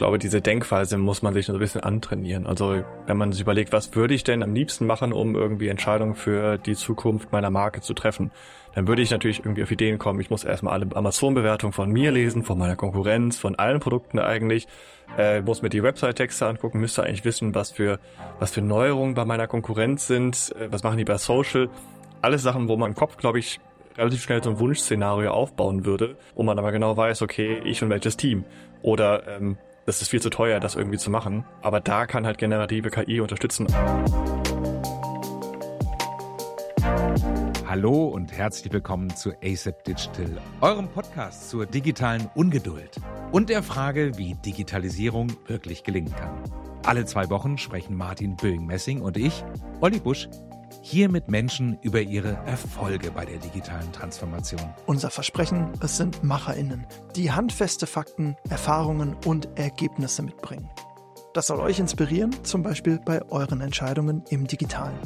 glaube, 0.00 0.18
diese 0.18 0.40
Denkweise 0.40 0.96
muss 0.96 1.20
man 1.20 1.34
sich 1.34 1.44
so 1.44 1.52
ein 1.52 1.58
bisschen 1.58 1.82
antrainieren. 1.82 2.46
Also 2.46 2.82
wenn 3.06 3.18
man 3.18 3.32
sich 3.32 3.42
überlegt, 3.42 3.70
was 3.70 3.94
würde 3.94 4.14
ich 4.14 4.24
denn 4.24 4.42
am 4.42 4.54
liebsten 4.54 4.86
machen, 4.86 5.12
um 5.12 5.36
irgendwie 5.36 5.68
Entscheidungen 5.68 6.14
für 6.14 6.56
die 6.56 6.74
Zukunft 6.74 7.32
meiner 7.32 7.50
Marke 7.50 7.82
zu 7.82 7.92
treffen, 7.92 8.30
dann 8.74 8.88
würde 8.88 9.02
ich 9.02 9.10
natürlich 9.10 9.40
irgendwie 9.40 9.62
auf 9.62 9.70
Ideen 9.70 9.98
kommen. 9.98 10.18
Ich 10.18 10.30
muss 10.30 10.42
erstmal 10.42 10.72
alle 10.72 10.86
Amazon-Bewertungen 10.96 11.74
von 11.74 11.90
mir 11.90 12.12
lesen, 12.12 12.44
von 12.44 12.56
meiner 12.56 12.76
Konkurrenz, 12.76 13.36
von 13.36 13.56
allen 13.56 13.78
Produkten 13.78 14.18
eigentlich. 14.18 14.68
Äh, 15.18 15.42
muss 15.42 15.60
mir 15.60 15.68
die 15.68 15.82
Website-Texte 15.82 16.46
angucken, 16.46 16.80
müsste 16.80 17.02
eigentlich 17.02 17.26
wissen, 17.26 17.54
was 17.54 17.70
für, 17.70 17.98
was 18.38 18.52
für 18.52 18.62
Neuerungen 18.62 19.12
bei 19.12 19.26
meiner 19.26 19.48
Konkurrenz 19.48 20.06
sind, 20.06 20.54
äh, 20.58 20.72
was 20.72 20.82
machen 20.82 20.96
die 20.96 21.04
bei 21.04 21.18
Social. 21.18 21.68
Alles 22.22 22.40
Sachen, 22.40 22.68
wo 22.68 22.76
man 22.78 22.92
im 22.92 22.96
Kopf, 22.96 23.18
glaube 23.18 23.38
ich, 23.38 23.60
relativ 23.98 24.22
schnell 24.22 24.42
so 24.42 24.48
ein 24.48 24.58
Wunschszenario 24.58 25.30
aufbauen 25.30 25.84
würde, 25.84 26.16
wo 26.34 26.42
man 26.42 26.58
aber 26.58 26.72
genau 26.72 26.96
weiß, 26.96 27.20
okay, 27.20 27.60
ich 27.66 27.82
und 27.82 27.90
welches 27.90 28.16
Team. 28.16 28.46
Oder 28.80 29.28
ähm, 29.28 29.58
das 29.86 30.02
ist 30.02 30.08
viel 30.08 30.20
zu 30.20 30.30
teuer, 30.30 30.60
das 30.60 30.74
irgendwie 30.74 30.98
zu 30.98 31.10
machen. 31.10 31.44
Aber 31.62 31.80
da 31.80 32.06
kann 32.06 32.26
halt 32.26 32.38
generative 32.38 32.90
KI 32.90 33.20
unterstützen. 33.20 33.66
Hallo 37.66 38.08
und 38.08 38.32
herzlich 38.32 38.72
willkommen 38.72 39.10
zu 39.14 39.32
ASAP 39.44 39.84
Digital, 39.84 40.38
eurem 40.60 40.88
Podcast 40.88 41.50
zur 41.50 41.66
digitalen 41.66 42.28
Ungeduld 42.34 42.96
und 43.30 43.48
der 43.48 43.62
Frage, 43.62 44.18
wie 44.18 44.34
Digitalisierung 44.34 45.28
wirklich 45.46 45.84
gelingen 45.84 46.14
kann. 46.14 46.30
Alle 46.84 47.04
zwei 47.04 47.30
Wochen 47.30 47.58
sprechen 47.58 47.96
Martin 47.96 48.36
Böing-Messing 48.36 49.00
und 49.02 49.16
ich, 49.16 49.44
Olli 49.80 50.00
Busch, 50.00 50.28
hier 50.82 51.08
mit 51.08 51.28
Menschen 51.28 51.78
über 51.82 52.00
ihre 52.00 52.34
Erfolge 52.46 53.10
bei 53.10 53.24
der 53.24 53.38
digitalen 53.38 53.92
Transformation. 53.92 54.74
Unser 54.86 55.10
Versprechen, 55.10 55.72
es 55.82 55.96
sind 55.96 56.24
Macherinnen, 56.24 56.86
die 57.16 57.32
handfeste 57.32 57.86
Fakten, 57.86 58.36
Erfahrungen 58.48 59.16
und 59.26 59.48
Ergebnisse 59.56 60.22
mitbringen. 60.22 60.70
Das 61.32 61.46
soll 61.46 61.60
euch 61.60 61.78
inspirieren, 61.78 62.34
zum 62.44 62.62
Beispiel 62.62 62.98
bei 63.04 63.22
euren 63.30 63.60
Entscheidungen 63.60 64.24
im 64.30 64.46
Digitalen. 64.46 64.98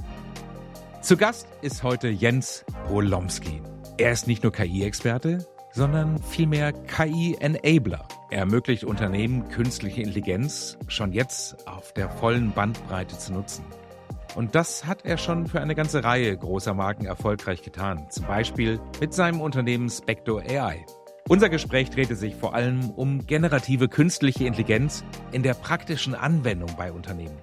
Zu 1.02 1.16
Gast 1.16 1.46
ist 1.60 1.82
heute 1.82 2.08
Jens 2.08 2.64
Polomski. 2.86 3.60
Er 3.98 4.12
ist 4.12 4.26
nicht 4.26 4.42
nur 4.42 4.52
KI-Experte, 4.52 5.46
sondern 5.72 6.22
vielmehr 6.22 6.72
KI-Enabler. 6.72 8.08
Er 8.30 8.38
ermöglicht 8.38 8.84
Unternehmen, 8.84 9.48
künstliche 9.48 10.00
Intelligenz 10.00 10.78
schon 10.88 11.12
jetzt 11.12 11.68
auf 11.68 11.92
der 11.92 12.08
vollen 12.08 12.52
Bandbreite 12.52 13.18
zu 13.18 13.32
nutzen. 13.32 13.64
Und 14.34 14.54
das 14.54 14.86
hat 14.86 15.04
er 15.04 15.16
schon 15.16 15.46
für 15.46 15.60
eine 15.60 15.74
ganze 15.74 16.02
Reihe 16.02 16.36
großer 16.36 16.74
Marken 16.74 17.06
erfolgreich 17.06 17.62
getan. 17.62 18.06
Zum 18.10 18.26
Beispiel 18.26 18.80
mit 19.00 19.14
seinem 19.14 19.40
Unternehmen 19.40 19.88
Specto 19.88 20.38
AI. 20.38 20.84
Unser 21.26 21.48
Gespräch 21.48 21.88
drehte 21.88 22.16
sich 22.16 22.34
vor 22.34 22.54
allem 22.54 22.90
um 22.90 23.26
generative 23.26 23.88
künstliche 23.88 24.44
Intelligenz 24.44 25.04
in 25.32 25.42
der 25.42 25.54
praktischen 25.54 26.14
Anwendung 26.14 26.70
bei 26.76 26.92
Unternehmen. 26.92 27.38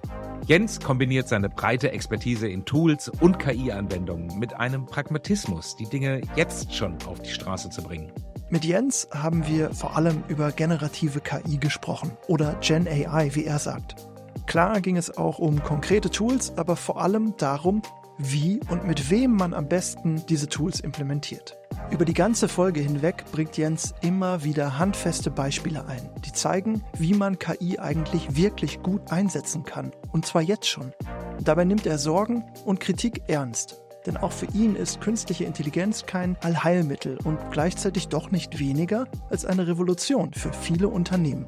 Jens 0.46 0.80
kombiniert 0.80 1.28
seine 1.28 1.48
breite 1.48 1.90
Expertise 1.90 2.46
in 2.48 2.64
Tools 2.64 3.08
und 3.08 3.38
KI-Anwendungen 3.38 4.38
mit 4.38 4.54
einem 4.54 4.86
Pragmatismus, 4.86 5.76
die 5.76 5.88
Dinge 5.88 6.20
jetzt 6.36 6.74
schon 6.74 6.96
auf 7.06 7.22
die 7.22 7.30
Straße 7.30 7.70
zu 7.70 7.82
bringen. 7.82 8.12
Mit 8.50 8.64
Jens 8.64 9.08
haben 9.12 9.46
wir 9.48 9.72
vor 9.72 9.96
allem 9.96 10.22
über 10.28 10.52
generative 10.52 11.20
KI 11.20 11.56
gesprochen 11.58 12.12
oder 12.28 12.54
Gen 12.60 12.86
AI, 12.86 13.34
wie 13.34 13.46
er 13.46 13.58
sagt. 13.58 14.11
Klar 14.46 14.80
ging 14.80 14.96
es 14.96 15.16
auch 15.16 15.38
um 15.38 15.62
konkrete 15.62 16.10
Tools, 16.10 16.52
aber 16.56 16.76
vor 16.76 17.00
allem 17.00 17.34
darum, 17.36 17.82
wie 18.18 18.60
und 18.68 18.86
mit 18.86 19.10
wem 19.10 19.32
man 19.32 19.54
am 19.54 19.68
besten 19.68 20.24
diese 20.28 20.48
Tools 20.48 20.80
implementiert. 20.80 21.56
Über 21.90 22.04
die 22.04 22.14
ganze 22.14 22.48
Folge 22.48 22.80
hinweg 22.80 23.24
bringt 23.32 23.56
Jens 23.56 23.94
immer 24.02 24.44
wieder 24.44 24.78
handfeste 24.78 25.30
Beispiele 25.30 25.86
ein, 25.86 26.10
die 26.24 26.32
zeigen, 26.32 26.82
wie 26.98 27.14
man 27.14 27.38
KI 27.38 27.78
eigentlich 27.78 28.36
wirklich 28.36 28.82
gut 28.82 29.10
einsetzen 29.10 29.64
kann. 29.64 29.92
Und 30.12 30.26
zwar 30.26 30.42
jetzt 30.42 30.68
schon. 30.68 30.92
Dabei 31.40 31.64
nimmt 31.64 31.86
er 31.86 31.98
Sorgen 31.98 32.44
und 32.64 32.80
Kritik 32.80 33.22
ernst. 33.28 33.80
Denn 34.06 34.16
auch 34.16 34.32
für 34.32 34.46
ihn 34.46 34.74
ist 34.74 35.00
künstliche 35.00 35.44
Intelligenz 35.44 36.06
kein 36.06 36.36
Allheilmittel 36.42 37.18
und 37.24 37.38
gleichzeitig 37.50 38.08
doch 38.08 38.30
nicht 38.30 38.58
weniger 38.58 39.06
als 39.30 39.44
eine 39.44 39.68
Revolution 39.68 40.32
für 40.32 40.52
viele 40.52 40.88
Unternehmen. 40.88 41.46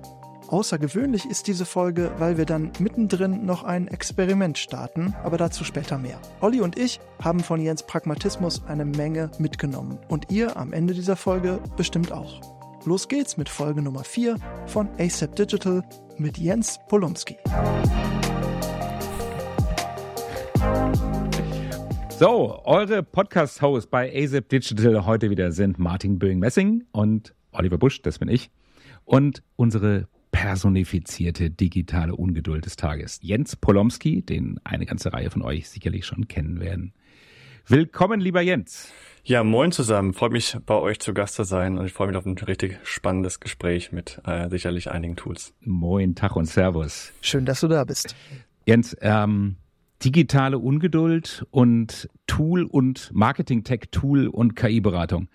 Außergewöhnlich 0.49 1.25
ist 1.25 1.47
diese 1.47 1.65
Folge, 1.65 2.13
weil 2.19 2.37
wir 2.37 2.45
dann 2.45 2.71
mittendrin 2.79 3.47
noch 3.47 3.65
ein 3.65 3.89
Experiment 3.89 4.59
starten, 4.59 5.15
aber 5.25 5.39
dazu 5.39 5.65
später 5.65 5.97
mehr. 5.97 6.21
Olli 6.41 6.61
und 6.61 6.79
ich 6.79 7.01
haben 7.23 7.41
von 7.41 7.61
Jens 7.61 7.85
Pragmatismus 7.85 8.63
eine 8.67 8.85
Menge 8.85 9.31
mitgenommen 9.39 9.99
und 10.09 10.31
ihr 10.31 10.57
am 10.57 10.73
Ende 10.73 10.93
dieser 10.93 11.17
Folge 11.17 11.61
bestimmt 11.77 12.13
auch. 12.13 12.41
Los 12.85 13.09
geht's 13.09 13.39
mit 13.39 13.49
Folge 13.49 13.81
Nummer 13.81 14.05
4 14.05 14.37
von 14.67 14.89
ASAP 14.99 15.35
Digital 15.35 15.83
mit 16.19 16.37
Jens 16.37 16.79
Polomski. 16.89 17.37
So, 22.19 22.61
eure 22.65 23.03
Podcast-Hosts 23.03 23.91
bei 23.91 24.13
ASAP 24.15 24.51
Digital 24.51 25.07
heute 25.07 25.31
wieder 25.31 25.53
sind 25.53 25.79
Martin 25.79 26.19
Böing-Messing 26.19 26.85
und 26.93 27.35
Oliver 27.53 27.79
Busch, 27.79 28.03
das 28.03 28.19
bin 28.19 28.29
ich. 28.29 28.51
Und 29.05 29.43
unsere 29.57 30.07
personifizierte 30.45 31.49
digitale 31.49 32.15
Ungeduld 32.15 32.67
des 32.67 32.77
Tages. 32.77 33.19
Jens 33.23 33.57
Polomski, 33.57 34.21
den 34.21 34.61
eine 34.63 34.85
ganze 34.85 35.11
Reihe 35.11 35.31
von 35.31 35.41
euch 35.41 35.71
sicherlich 35.71 36.05
schon 36.05 36.29
kennen 36.29 36.61
werden. 36.61 36.93
Willkommen, 37.67 38.21
lieber 38.21 38.43
Jens. 38.43 38.93
Ja, 39.25 39.43
moin 39.43 39.73
zusammen. 39.73 40.13
Freut 40.13 40.33
mich, 40.33 40.59
bei 40.67 40.75
euch 40.75 41.01
zu 41.01 41.15
Gast 41.15 41.37
zu 41.37 41.45
sein 41.45 41.79
und 41.79 41.87
ich 41.87 41.95
freue 41.95 42.09
mich 42.09 42.17
auf 42.19 42.27
ein 42.27 42.37
richtig 42.37 42.79
spannendes 42.85 43.41
Gespräch 43.41 43.91
mit 43.91 44.21
äh, 44.27 44.51
sicherlich 44.51 44.91
einigen 44.91 45.17
Tools. 45.17 45.55
Moin, 45.63 46.15
Tag 46.15 46.37
und 46.37 46.45
Servus. 46.45 47.15
Schön, 47.23 47.47
dass 47.47 47.61
du 47.61 47.69
da 47.69 47.85
bist. 47.85 48.15
Jens, 48.67 48.95
ähm, 49.01 49.57
digitale 50.05 50.59
Ungeduld 50.59 51.47
und 51.53 52.07
Tool 52.27 52.65
und 52.65 53.11
Marketing-Tech-Tool 53.15 54.27
und 54.27 54.57
KI-Beratung. 54.57 55.29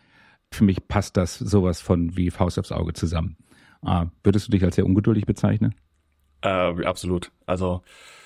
Für 0.52 0.66
mich 0.66 0.88
passt 0.88 1.18
das 1.18 1.40
sowas 1.40 1.82
von 1.82 2.16
wie 2.16 2.30
Faust 2.30 2.60
aufs 2.60 2.72
Auge 2.72 2.94
zusammen. 2.94 3.38
Ah, 3.82 4.08
würdest 4.24 4.48
du 4.48 4.52
dich 4.52 4.64
als 4.64 4.76
sehr 4.76 4.86
ungeduldig 4.86 5.26
bezeichnen? 5.26 5.76
Äh, 6.42 6.86
absolut. 6.86 7.32
Also 7.46 7.82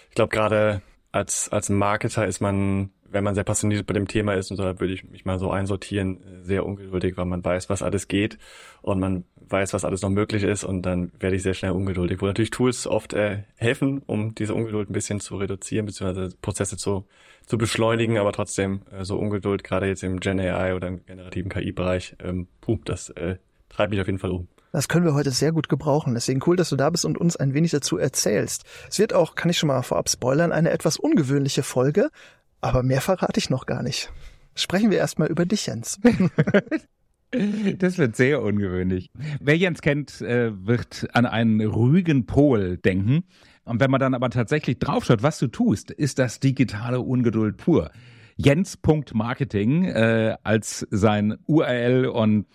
ich 0.10 0.16
glaube 0.16 0.34
gerade 0.34 0.82
als 1.12 1.50
als 1.50 1.70
Marketer 1.70 2.26
ist 2.26 2.42
man, 2.42 2.92
wenn 3.10 3.24
man 3.24 3.36
sehr 3.36 3.44
passioniert 3.44 3.86
bei 3.86 3.94
dem 3.94 4.08
Thema 4.08 4.34
ist 4.34 4.50
und 4.52 4.58
so, 4.58 4.64
würde 4.64 4.94
ich 4.94 5.04
mich 5.10 5.26
mal 5.26 5.40
so 5.40 5.52
einsortieren, 5.52 6.20
sehr 6.42 6.66
ungeduldig, 6.66 7.18
weil 7.18 7.26
man 7.26 7.44
weiß, 7.44 7.70
was 7.70 7.84
alles 7.84 8.08
geht 8.08 8.40
und 8.82 9.00
man 9.00 9.26
weiß, 9.36 9.74
was 9.74 9.86
alles 9.86 10.02
noch 10.02 10.10
möglich 10.10 10.44
ist 10.44 10.64
und 10.64 10.84
dann 10.84 11.12
werde 11.20 11.36
ich 11.36 11.44
sehr 11.44 11.54
schnell 11.54 11.72
ungeduldig. 11.72 12.22
Wo 12.22 12.26
natürlich 12.26 12.50
Tools 12.52 12.88
oft 12.88 13.14
äh, 13.14 13.44
helfen, 13.58 14.02
um 14.06 14.34
diese 14.34 14.56
Ungeduld 14.56 14.90
ein 14.90 14.94
bisschen 14.94 15.20
zu 15.20 15.38
reduzieren 15.38 15.86
beziehungsweise 15.86 16.36
Prozesse 16.42 16.78
zu 16.78 17.06
zu 17.46 17.58
beschleunigen, 17.58 18.18
aber 18.18 18.32
trotzdem 18.32 18.82
äh, 18.92 19.04
so 19.04 19.18
Ungeduld 19.18 19.64
gerade 19.64 19.88
jetzt 19.88 20.04
im 20.04 20.20
Gen 20.20 20.40
AI 20.40 20.76
oder 20.76 20.88
im 20.88 21.06
generativen 21.06 21.52
KI-Bereich, 21.52 22.16
ähm, 22.24 22.48
puh, 22.62 22.80
das 22.86 23.10
äh, 23.12 23.38
treibt 23.70 23.92
mich 23.92 24.02
auf 24.02 24.08
jeden 24.08 24.20
Fall 24.20 24.32
um. 24.32 24.48
Das 24.74 24.88
können 24.88 25.06
wir 25.06 25.14
heute 25.14 25.30
sehr 25.30 25.52
gut 25.52 25.70
gebrauchen. 25.70 26.16
Deswegen 26.16 26.42
cool, 26.48 26.56
dass 26.56 26.70
du 26.70 26.76
da 26.76 26.90
bist 26.90 27.06
und 27.06 27.18
uns 27.18 27.38
ein 27.38 27.54
wenig 27.54 27.72
dazu 27.72 27.98
erzählst. 27.98 28.64
Es 28.90 28.98
wird 28.98 29.14
auch, 29.14 29.36
kann 29.36 29.52
ich 29.52 29.60
schon 29.60 29.68
mal 29.68 29.84
vorab 29.84 30.10
spoilern, 30.10 30.52
eine 30.52 30.72
etwas 30.72 30.98
ungewöhnliche 30.98 31.62
Folge, 31.62 32.10
aber 32.60 32.82
mehr 32.82 33.00
verrate 33.00 33.38
ich 33.38 33.52
noch 33.52 33.68
gar 33.68 33.84
nicht. 33.84 34.12
Sprechen 34.56 34.90
wir 34.90 34.98
erstmal 34.98 35.30
über 35.30 35.46
dich, 35.46 35.68
Jens. 35.68 36.00
Das 37.80 37.98
wird 37.98 38.16
sehr 38.16 38.44
ungewöhnlich. 38.44 39.10
Wer 39.42 39.58
Jens 39.58 39.82
kennt, 39.82 40.22
äh, 40.22 40.52
wird 40.68 41.08
an 41.14 41.26
einen 41.26 41.62
ruhigen 41.62 42.28
Pol 42.28 42.78
denken. 42.78 43.24
Und 43.64 43.80
wenn 43.80 43.90
man 43.90 44.00
dann 44.00 44.14
aber 44.14 44.30
tatsächlich 44.30 44.78
draufschaut, 44.78 45.24
was 45.24 45.40
du 45.40 45.48
tust, 45.48 45.90
ist 45.90 46.20
das 46.20 46.40
digitale 46.40 47.00
Ungeduld 47.00 47.58
pur. 47.58 47.90
Jens.marketing 48.36 49.86
äh, 49.86 50.38
als 50.44 50.86
sein 50.92 51.40
URL 51.48 52.06
und 52.06 52.46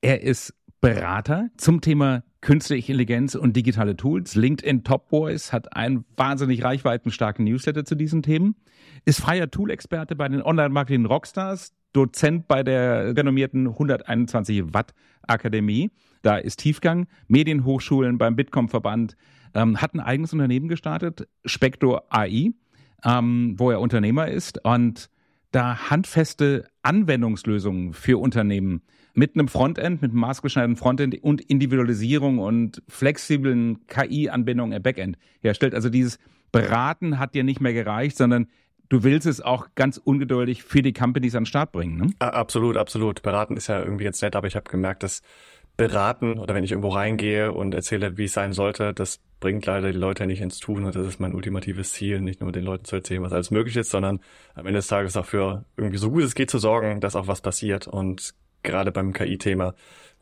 er 0.00 0.22
ist 0.22 0.52
Berater 0.84 1.48
zum 1.56 1.80
Thema 1.80 2.24
künstliche 2.42 2.92
Intelligenz 2.92 3.34
und 3.36 3.56
digitale 3.56 3.96
Tools. 3.96 4.34
LinkedIn 4.34 4.84
Top 4.84 5.08
Boys 5.08 5.50
hat 5.50 5.74
einen 5.74 6.04
wahnsinnig 6.14 6.62
reichweitenstarken 6.62 7.46
Newsletter 7.46 7.86
zu 7.86 7.94
diesen 7.94 8.22
Themen. 8.22 8.54
Ist 9.06 9.22
freier 9.22 9.50
Tool-Experte 9.50 10.14
bei 10.14 10.28
den 10.28 10.42
Online-Marketing 10.42 11.06
Rockstars, 11.06 11.72
Dozent 11.94 12.48
bei 12.48 12.62
der 12.62 13.16
renommierten 13.16 13.66
121 13.66 14.74
Watt 14.74 14.92
Akademie. 15.26 15.90
Da 16.20 16.36
ist 16.36 16.58
Tiefgang, 16.58 17.06
Medienhochschulen 17.28 18.18
beim 18.18 18.36
Bitkom-Verband, 18.36 19.16
ähm, 19.54 19.80
hat 19.80 19.94
ein 19.94 20.00
eigenes 20.00 20.34
Unternehmen 20.34 20.68
gestartet, 20.68 21.26
Specto 21.46 22.02
AI, 22.10 22.52
ähm, 23.06 23.54
wo 23.56 23.70
er 23.70 23.80
Unternehmer 23.80 24.28
ist 24.28 24.62
und 24.66 25.08
da 25.50 25.88
handfeste 25.88 26.68
Anwendungslösungen 26.82 27.94
für 27.94 28.18
Unternehmen 28.18 28.82
mit 29.14 29.34
einem 29.34 29.48
Frontend, 29.48 30.02
mit 30.02 30.10
einem 30.10 30.20
maßgeschneiderten 30.20 30.76
Frontend 30.76 31.22
und 31.22 31.40
Individualisierung 31.40 32.38
und 32.38 32.82
flexiblen 32.88 33.86
KI-Anbindungen 33.86 34.76
im 34.76 34.82
Backend 34.82 35.16
herstellt. 35.40 35.74
Also 35.74 35.88
dieses 35.88 36.18
Beraten 36.52 37.18
hat 37.18 37.34
dir 37.34 37.44
nicht 37.44 37.60
mehr 37.60 37.72
gereicht, 37.72 38.16
sondern 38.16 38.48
du 38.88 39.02
willst 39.02 39.26
es 39.26 39.40
auch 39.40 39.68
ganz 39.74 39.98
ungeduldig 39.98 40.62
für 40.62 40.82
die 40.82 40.92
Companies 40.92 41.34
an 41.34 41.42
den 41.42 41.46
Start 41.46 41.72
bringen. 41.72 41.96
Ne? 41.96 42.12
Absolut, 42.18 42.76
absolut. 42.76 43.22
Beraten 43.22 43.56
ist 43.56 43.68
ja 43.68 43.80
irgendwie 43.80 44.04
jetzt 44.04 44.22
nett, 44.22 44.36
aber 44.36 44.46
ich 44.46 44.56
habe 44.56 44.70
gemerkt, 44.70 45.02
dass 45.02 45.22
Beraten 45.76 46.38
oder 46.38 46.54
wenn 46.54 46.62
ich 46.62 46.70
irgendwo 46.70 46.90
reingehe 46.90 47.52
und 47.52 47.74
erzähle, 47.74 48.16
wie 48.16 48.24
es 48.24 48.32
sein 48.32 48.52
sollte, 48.52 48.94
das 48.94 49.20
bringt 49.40 49.66
leider 49.66 49.90
die 49.90 49.98
Leute 49.98 50.26
nicht 50.26 50.40
ins 50.40 50.58
Tun 50.58 50.84
und 50.84 50.94
das 50.94 51.06
ist 51.06 51.18
mein 51.18 51.34
ultimatives 51.34 51.92
Ziel, 51.92 52.20
nicht 52.20 52.40
nur 52.40 52.52
den 52.52 52.64
Leuten 52.64 52.84
zu 52.84 52.96
erzählen, 52.96 53.22
was 53.22 53.32
alles 53.32 53.50
möglich 53.50 53.76
ist, 53.76 53.90
sondern 53.90 54.20
am 54.54 54.66
Ende 54.66 54.78
des 54.78 54.86
Tages 54.86 55.16
auch 55.16 55.26
für 55.26 55.64
irgendwie 55.76 55.98
so 55.98 56.10
gut 56.10 56.22
es 56.22 56.36
geht 56.36 56.50
zu 56.50 56.58
sorgen, 56.58 57.00
dass 57.00 57.16
auch 57.16 57.26
was 57.26 57.40
passiert 57.40 57.88
und 57.88 58.34
gerade 58.64 58.90
beim 58.90 59.12
KI-Thema 59.12 59.74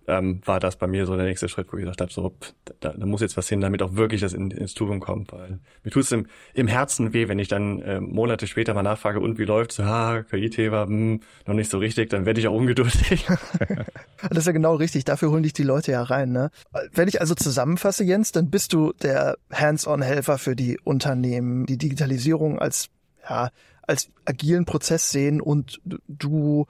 ähm, 0.06 0.40
war 0.44 0.60
das 0.60 0.76
bei 0.76 0.86
mir 0.86 1.06
so 1.06 1.16
der 1.16 1.26
nächste 1.26 1.48
Schritt, 1.48 1.72
wo 1.72 1.76
ich 1.76 1.82
gesagt 1.82 2.00
habe, 2.00 2.12
so, 2.12 2.34
da, 2.80 2.90
da 2.90 3.06
muss 3.06 3.20
jetzt 3.20 3.36
was 3.36 3.48
hin, 3.48 3.60
damit 3.60 3.82
auch 3.82 3.94
wirklich 3.94 4.20
das 4.20 4.32
in, 4.32 4.50
ins 4.50 4.74
Tun 4.74 5.00
kommt, 5.00 5.32
weil 5.32 5.60
mir 5.84 5.90
tut 5.90 6.02
es 6.02 6.12
im, 6.12 6.26
im 6.54 6.66
Herzen 6.66 7.12
weh, 7.12 7.28
wenn 7.28 7.38
ich 7.38 7.48
dann 7.48 7.80
äh, 7.82 8.00
Monate 8.00 8.46
später 8.46 8.74
mal 8.74 8.82
nachfrage, 8.82 9.20
und 9.20 9.38
wie 9.38 9.44
läuft's? 9.44 9.78
Ah, 9.80 10.22
KI-Thema, 10.22 10.86
hm, 10.86 11.20
noch 11.46 11.54
nicht 11.54 11.70
so 11.70 11.78
richtig, 11.78 12.10
dann 12.10 12.26
werde 12.26 12.40
ich 12.40 12.48
auch 12.48 12.54
ungeduldig. 12.54 13.26
das 14.28 14.38
ist 14.38 14.46
ja 14.46 14.52
genau 14.52 14.74
richtig, 14.74 15.04
dafür 15.04 15.30
holen 15.30 15.42
dich 15.42 15.52
die 15.52 15.62
Leute 15.62 15.92
ja 15.92 16.02
rein. 16.02 16.32
Ne? 16.32 16.50
Wenn 16.92 17.08
ich 17.08 17.20
also 17.20 17.34
zusammenfasse, 17.34 18.04
Jens, 18.04 18.32
dann 18.32 18.50
bist 18.50 18.72
du 18.72 18.92
der 19.02 19.36
Hands-on-Helfer 19.52 20.38
für 20.38 20.56
die 20.56 20.78
Unternehmen, 20.82 21.66
die 21.66 21.78
Digitalisierung 21.78 22.58
als, 22.58 22.88
ja, 23.28 23.50
als 23.82 24.10
agilen 24.24 24.64
Prozess 24.64 25.10
sehen 25.10 25.40
und 25.40 25.80
du 26.08 26.66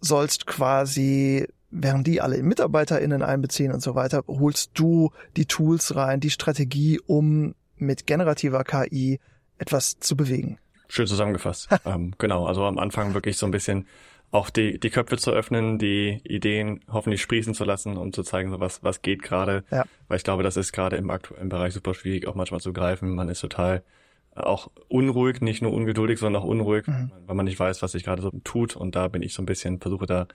sollst 0.00 0.46
quasi 0.46 1.46
während 1.70 2.06
die 2.06 2.20
alle 2.20 2.42
MitarbeiterInnen 2.42 3.22
einbeziehen 3.22 3.72
und 3.72 3.80
so 3.80 3.94
weiter, 3.94 4.24
holst 4.26 4.70
du 4.74 5.10
die 5.36 5.46
Tools 5.46 5.96
rein, 5.96 6.20
die 6.20 6.30
Strategie, 6.30 6.98
um 7.06 7.54
mit 7.76 8.06
generativer 8.06 8.64
KI 8.64 9.20
etwas 9.58 9.98
zu 9.98 10.16
bewegen. 10.16 10.58
Schön 10.88 11.06
zusammengefasst. 11.06 11.68
ähm, 11.84 12.14
genau, 12.18 12.46
also 12.46 12.64
am 12.64 12.78
Anfang 12.78 13.14
wirklich 13.14 13.36
so 13.36 13.46
ein 13.46 13.52
bisschen 13.52 13.86
auch 14.30 14.50
die, 14.50 14.78
die 14.78 14.90
Köpfe 14.90 15.16
zu 15.16 15.30
öffnen, 15.30 15.78
die 15.78 16.20
Ideen 16.24 16.80
hoffentlich 16.90 17.22
sprießen 17.22 17.54
zu 17.54 17.64
lassen 17.64 17.96
und 17.96 18.14
zu 18.14 18.22
zeigen, 18.22 18.50
so 18.50 18.60
was, 18.60 18.82
was 18.82 19.00
geht 19.00 19.22
gerade. 19.22 19.64
Ja. 19.70 19.84
Weil 20.06 20.18
ich 20.18 20.24
glaube, 20.24 20.42
das 20.42 20.56
ist 20.56 20.72
gerade 20.72 20.96
im 20.96 21.10
aktuellen 21.10 21.48
Bereich 21.48 21.72
super 21.72 21.94
schwierig, 21.94 22.26
auch 22.26 22.34
manchmal 22.34 22.60
zu 22.60 22.72
greifen. 22.72 23.14
Man 23.14 23.28
ist 23.28 23.40
total 23.40 23.82
auch 24.46 24.70
unruhig, 24.88 25.40
nicht 25.40 25.62
nur 25.62 25.72
ungeduldig, 25.72 26.18
sondern 26.18 26.42
auch 26.42 26.46
unruhig, 26.46 26.86
mhm. 26.86 27.10
weil 27.26 27.36
man 27.36 27.44
nicht 27.44 27.58
weiß, 27.58 27.82
was 27.82 27.92
sich 27.92 28.04
gerade 28.04 28.22
so 28.22 28.30
tut. 28.44 28.76
Und 28.76 28.96
da 28.96 29.08
bin 29.08 29.22
ich 29.22 29.34
so 29.34 29.42
ein 29.42 29.46
bisschen, 29.46 29.80
versuche 29.80 30.06
da 30.06 30.28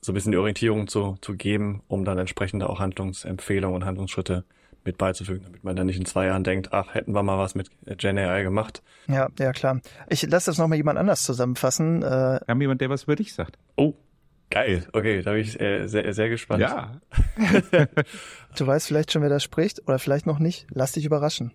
so 0.00 0.12
ein 0.12 0.14
bisschen 0.14 0.32
die 0.32 0.38
Orientierung 0.38 0.86
zu, 0.86 1.16
zu 1.20 1.34
geben, 1.34 1.82
um 1.88 2.04
dann 2.04 2.18
entsprechende 2.18 2.68
auch 2.68 2.80
Handlungsempfehlungen 2.80 3.74
und 3.74 3.84
Handlungsschritte 3.84 4.44
mit 4.84 4.98
beizufügen, 4.98 5.42
damit 5.44 5.64
man 5.64 5.76
dann 5.76 5.86
nicht 5.86 5.98
in 5.98 6.06
zwei 6.06 6.26
Jahren 6.26 6.44
denkt, 6.44 6.72
ach, 6.72 6.94
hätten 6.94 7.12
wir 7.12 7.22
mal 7.22 7.38
was 7.38 7.54
mit 7.54 7.70
Gen 7.98 8.16
AI 8.16 8.42
gemacht. 8.42 8.82
Ja, 9.08 9.28
ja, 9.38 9.52
klar. 9.52 9.80
Ich 10.08 10.22
lasse 10.22 10.50
das 10.50 10.58
nochmal 10.58 10.78
jemand 10.78 10.98
anders 10.98 11.24
zusammenfassen. 11.24 12.02
Äh, 12.02 12.06
Wir 12.06 12.40
haben 12.48 12.60
jemand, 12.60 12.80
der 12.80 12.88
was 12.88 13.04
für 13.04 13.16
dich 13.16 13.34
sagt. 13.34 13.58
Oh, 13.76 13.94
geil. 14.48 14.86
Okay, 14.92 15.22
da 15.22 15.32
bin 15.32 15.40
ich 15.40 15.60
äh, 15.60 15.86
sehr, 15.86 16.14
sehr 16.14 16.28
gespannt. 16.28 16.60
Ja. 16.60 17.00
du 18.56 18.66
weißt 18.66 18.86
vielleicht 18.86 19.12
schon, 19.12 19.22
wer 19.22 19.28
da 19.28 19.40
spricht 19.40 19.82
oder 19.86 19.98
vielleicht 19.98 20.26
noch 20.26 20.38
nicht. 20.38 20.66
Lass 20.70 20.92
dich 20.92 21.04
überraschen. 21.04 21.52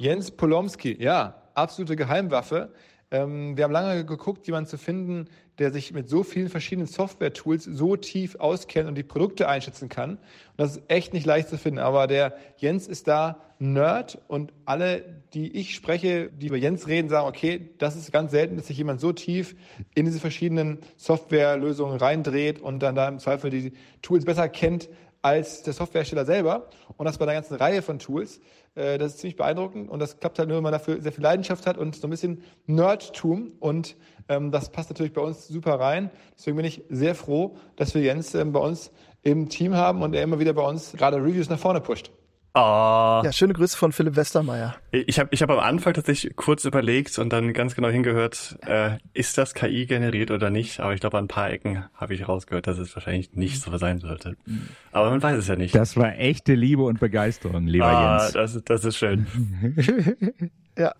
Jens 0.00 0.30
Polomski, 0.30 0.96
ja, 0.98 1.42
absolute 1.52 1.94
Geheimwaffe. 1.94 2.72
Ähm, 3.10 3.58
wir 3.58 3.64
haben 3.64 3.72
lange 3.72 4.06
geguckt, 4.06 4.46
jemanden 4.46 4.70
zu 4.70 4.78
finden, 4.78 5.26
der 5.58 5.72
sich 5.72 5.92
mit 5.92 6.08
so 6.08 6.22
vielen 6.22 6.48
verschiedenen 6.48 6.86
Software-Tools 6.86 7.64
so 7.64 7.96
tief 7.96 8.36
auskennt 8.36 8.88
und 8.88 8.94
die 8.94 9.02
Produkte 9.02 9.46
einschätzen 9.46 9.90
kann. 9.90 10.12
Und 10.12 10.20
das 10.56 10.78
ist 10.78 10.82
echt 10.88 11.12
nicht 11.12 11.26
leicht 11.26 11.50
zu 11.50 11.58
finden. 11.58 11.80
Aber 11.80 12.06
der 12.06 12.34
Jens 12.56 12.86
ist 12.86 13.08
da 13.08 13.42
Nerd 13.58 14.18
und 14.26 14.54
alle, 14.64 15.04
die 15.34 15.54
ich 15.54 15.74
spreche, 15.74 16.30
die 16.30 16.46
über 16.46 16.56
Jens 16.56 16.88
reden, 16.88 17.10
sagen, 17.10 17.28
okay, 17.28 17.68
das 17.76 17.94
ist 17.94 18.10
ganz 18.10 18.30
selten, 18.30 18.56
dass 18.56 18.68
sich 18.68 18.78
jemand 18.78 19.02
so 19.02 19.12
tief 19.12 19.54
in 19.94 20.06
diese 20.06 20.18
verschiedenen 20.18 20.78
Softwarelösungen 20.96 21.98
reindreht 21.98 22.58
und 22.58 22.78
dann 22.78 22.94
da 22.94 23.06
im 23.06 23.18
Zweifel 23.18 23.50
die 23.50 23.74
Tools 24.00 24.24
besser 24.24 24.48
kennt 24.48 24.88
als 25.22 25.62
der 25.62 25.72
Softwarehersteller 25.72 26.24
selber. 26.24 26.68
Und 26.96 27.06
das 27.06 27.18
bei 27.18 27.24
einer 27.24 27.34
ganzen 27.34 27.54
Reihe 27.54 27.82
von 27.82 27.98
Tools. 27.98 28.40
Äh, 28.74 28.98
das 28.98 29.12
ist 29.12 29.18
ziemlich 29.20 29.36
beeindruckend 29.36 29.90
und 29.90 29.98
das 29.98 30.18
klappt 30.20 30.38
halt 30.38 30.48
nur, 30.48 30.56
wenn 30.56 30.62
man 30.62 30.72
dafür 30.72 31.00
sehr 31.00 31.12
viel 31.12 31.24
Leidenschaft 31.24 31.66
hat 31.66 31.76
und 31.76 31.96
so 31.96 32.06
ein 32.06 32.10
bisschen 32.10 32.42
Nerdtum. 32.66 33.52
Und 33.58 33.96
ähm, 34.28 34.50
das 34.50 34.70
passt 34.70 34.90
natürlich 34.90 35.12
bei 35.12 35.22
uns 35.22 35.48
super 35.48 35.78
rein. 35.80 36.10
Deswegen 36.36 36.56
bin 36.56 36.66
ich 36.66 36.82
sehr 36.88 37.14
froh, 37.14 37.56
dass 37.76 37.94
wir 37.94 38.02
Jens 38.02 38.34
ähm, 38.34 38.52
bei 38.52 38.60
uns 38.60 38.90
im 39.22 39.48
Team 39.48 39.74
haben 39.74 40.02
und 40.02 40.14
er 40.14 40.22
immer 40.22 40.38
wieder 40.38 40.52
bei 40.52 40.62
uns 40.62 40.92
gerade 40.92 41.18
Reviews 41.18 41.48
nach 41.48 41.58
vorne 41.58 41.80
pusht. 41.80 42.10
Oh. 42.52 43.22
Ja, 43.24 43.32
schöne 43.32 43.52
Grüße 43.52 43.76
von 43.76 43.92
Philipp 43.92 44.16
Westermeier. 44.16 44.74
Ich 44.90 45.20
habe 45.20 45.28
ich 45.30 45.40
hab 45.40 45.50
am 45.50 45.60
Anfang 45.60 45.94
tatsächlich 45.94 46.34
kurz 46.34 46.64
überlegt 46.64 47.16
und 47.20 47.32
dann 47.32 47.52
ganz 47.52 47.76
genau 47.76 47.88
hingehört, 47.88 48.58
äh, 48.66 48.98
ist 49.12 49.38
das 49.38 49.54
KI 49.54 49.86
generiert 49.86 50.32
oder 50.32 50.50
nicht? 50.50 50.80
Aber 50.80 50.92
ich 50.92 51.00
glaube, 51.00 51.16
an 51.18 51.26
ein 51.26 51.28
paar 51.28 51.50
Ecken 51.50 51.84
habe 51.94 52.14
ich 52.14 52.26
rausgehört, 52.26 52.66
dass 52.66 52.78
es 52.78 52.92
wahrscheinlich 52.96 53.34
nicht 53.34 53.62
so 53.62 53.76
sein 53.76 54.00
sollte. 54.00 54.36
Aber 54.90 55.10
man 55.10 55.22
weiß 55.22 55.38
es 55.38 55.46
ja 55.46 55.54
nicht. 55.54 55.76
Das 55.76 55.96
war 55.96 56.18
echte 56.18 56.54
Liebe 56.54 56.82
und 56.82 56.98
Begeisterung, 56.98 57.68
lieber 57.68 57.86
ah, 57.86 58.18
Jens. 58.18 58.32
Das, 58.32 58.64
das 58.64 58.84
ist 58.84 58.96
schön. 58.96 59.28
ja. 60.76 60.92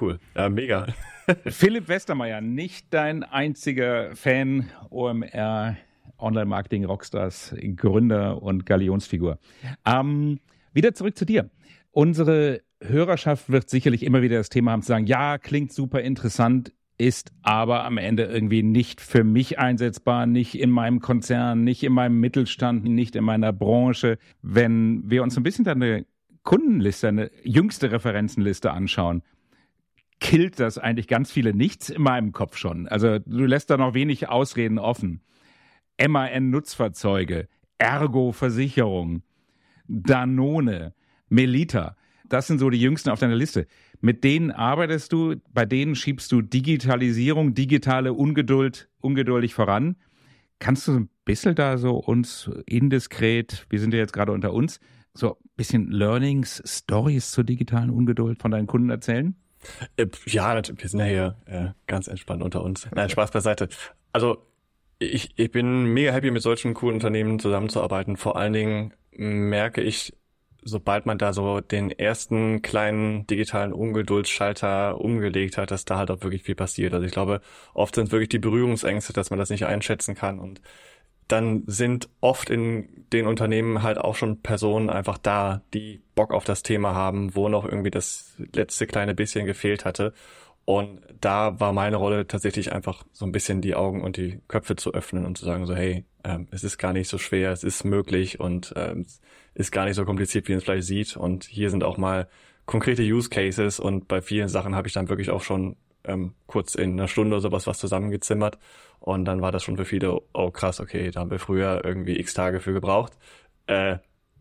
Cool. 0.00 0.18
Ja, 0.34 0.48
mega. 0.48 0.86
Philipp 1.46 1.88
Westermeier, 1.88 2.40
nicht 2.40 2.86
dein 2.88 3.22
einziger 3.22 4.16
Fan 4.16 4.70
OMR 4.88 5.76
Online-Marketing 6.18 6.86
Rockstars, 6.86 7.54
Gründer 7.76 8.42
und 8.42 8.64
Galionsfigur. 8.66 9.38
Ähm, 9.86 10.40
wieder 10.72 10.94
zurück 10.94 11.16
zu 11.16 11.24
dir. 11.24 11.50
Unsere 11.90 12.62
Hörerschaft 12.82 13.50
wird 13.50 13.68
sicherlich 13.68 14.02
immer 14.02 14.22
wieder 14.22 14.38
das 14.38 14.48
Thema 14.48 14.72
haben 14.72 14.82
zu 14.82 14.88
sagen, 14.88 15.06
ja, 15.06 15.38
klingt 15.38 15.72
super 15.72 16.00
interessant, 16.00 16.72
ist 16.98 17.32
aber 17.42 17.84
am 17.84 17.96
Ende 17.96 18.24
irgendwie 18.24 18.62
nicht 18.62 19.00
für 19.00 19.24
mich 19.24 19.58
einsetzbar, 19.58 20.26
nicht 20.26 20.54
in 20.54 20.70
meinem 20.70 21.00
Konzern, 21.00 21.64
nicht 21.64 21.82
in 21.82 21.92
meinem 21.92 22.20
Mittelstand, 22.20 22.84
nicht 22.84 23.16
in 23.16 23.24
meiner 23.24 23.52
Branche. 23.52 24.18
Wenn 24.42 25.08
wir 25.10 25.22
uns 25.22 25.36
ein 25.36 25.42
bisschen 25.42 25.64
deine 25.64 26.04
Kundenliste, 26.42 27.08
eine 27.08 27.30
jüngste 27.42 27.90
Referenzenliste 27.90 28.70
anschauen, 28.70 29.22
killt 30.20 30.60
das 30.60 30.76
eigentlich 30.76 31.08
ganz 31.08 31.32
viele 31.32 31.54
nichts 31.54 31.88
in 31.88 32.02
meinem 32.02 32.32
Kopf 32.32 32.56
schon. 32.56 32.86
Also 32.86 33.18
du 33.18 33.46
lässt 33.46 33.70
da 33.70 33.78
noch 33.78 33.94
wenig 33.94 34.28
Ausreden 34.28 34.78
offen. 34.78 35.22
MAN-Nutzfahrzeuge, 36.06 37.48
Ergo 37.78 38.32
Versicherung, 38.32 39.22
Danone, 39.90 40.94
Melita. 41.28 41.96
Das 42.28 42.46
sind 42.46 42.60
so 42.60 42.70
die 42.70 42.80
jüngsten 42.80 43.10
auf 43.10 43.18
deiner 43.18 43.34
Liste. 43.34 43.66
Mit 44.00 44.22
denen 44.22 44.52
arbeitest 44.52 45.12
du, 45.12 45.34
bei 45.52 45.66
denen 45.66 45.96
schiebst 45.96 46.30
du 46.30 46.42
Digitalisierung, 46.42 47.54
digitale 47.54 48.12
Ungeduld, 48.12 48.88
ungeduldig 49.00 49.52
voran. 49.52 49.96
Kannst 50.60 50.86
du 50.86 50.92
ein 50.92 51.10
bisschen 51.24 51.54
da 51.56 51.76
so 51.76 51.96
uns 51.96 52.50
indiskret, 52.66 53.66
wir 53.68 53.80
sind 53.80 53.92
ja 53.92 53.98
jetzt 53.98 54.12
gerade 54.12 54.32
unter 54.32 54.52
uns, 54.52 54.78
so 55.12 55.32
ein 55.32 55.50
bisschen 55.56 55.90
Learnings, 55.90 56.62
Stories 56.64 57.32
zur 57.32 57.44
digitalen 57.44 57.90
Ungeduld 57.90 58.40
von 58.40 58.52
deinen 58.52 58.68
Kunden 58.68 58.90
erzählen? 58.90 59.34
Äh, 59.96 60.06
ja, 60.26 60.54
wir 60.54 60.88
sind 60.88 61.00
ja 61.00 61.06
hier 61.06 61.36
äh, 61.46 61.68
ganz 61.86 62.06
entspannt 62.06 62.42
unter 62.42 62.62
uns. 62.62 62.88
Nein, 62.94 63.10
Spaß 63.10 63.32
beiseite. 63.32 63.68
Also 64.12 64.46
ich, 64.98 65.30
ich 65.36 65.50
bin 65.50 65.86
mega 65.86 66.12
happy, 66.12 66.30
mit 66.30 66.42
solchen 66.42 66.74
coolen 66.74 66.94
Unternehmen 66.94 67.38
zusammenzuarbeiten. 67.38 68.16
Vor 68.16 68.36
allen 68.36 68.52
Dingen 68.52 68.94
merke 69.12 69.80
ich, 69.82 70.14
sobald 70.62 71.06
man 71.06 71.18
da 71.18 71.32
so 71.32 71.60
den 71.60 71.90
ersten 71.90 72.62
kleinen 72.62 73.26
digitalen 73.26 73.72
Ungeduldsschalter 73.72 75.00
umgelegt 75.00 75.58
hat, 75.58 75.70
dass 75.70 75.84
da 75.84 75.96
halt 75.96 76.10
auch 76.10 76.22
wirklich 76.22 76.42
viel 76.42 76.54
passiert. 76.54 76.92
Also 76.94 77.06
ich 77.06 77.12
glaube, 77.12 77.40
oft 77.74 77.94
sind 77.94 78.12
wirklich 78.12 78.28
die 78.28 78.38
Berührungsängste, 78.38 79.12
dass 79.12 79.30
man 79.30 79.38
das 79.38 79.50
nicht 79.50 79.66
einschätzen 79.66 80.14
kann 80.14 80.38
und 80.38 80.60
dann 81.28 81.62
sind 81.66 82.08
oft 82.20 82.50
in 82.50 83.06
den 83.12 83.26
Unternehmen 83.26 83.82
halt 83.82 83.98
auch 83.98 84.16
schon 84.16 84.42
Personen 84.42 84.90
einfach 84.90 85.18
da, 85.18 85.62
die 85.74 86.02
Bock 86.14 86.32
auf 86.32 86.44
das 86.44 86.62
Thema 86.62 86.94
haben, 86.94 87.34
wo 87.34 87.48
noch 87.48 87.64
irgendwie 87.64 87.90
das 87.90 88.34
letzte 88.52 88.86
kleine 88.86 89.14
bisschen 89.14 89.46
gefehlt 89.46 89.84
hatte. 89.84 90.12
Und 90.64 91.00
da 91.20 91.58
war 91.60 91.72
meine 91.72 91.96
Rolle 91.96 92.26
tatsächlich 92.26 92.72
einfach 92.72 93.04
so 93.12 93.24
ein 93.26 93.32
bisschen 93.32 93.60
die 93.60 93.74
Augen 93.74 94.02
und 94.02 94.16
die 94.16 94.40
Köpfe 94.48 94.76
zu 94.76 94.92
öffnen 94.92 95.24
und 95.24 95.38
zu 95.38 95.44
sagen 95.44 95.66
so, 95.66 95.74
hey, 95.74 96.04
ähm, 96.24 96.48
es 96.50 96.64
ist 96.64 96.78
gar 96.78 96.92
nicht 96.92 97.08
so 97.08 97.18
schwer, 97.18 97.52
es 97.52 97.64
ist 97.64 97.84
möglich 97.84 98.40
und 98.40 98.72
ähm, 98.76 99.02
es 99.02 99.20
ist 99.54 99.72
gar 99.72 99.84
nicht 99.84 99.96
so 99.96 100.04
kompliziert, 100.04 100.48
wie 100.48 100.52
man 100.52 100.58
es 100.58 100.64
vielleicht 100.64 100.86
sieht. 100.86 101.16
Und 101.16 101.44
hier 101.44 101.70
sind 101.70 101.84
auch 101.84 101.96
mal 101.96 102.28
konkrete 102.66 103.02
Use 103.02 103.28
Cases 103.28 103.80
und 103.80 104.08
bei 104.08 104.22
vielen 104.22 104.48
Sachen 104.48 104.74
habe 104.74 104.88
ich 104.88 104.94
dann 104.94 105.08
wirklich 105.08 105.30
auch 105.30 105.42
schon 105.42 105.76
ähm, 106.04 106.34
kurz 106.46 106.74
in 106.74 106.92
einer 106.92 107.08
Stunde 107.08 107.36
oder 107.36 107.42
sowas 107.42 107.66
was 107.66 107.78
zusammengezimmert. 107.78 108.58
Und 109.00 109.24
dann 109.24 109.40
war 109.40 109.52
das 109.52 109.64
schon 109.64 109.76
für 109.76 109.84
viele, 109.84 110.20
oh 110.34 110.50
krass, 110.50 110.80
okay, 110.80 111.10
da 111.10 111.20
haben 111.20 111.30
wir 111.30 111.38
früher 111.38 111.82
irgendwie 111.84 112.18
x 112.18 112.34
Tage 112.34 112.60
für 112.60 112.72
gebraucht. 112.72 113.14
Äh, 113.66 113.98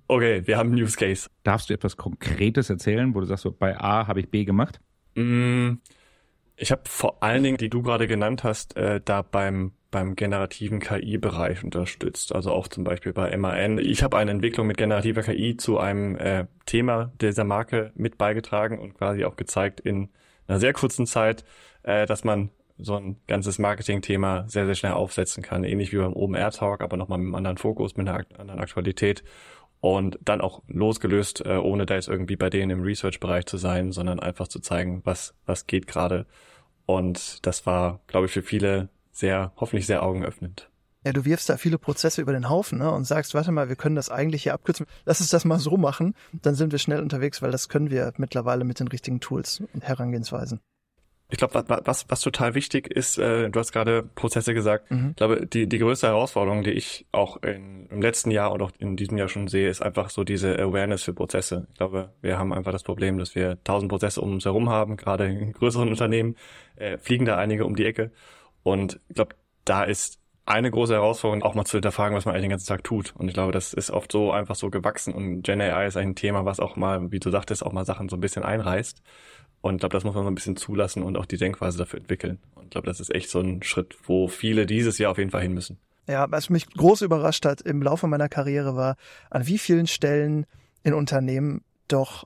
okay, 0.07 0.45
wir 0.45 0.57
haben 0.57 0.71
einen 0.71 0.81
Use 0.81 0.97
Case. 0.97 1.29
Darfst 1.43 1.69
du 1.69 1.73
etwas 1.73 1.97
Konkretes 1.97 2.69
erzählen, 2.69 3.15
wo 3.15 3.21
du 3.21 3.25
sagst, 3.25 3.43
so, 3.43 3.51
bei 3.51 3.79
A 3.79 4.07
habe 4.07 4.19
ich 4.19 4.29
B 4.29 4.43
gemacht? 4.43 4.81
Mm, 5.15 5.75
ich 6.57 6.71
habe 6.71 6.81
vor 6.85 7.23
allen 7.23 7.43
Dingen, 7.43 7.57
die 7.57 7.69
du 7.69 7.81
gerade 7.81 8.07
genannt 8.07 8.43
hast, 8.43 8.75
äh, 8.75 8.99
da 9.03 9.21
beim 9.21 9.71
beim 9.91 10.15
generativen 10.15 10.79
KI-Bereich 10.79 11.63
unterstützt. 11.63 12.33
Also 12.33 12.51
auch 12.51 12.67
zum 12.67 12.83
Beispiel 12.83 13.13
bei 13.13 13.35
MAN. 13.35 13.79
Ich 13.79 14.03
habe 14.03 14.17
eine 14.17 14.31
Entwicklung 14.31 14.67
mit 14.67 14.77
generativer 14.77 15.23
KI 15.23 15.57
zu 15.57 15.79
einem 15.79 16.15
äh, 16.15 16.45
Thema 16.65 17.11
dieser 17.21 17.43
Marke 17.43 17.91
mit 17.95 18.17
beigetragen 18.17 18.79
und 18.79 18.93
quasi 18.95 19.25
auch 19.25 19.35
gezeigt 19.35 19.79
in 19.79 20.09
einer 20.47 20.59
sehr 20.59 20.73
kurzen 20.73 21.05
Zeit, 21.05 21.43
äh, 21.83 22.05
dass 22.05 22.23
man 22.23 22.51
so 22.77 22.95
ein 22.95 23.17
ganzes 23.27 23.59
Marketing-Thema 23.59 24.45
sehr, 24.47 24.65
sehr 24.65 24.75
schnell 24.75 24.93
aufsetzen 24.93 25.43
kann. 25.43 25.63
Ähnlich 25.63 25.91
wie 25.91 25.97
beim 25.97 26.13
OMR-Talk, 26.13 26.81
aber 26.81 26.95
nochmal 26.95 27.17
mit 27.17 27.25
einem 27.25 27.35
anderen 27.35 27.57
Fokus, 27.57 27.97
mit 27.97 28.07
einer 28.07 28.25
anderen 28.37 28.59
Aktualität. 28.59 29.23
und 29.81 30.19
dann 30.21 30.41
auch 30.41 30.61
losgelöst, 30.67 31.45
äh, 31.45 31.55
ohne 31.55 31.85
da 31.85 31.95
jetzt 31.95 32.09
irgendwie 32.09 32.35
bei 32.35 32.49
denen 32.49 32.71
im 32.71 32.83
Research-Bereich 32.83 33.45
zu 33.45 33.55
sein, 33.55 33.93
sondern 33.93 34.19
einfach 34.19 34.49
zu 34.49 34.59
zeigen, 34.59 35.01
was, 35.05 35.33
was 35.45 35.67
geht 35.67 35.87
gerade. 35.87 36.25
Und 36.85 37.45
das 37.45 37.65
war, 37.65 38.01
glaube 38.07 38.25
ich, 38.25 38.33
für 38.33 38.41
viele 38.41 38.89
sehr, 39.11 39.51
hoffentlich 39.57 39.87
sehr 39.87 40.03
augenöffnend. 40.03 40.69
Ja, 41.05 41.13
du 41.13 41.23
wirfst 41.23 41.49
da 41.49 41.55
viele 41.55 41.77
Prozesse 41.77 42.21
über 42.21 42.33
den 42.33 42.49
Haufen 42.49 42.79
ne, 42.79 42.91
und 42.91 43.05
sagst, 43.05 43.33
warte 43.33 43.51
mal, 43.51 43.69
wir 43.69 43.77
können 43.77 43.95
das 43.95 44.09
eigentlich 44.09 44.43
hier 44.43 44.53
abkürzen. 44.53 44.85
Lass 45.05 45.21
uns 45.21 45.29
das 45.29 45.45
mal 45.45 45.59
so 45.59 45.77
machen, 45.77 46.13
dann 46.33 46.55
sind 46.55 46.73
wir 46.73 46.79
schnell 46.79 47.01
unterwegs, 47.01 47.41
weil 47.41 47.51
das 47.51 47.69
können 47.69 47.89
wir 47.89 48.11
mittlerweile 48.17 48.65
mit 48.65 48.79
den 48.79 48.89
richtigen 48.89 49.21
Tools 49.21 49.63
und 49.73 49.83
Herangehensweisen. 49.83 50.59
Ich 51.31 51.37
glaube, 51.37 51.63
was, 51.67 51.81
was, 51.85 52.05
was 52.09 52.21
total 52.21 52.55
wichtig 52.55 52.87
ist, 52.87 53.19
äh, 53.19 53.51
du 53.51 53.59
hast 53.59 53.71
gerade 53.71 54.01
Prozesse 54.01 54.55
gesagt, 54.55 54.89
mhm. 54.89 55.09
ich 55.11 55.15
glaube, 55.15 55.45
die, 55.45 55.69
die 55.69 55.77
größte 55.77 56.07
Herausforderung, 56.07 56.63
die 56.63 56.71
ich 56.71 57.05
auch 57.11 57.37
in, 57.43 57.85
im 57.85 58.01
letzten 58.01 58.31
Jahr 58.31 58.51
und 58.51 58.63
auch 58.63 58.71
in 58.79 58.97
diesem 58.97 59.15
Jahr 59.15 59.29
schon 59.29 59.47
sehe, 59.47 59.69
ist 59.69 59.81
einfach 59.81 60.09
so 60.09 60.23
diese 60.23 60.57
Awareness 60.57 61.03
für 61.03 61.13
Prozesse. 61.13 61.67
Ich 61.69 61.77
glaube, 61.77 62.11
wir 62.21 62.39
haben 62.39 62.51
einfach 62.51 62.71
das 62.71 62.81
Problem, 62.81 63.19
dass 63.19 63.35
wir 63.35 63.63
tausend 63.63 63.89
Prozesse 63.89 64.21
um 64.21 64.33
uns 64.33 64.45
herum 64.45 64.69
haben, 64.69 64.97
gerade 64.97 65.27
in 65.27 65.53
größeren 65.53 65.87
Unternehmen 65.87 66.35
äh, 66.77 66.97
fliegen 66.97 67.25
da 67.25 67.37
einige 67.37 67.65
um 67.65 67.75
die 67.75 67.85
Ecke. 67.85 68.11
Und 68.63 68.99
ich 69.09 69.15
glaube, 69.15 69.35
da 69.65 69.83
ist 69.83 70.19
eine 70.45 70.71
große 70.71 70.93
Herausforderung, 70.93 71.43
auch 71.43 71.53
mal 71.53 71.65
zu 71.65 71.77
hinterfragen, 71.77 72.17
was 72.17 72.25
man 72.25 72.33
eigentlich 72.33 72.45
den 72.45 72.51
ganzen 72.51 72.67
Tag 72.67 72.83
tut. 72.83 73.13
Und 73.15 73.27
ich 73.27 73.35
glaube, 73.35 73.51
das 73.51 73.73
ist 73.73 73.91
oft 73.91 74.11
so 74.11 74.31
einfach 74.31 74.55
so 74.55 74.71
gewachsen. 74.71 75.13
Und 75.13 75.43
Gen 75.43 75.61
AI 75.61 75.85
ist 75.85 75.95
ein 75.95 76.15
Thema, 76.15 76.43
was 76.43 76.59
auch 76.59 76.75
mal, 76.75 77.11
wie 77.11 77.19
du 77.19 77.29
sagtest, 77.29 77.63
auch 77.63 77.71
mal 77.71 77.85
Sachen 77.85 78.09
so 78.09 78.17
ein 78.17 78.19
bisschen 78.19 78.43
einreißt. 78.43 79.03
Und 79.61 79.75
ich 79.75 79.79
glaube, 79.81 79.93
das 79.93 80.03
muss 80.03 80.15
man 80.15 80.23
so 80.23 80.31
ein 80.31 80.35
bisschen 80.35 80.55
zulassen 80.55 81.03
und 81.03 81.17
auch 81.17 81.25
die 81.25 81.37
Denkweise 81.37 81.77
dafür 81.77 81.99
entwickeln. 81.99 82.39
Und 82.55 82.65
ich 82.65 82.69
glaube, 82.71 82.87
das 82.87 82.99
ist 82.99 83.13
echt 83.13 83.29
so 83.29 83.41
ein 83.41 83.61
Schritt, 83.61 83.95
wo 84.03 84.27
viele 84.27 84.65
dieses 84.65 84.97
Jahr 84.97 85.11
auf 85.11 85.17
jeden 85.19 85.29
Fall 85.29 85.41
hin 85.41 85.53
müssen. 85.53 85.77
Ja, 86.07 86.31
was 86.31 86.49
mich 86.49 86.67
groß 86.67 87.03
überrascht 87.03 87.45
hat 87.45 87.61
im 87.61 87.83
Laufe 87.83 88.07
meiner 88.07 88.29
Karriere 88.29 88.75
war, 88.75 88.95
an 89.29 89.45
wie 89.45 89.59
vielen 89.59 89.85
Stellen 89.85 90.47
in 90.81 90.95
Unternehmen 90.95 91.61
doch 91.87 92.25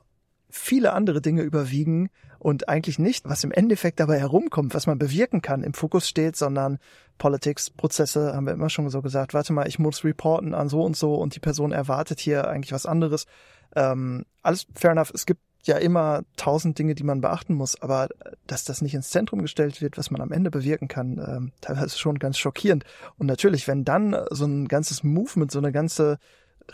viele 0.49 0.93
andere 0.93 1.21
Dinge 1.21 1.41
überwiegen 1.41 2.09
und 2.43 2.67
eigentlich 2.67 2.99
nicht, 2.99 3.23
was 3.25 3.43
im 3.45 3.51
Endeffekt 3.51 4.01
dabei 4.01 4.19
herumkommt, 4.19 4.73
was 4.73 4.85
man 4.85 4.99
bewirken 4.99 5.41
kann, 5.41 5.63
im 5.63 5.73
Fokus 5.73 6.09
steht, 6.09 6.35
sondern 6.35 6.77
Politics, 7.17 7.69
Prozesse, 7.69 8.33
haben 8.35 8.45
wir 8.45 8.53
immer 8.53 8.69
schon 8.69 8.89
so 8.89 9.01
gesagt, 9.01 9.33
warte 9.33 9.53
mal, 9.53 9.67
ich 9.67 9.79
muss 9.79 10.03
reporten 10.03 10.53
an 10.53 10.67
so 10.67 10.83
und 10.83 10.97
so 10.97 11.15
und 11.15 11.35
die 11.35 11.39
Person 11.39 11.71
erwartet 11.71 12.19
hier 12.19 12.49
eigentlich 12.49 12.73
was 12.73 12.85
anderes. 12.85 13.27
Ähm, 13.75 14.25
alles 14.41 14.67
fair 14.75 14.91
enough. 14.91 15.11
Es 15.13 15.25
gibt 15.25 15.41
ja 15.65 15.77
immer 15.77 16.23
tausend 16.35 16.77
Dinge, 16.77 16.95
die 16.95 17.05
man 17.05 17.21
beachten 17.21 17.53
muss, 17.53 17.81
aber 17.81 18.09
dass 18.45 18.65
das 18.65 18.81
nicht 18.81 18.93
ins 18.93 19.09
Zentrum 19.09 19.41
gestellt 19.41 19.81
wird, 19.81 19.97
was 19.97 20.11
man 20.11 20.19
am 20.19 20.33
Ende 20.33 20.51
bewirken 20.51 20.89
kann, 20.89 21.23
ähm, 21.25 21.51
teilweise 21.61 21.97
schon 21.97 22.19
ganz 22.19 22.37
schockierend. 22.37 22.83
Und 23.17 23.27
natürlich, 23.27 23.69
wenn 23.69 23.85
dann 23.85 24.17
so 24.31 24.43
ein 24.45 24.67
ganzes 24.67 25.03
Movement, 25.03 25.49
so 25.49 25.59
eine 25.59 25.71
ganze 25.71 26.17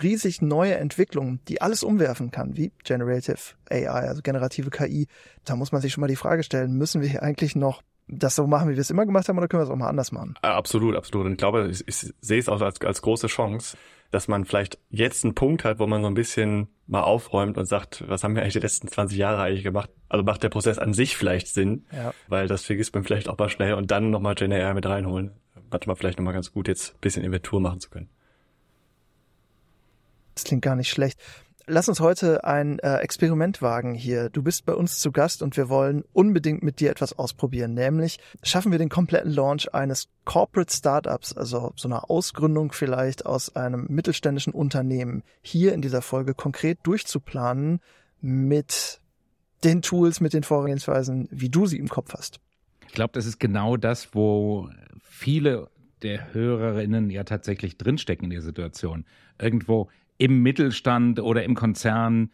riesig 0.02 0.42
neue 0.42 0.76
Entwicklung, 0.76 1.40
die 1.48 1.62
alles 1.62 1.84
umwerfen 1.84 2.32
kann, 2.32 2.58
wie 2.58 2.72
Generative 2.84 3.38
AI, 3.70 3.88
also 3.88 4.22
generative 4.22 4.70
KI, 4.70 5.08
da 5.46 5.56
muss 5.56 5.72
man 5.72 5.82
sich 5.82 5.94
schon 5.94 6.02
mal 6.02 6.08
die 6.08 6.16
Frage 6.16 6.44
stellen, 6.44 6.74
müssen 6.74 7.02
wir 7.02 7.10
hier 7.10 7.24
eigentlich 7.24 7.56
noch 7.56 7.82
das 8.08 8.36
so 8.36 8.48
machen, 8.48 8.70
wie 8.70 8.74
wir 8.74 8.82
es 8.82 8.90
immer 8.90 9.06
gemacht 9.06 9.30
haben, 9.30 9.38
oder 9.38 9.48
können 9.48 9.62
wir 9.62 9.66
es 9.66 9.70
auch 9.70 9.76
mal 9.76 9.88
anders 9.88 10.12
machen? 10.12 10.34
Äh, 10.42 10.48
absolut, 10.48 10.96
absolut. 10.96 11.28
Und 11.28 11.34
ich 11.34 11.38
glaube, 11.38 11.70
ich, 11.70 11.88
ich 11.88 12.14
sehe 12.22 12.40
es 12.40 12.50
auch 12.50 12.60
als, 12.62 12.82
als 12.82 13.02
große 13.02 13.28
Chance, 13.28 13.78
dass 14.12 14.28
man 14.28 14.46
vielleicht 14.46 14.80
jetzt 14.90 15.24
einen 15.24 15.36
Punkt 15.36 15.64
hat, 15.64 15.80
wo 15.80 15.86
man 15.86 16.02
so 16.02 16.08
ein 16.08 16.16
bisschen 16.16 16.68
mal 16.88 17.04
aufräumt 17.04 17.58
und 17.58 17.66
sagt, 17.66 18.04
was 18.08 18.24
haben 18.24 18.36
wir 18.36 18.42
eigentlich 18.42 18.54
die 18.54 18.60
letzten 18.60 18.88
20 18.88 19.18
Jahre 19.18 19.44
eigentlich 19.44 19.64
gemacht? 19.64 19.92
Also 20.08 20.24
macht 20.24 20.42
der 20.42 20.50
Prozess 20.50 20.80
an 20.80 20.94
sich 20.94 21.16
vielleicht 21.16 21.48
Sinn, 21.48 21.86
ja. 21.92 22.14
weil 22.28 22.48
das 22.48 22.66
vergisst 22.66 22.96
man 22.96 23.04
vielleicht 23.04 23.30
auch 23.30 23.38
mal 23.38 23.50
schnell 23.50 23.76
und 23.76 23.92
dann 23.92 24.10
nochmal 24.10 24.34
Gen 24.34 24.52
AI 24.52 24.74
mit 24.74 24.88
reinholen. 24.88 25.32
Manchmal 25.70 25.96
vielleicht 25.96 26.18
nochmal 26.18 26.34
ganz 26.34 26.52
gut, 26.52 26.68
jetzt 26.68 26.96
ein 26.96 27.02
bisschen 27.02 27.24
Inventur 27.24 27.62
machen 27.62 27.80
zu 27.80 27.92
können. 27.92 28.10
Das 30.40 30.46
klingt 30.46 30.64
gar 30.64 30.76
nicht 30.76 30.90
schlecht 30.90 31.20
lass 31.70 31.88
uns 31.88 32.00
heute 32.00 32.44
ein 32.44 32.80
äh, 32.80 32.98
Experiment 32.98 33.62
wagen 33.62 33.94
hier. 33.94 34.30
Du 34.30 34.42
bist 34.42 34.66
bei 34.66 34.74
uns 34.74 35.00
zu 35.00 35.12
Gast 35.12 35.42
und 35.42 35.56
wir 35.56 35.70
wollen 35.70 36.04
unbedingt 36.14 36.64
mit 36.64 36.80
dir 36.80 36.90
etwas 36.90 37.18
ausprobieren. 37.18 37.74
Nämlich 37.74 38.18
schaffen 38.44 38.72
wir 38.72 38.80
den 38.80 38.90
kompletten 38.90 39.32
Launch 39.32 39.74
eines 39.74 40.10
Corporate 40.26 40.74
Startups, 40.74 41.34
also 41.34 41.72
so 41.76 41.88
einer 41.88 42.10
Ausgründung 42.10 42.72
vielleicht 42.72 43.26
aus 43.26 43.56
einem 43.56 43.86
mittelständischen 43.90 44.54
Unternehmen, 44.54 45.24
hier 45.42 45.74
in 45.74 45.82
dieser 45.82 46.02
Folge 46.02 46.34
konkret 46.34 46.80
durchzuplanen 46.84 47.80
mit 48.20 49.00
den 49.64 49.82
Tools, 49.82 50.20
mit 50.22 50.34
den 50.34 50.44
Vorgehensweisen, 50.44 51.28
wie 51.32 51.50
du 51.50 51.66
sie 51.66 51.78
im 51.78 51.90
Kopf 51.90 52.14
hast. 52.14 52.40
Ich 52.88 52.94
glaube, 52.94 53.12
das 53.14 53.26
ist 53.26 53.40
genau 53.40 53.78
das, 53.78 54.16
wo 54.16 54.70
viele 55.02 55.70
der 56.02 56.34
Hörerinnen 56.34 57.10
ja 57.10 57.24
tatsächlich 57.24 57.78
drinstecken 57.78 58.26
in 58.26 58.32
der 58.32 58.42
Situation. 58.42 59.06
Irgendwo 59.38 59.90
im 60.20 60.44
Mittelstand 60.44 61.20
oder 61.20 61.44
im 61.44 61.56
Konzern 61.56 62.30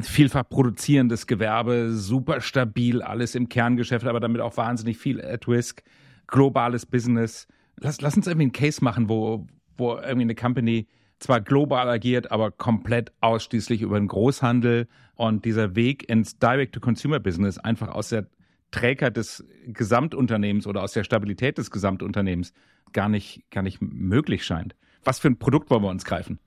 vielfach 0.00 0.48
produzierendes 0.48 1.26
Gewerbe, 1.26 1.92
super 1.92 2.40
stabil, 2.40 3.02
alles 3.02 3.34
im 3.34 3.48
Kerngeschäft, 3.48 4.06
aber 4.06 4.20
damit 4.20 4.40
auch 4.40 4.56
wahnsinnig 4.56 4.96
viel 4.96 5.20
at 5.20 5.46
risk, 5.46 5.82
globales 6.26 6.86
Business. 6.86 7.46
Lass, 7.78 8.00
lass 8.00 8.16
uns 8.16 8.26
irgendwie 8.26 8.44
einen 8.44 8.52
Case 8.52 8.82
machen, 8.82 9.08
wo, 9.08 9.46
wo 9.76 9.96
irgendwie 9.96 10.22
eine 10.22 10.34
Company 10.34 10.86
zwar 11.18 11.40
global 11.40 11.88
agiert, 11.88 12.30
aber 12.30 12.50
komplett 12.50 13.12
ausschließlich 13.20 13.82
über 13.82 13.98
den 13.98 14.08
Großhandel 14.08 14.88
und 15.14 15.44
dieser 15.44 15.74
Weg 15.74 16.08
ins 16.08 16.38
Direct-to-Consumer-Business 16.38 17.58
einfach 17.58 17.88
aus 17.88 18.10
der 18.10 18.26
Träger 18.70 19.10
des 19.10 19.44
Gesamtunternehmens 19.66 20.66
oder 20.66 20.82
aus 20.82 20.92
der 20.92 21.04
Stabilität 21.04 21.58
des 21.58 21.70
Gesamtunternehmens 21.70 22.52
gar 22.92 23.08
nicht, 23.08 23.50
gar 23.50 23.62
nicht 23.62 23.80
möglich 23.80 24.44
scheint. 24.44 24.76
Was 25.04 25.18
für 25.18 25.28
ein 25.28 25.38
Produkt 25.38 25.70
wollen 25.70 25.82
wir 25.82 25.88
uns 25.88 26.04
greifen? 26.04 26.38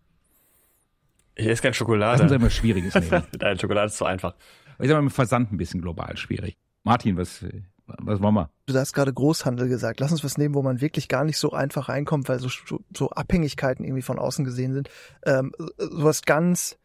Ich 1.39 1.47
esse 1.47 1.61
keine 1.61 1.73
Schokolade. 1.73 2.21
Das 2.21 2.31
ist 2.31 2.35
immer 2.35 2.49
schwieriges 2.49 2.93
nehmen. 3.11 3.23
Nein, 3.39 3.57
Schokolade 3.57 3.87
ist 3.87 3.97
zu 3.97 4.05
einfach. 4.05 4.35
Ich 4.79 4.87
sag 4.87 4.95
mal, 4.95 5.01
mit 5.01 5.13
Versand 5.13 5.51
ein 5.51 5.57
bisschen 5.57 5.81
global 5.81 6.17
schwierig. 6.17 6.57
Martin, 6.83 7.17
was, 7.17 7.45
was 7.85 8.21
wollen 8.21 8.35
wir? 8.35 8.49
Du 8.65 8.73
hast 8.75 8.93
gerade 8.93 9.13
Großhandel 9.13 9.67
gesagt. 9.67 9.99
Lass 9.99 10.11
uns 10.11 10.23
was 10.23 10.37
nehmen, 10.37 10.55
wo 10.55 10.61
man 10.61 10.81
wirklich 10.81 11.07
gar 11.07 11.23
nicht 11.23 11.37
so 11.37 11.51
einfach 11.51 11.89
reinkommt, 11.89 12.29
weil 12.29 12.39
so, 12.39 12.49
so 12.95 13.09
Abhängigkeiten 13.09 13.85
irgendwie 13.85 14.01
von 14.01 14.19
außen 14.19 14.45
gesehen 14.45 14.73
sind. 14.73 14.89
Ähm, 15.25 15.53
sowas 15.77 16.23
ganz 16.23 16.77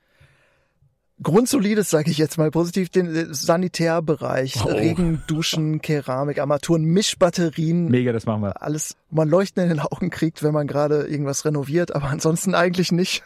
Grundsolides, 1.22 1.90
sage 1.90 2.10
ich 2.10 2.18
jetzt 2.18 2.38
mal 2.38 2.50
positiv, 2.50 2.88
den 2.88 3.14
äh, 3.14 3.26
Sanitärbereich, 3.32 4.64
oh. 4.64 4.68
Regen, 4.68 5.22
Duschen, 5.26 5.80
Keramik, 5.80 6.38
Armaturen, 6.40 6.84
Mischbatterien. 6.84 7.88
Mega, 7.88 8.12
das 8.12 8.26
machen 8.26 8.42
wir. 8.42 8.62
Alles, 8.62 8.96
wo 9.10 9.16
man 9.16 9.28
Leuchten 9.28 9.62
in 9.62 9.68
den 9.68 9.80
Augen 9.80 10.10
kriegt, 10.10 10.42
wenn 10.42 10.52
man 10.52 10.66
gerade 10.66 11.06
irgendwas 11.06 11.44
renoviert, 11.44 11.94
aber 11.94 12.06
ansonsten 12.06 12.54
eigentlich 12.54 12.90
nicht. 12.90 13.22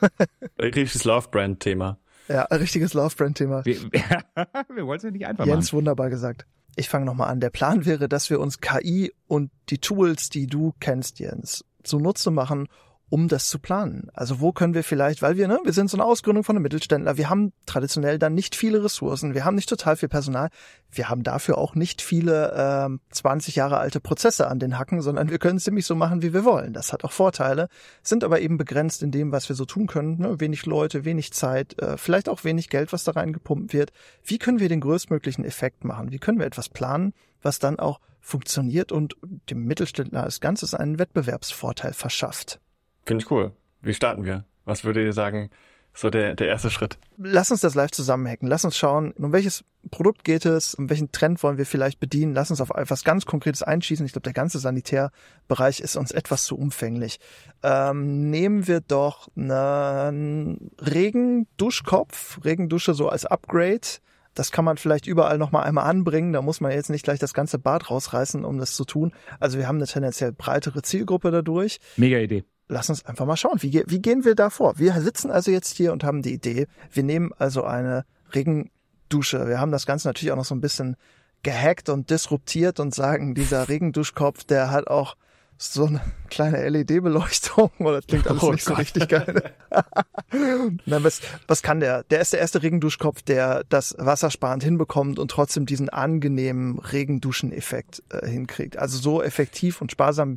Richtiges 0.61 1.05
Love-Brand-Thema. 1.05 1.99
Ja, 2.29 2.45
ein 2.45 2.59
richtiges 2.59 2.93
Love-Brand-Thema. 2.93 3.65
Wir, 3.65 3.77
wir 4.75 4.87
wollten 4.87 4.99
es 4.99 5.03
ja 5.05 5.11
nicht 5.11 5.27
einfach 5.27 5.47
Jens, 5.47 5.49
machen. 5.49 5.61
Jens, 5.61 5.73
wunderbar 5.73 6.11
gesagt. 6.11 6.47
Ich 6.77 6.89
fange 6.89 7.07
nochmal 7.07 7.31
an. 7.31 7.41
Der 7.41 7.51
Plan 7.51 7.87
wäre, 7.87 8.09
dass 8.09 8.29
wir 8.31 8.39
uns 8.39 8.61
KI 8.61 9.13
und 9.27 9.51
die 9.71 9.79
Tools, 9.79 10.29
die 10.29 10.47
du 10.47 10.75
kennst, 10.79 11.19
Jens, 11.19 11.65
zunutze 11.83 12.31
machen, 12.31 12.69
um 13.11 13.29
das 13.29 13.49
zu 13.49 13.59
planen. 13.59 14.09
Also 14.13 14.41
wo 14.41 14.53
können 14.53 14.75
wir 14.75 14.85
vielleicht, 14.85 15.23
weil 15.23 15.37
wir, 15.37 15.49
ne, 15.49 15.59
wir 15.65 15.73
sind 15.73 15.91
so 15.91 15.97
eine 15.97 16.05
Ausgründung 16.05 16.45
von 16.45 16.57
einem 16.57 16.63
Mittelständler, 16.63 17.17
wir 17.17 17.31
haben 17.31 17.53
traditionell 17.67 18.19
dann 18.19 18.35
nicht 18.35 18.55
viele 18.55 18.85
Ressourcen, 18.85 19.35
wir 19.35 19.45
haben 19.45 19.55
nicht 19.55 19.69
total 19.69 19.97
viel 19.97 20.09
Personal, 20.09 20.51
wir 20.91 21.09
haben 21.09 21.23
dafür 21.23 21.59
auch 21.59 21.75
nicht 21.75 22.03
viele 22.03 22.53
ähm, 22.55 23.01
20 23.11 23.57
Jahre 23.57 23.79
alte 23.79 24.01
Prozesse 24.01 24.49
an 24.49 24.59
den 24.59 24.79
Hacken, 24.79 25.01
sondern 25.01 25.31
wir 25.31 25.39
können 25.39 25.59
ziemlich 25.59 25.87
so 25.87 25.95
machen, 25.95 26.23
wie 26.23 26.35
wir 26.35 26.45
wollen. 26.45 26.73
Das 26.73 26.93
hat 26.93 27.05
auch 27.05 27.13
Vorteile, 27.13 27.69
sind 28.03 28.25
aber 28.25 28.41
eben 28.41 28.59
begrenzt 28.59 29.03
in 29.03 29.11
dem, 29.11 29.33
was 29.33 29.49
wir 29.49 29.57
so 29.57 29.65
tun 29.65 29.87
können. 29.87 30.19
Ne? 30.19 30.41
Wenig 30.41 30.67
Leute, 30.67 31.05
wenig 31.05 31.33
Zeit, 31.33 31.79
äh, 31.81 31.97
vielleicht 31.97 32.29
auch 32.29 32.45
wenig 32.45 32.69
Geld, 32.69 32.93
was 32.93 33.05
da 33.05 33.13
reingepumpt 33.13 33.73
wird. 33.73 33.93
Wie 34.23 34.39
können 34.39 34.61
wir 34.61 34.69
den 34.69 34.81
größtmöglichen 34.81 35.45
Effekt 35.45 35.85
machen? 35.85 36.11
Wie 36.11 36.19
können 36.19 36.39
wir 36.39 36.47
etwas 36.47 36.69
planen, 36.69 37.15
was 37.41 37.59
dann 37.59 37.79
auch 37.79 38.01
funktioniert 38.21 38.93
und 38.93 39.17
dem 39.49 39.65
Mittelständler 39.65 40.25
als 40.25 40.41
Ganzes 40.41 40.75
einen 40.75 40.99
Wettbewerbsvorteil 40.99 41.95
verschafft? 41.95 42.61
Finde 43.09 43.25
ich 43.25 43.31
cool. 43.31 43.53
Wie 43.81 43.95
starten 43.95 44.27
wir? 44.27 44.45
Was 44.67 44.85
würdet 44.85 45.03
ihr 45.03 45.15
sagen, 45.15 45.49
so 45.95 46.11
der, 46.11 46.35
der 46.35 46.47
erste 46.47 46.69
Schritt? 46.69 46.99
Lass 47.17 47.51
uns 47.51 47.63
das 47.63 47.75
live 47.75 47.91
zusammenhacken. 47.91 48.47
Lass 48.47 48.67
uns 48.67 48.77
schauen, 48.77 49.13
um 49.13 49.33
welches 49.33 49.65
Produkt 49.91 50.25
geht 50.25 50.45
es, 50.45 50.75
um 50.75 50.91
welchen 50.91 51.11
Trend 51.11 51.43
wollen 51.43 51.57
wir 51.57 51.65
vielleicht 51.65 52.01
bedienen. 52.01 52.35
Lass 52.35 52.51
uns 52.51 52.61
auf 52.61 52.69
etwas 52.69 53.05
ganz 53.05 53.25
Konkretes 53.25 53.63
einschießen. 53.63 54.05
Ich 54.05 54.13
glaube, 54.13 54.25
der 54.25 54.35
ganze 54.35 54.59
Sanitärbereich 54.59 55.81
ist 55.81 55.97
uns 55.97 56.11
etwas 56.11 56.45
zu 56.45 56.59
umfänglich. 56.59 57.19
Ähm, 57.63 58.29
nehmen 58.29 58.69
wir 58.69 58.83
doch 58.83 59.31
einen 59.37 60.71
Regenduschkopf, 60.79 62.45
Regendusche 62.45 62.93
so 62.93 63.09
als 63.09 63.25
Upgrade. 63.25 63.89
Das 64.35 64.53
kann 64.53 64.67
man 64.67 64.77
vielleicht 64.77 65.07
überall 65.07 65.39
noch 65.39 65.51
mal 65.51 65.63
einmal 65.63 65.89
anbringen. 65.89 66.35
Da 66.35 66.43
muss 66.43 66.61
man 66.61 66.73
jetzt 66.73 66.91
nicht 66.91 67.05
gleich 67.05 67.19
das 67.21 67.33
ganze 67.33 67.59
Bad 67.59 67.89
rausreißen, 67.91 68.45
um 68.45 68.59
das 68.59 68.75
zu 68.75 68.85
tun. 68.85 69.15
Also 69.41 69.57
wir 69.57 69.67
haben 69.67 69.77
eine 69.77 69.87
tendenziell 69.87 70.33
breitere 70.33 70.83
Zielgruppe 70.83 71.31
dadurch. 71.31 71.81
Mega 71.97 72.19
Idee 72.19 72.45
lass 72.69 72.91
uns 72.91 73.05
einfach 73.05 73.27
mal 73.27 73.37
schauen, 73.37 73.63
wie, 73.63 73.83
wie 73.87 74.01
gehen 74.01 74.25
wir 74.25 74.35
da 74.35 74.51
vor? 74.51 74.79
Wir 74.79 75.01
sitzen 75.01 75.31
also 75.31 75.51
jetzt 75.51 75.77
hier 75.77 75.93
und 75.93 76.05
haben 76.05 76.23
die 76.23 76.35
Idee, 76.35 76.67
wir 76.93 77.03
nehmen 77.03 77.33
also 77.39 77.65
eine 77.65 78.05
Regendusche. 78.35 79.49
Wir 79.49 79.61
haben 79.61 79.73
das 79.73 79.87
Ganze 79.87 80.09
natürlich 80.09 80.33
auch 80.33 80.37
noch 80.37 80.45
so 80.45 80.55
ein 80.55 80.61
bisschen 80.61 80.97
gehackt 81.43 81.89
und 81.89 82.11
disruptiert 82.11 82.81
und 82.81 82.95
sagen, 82.95 83.35
dieser 83.35 83.69
Regenduschkopf, 83.69 84.45
der 84.45 84.71
hat 84.71 84.87
auch 84.89 85.17
so 85.61 85.87
eine 85.87 86.01
kleine 86.31 86.69
LED-Beleuchtung 86.69 87.71
oder 87.81 87.97
das 87.97 88.07
klingt 88.07 88.29
alles 88.29 88.43
oh 88.45 88.53
nicht 88.53 88.65
Gott. 88.65 88.77
so 88.77 88.81
richtig 88.81 89.09
geil. 89.09 89.53
Na, 90.87 91.03
was, 91.03 91.21
was 91.49 91.63
kann 91.63 91.81
der? 91.81 92.05
Der 92.05 92.21
ist 92.21 92.33
der 92.33 92.39
erste 92.39 92.63
Regenduschkopf, 92.63 93.23
der 93.23 93.65
das 93.69 93.97
wassersparend 93.99 94.63
hinbekommt 94.63 95.19
und 95.19 95.33
trotzdem 95.33 95.67
diesen 95.67 95.89
angenehmen 95.89 96.79
Regenduschen-Effekt 96.79 98.05
äh, 98.11 98.29
hinkriegt. 98.29 98.79
Also 98.79 98.99
so 98.99 99.21
effektiv 99.21 99.81
und 99.83 99.91
sparsam, 99.91 100.37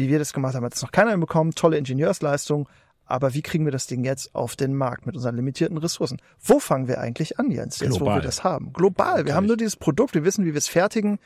wie 0.00 0.08
wir 0.08 0.18
das 0.18 0.32
gemacht 0.32 0.54
haben, 0.54 0.64
hat 0.64 0.74
es 0.74 0.82
noch 0.82 0.92
keiner 0.92 1.10
hinbekommen. 1.10 1.54
Tolle 1.54 1.76
Ingenieursleistung. 1.76 2.68
Aber 3.04 3.34
wie 3.34 3.42
kriegen 3.42 3.64
wir 3.64 3.72
das 3.72 3.86
Ding 3.86 4.04
jetzt 4.04 4.34
auf 4.34 4.54
den 4.56 4.74
Markt 4.74 5.04
mit 5.04 5.16
unseren 5.16 5.34
limitierten 5.36 5.76
Ressourcen? 5.76 6.22
Wo 6.40 6.60
fangen 6.60 6.86
wir 6.86 7.00
eigentlich 7.00 7.38
an, 7.38 7.50
Jens, 7.50 7.80
jetzt 7.80 7.96
Global. 7.96 8.14
wo 8.14 8.18
wir 8.18 8.22
das 8.22 8.44
haben? 8.44 8.72
Global. 8.72 9.26
Wir 9.26 9.34
haben 9.34 9.46
nur 9.46 9.56
dieses 9.56 9.76
Produkt, 9.76 10.14
wir 10.14 10.24
wissen, 10.24 10.44
wie 10.44 10.54
wir 10.54 10.58
es 10.58 10.68
fertigen. 10.68 11.18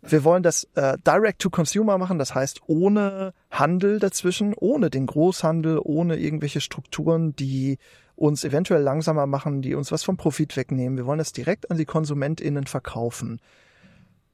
Wir 0.00 0.22
wollen 0.22 0.42
das 0.42 0.64
äh, 0.74 0.96
direct 1.04 1.40
to 1.40 1.50
consumer 1.50 1.98
machen, 1.98 2.18
das 2.18 2.34
heißt 2.34 2.60
ohne 2.66 3.32
Handel 3.50 3.98
dazwischen, 3.98 4.54
ohne 4.54 4.90
den 4.90 5.06
Großhandel, 5.06 5.80
ohne 5.82 6.16
irgendwelche 6.16 6.60
Strukturen, 6.60 7.34
die 7.34 7.78
uns 8.14 8.44
eventuell 8.44 8.82
langsamer 8.82 9.26
machen, 9.26 9.60
die 9.60 9.74
uns 9.74 9.90
was 9.90 10.04
vom 10.04 10.16
Profit 10.16 10.56
wegnehmen. 10.56 10.96
Wir 10.96 11.06
wollen 11.06 11.18
das 11.18 11.32
direkt 11.32 11.70
an 11.70 11.78
die 11.78 11.84
KonsumentInnen 11.84 12.66
verkaufen. 12.66 13.40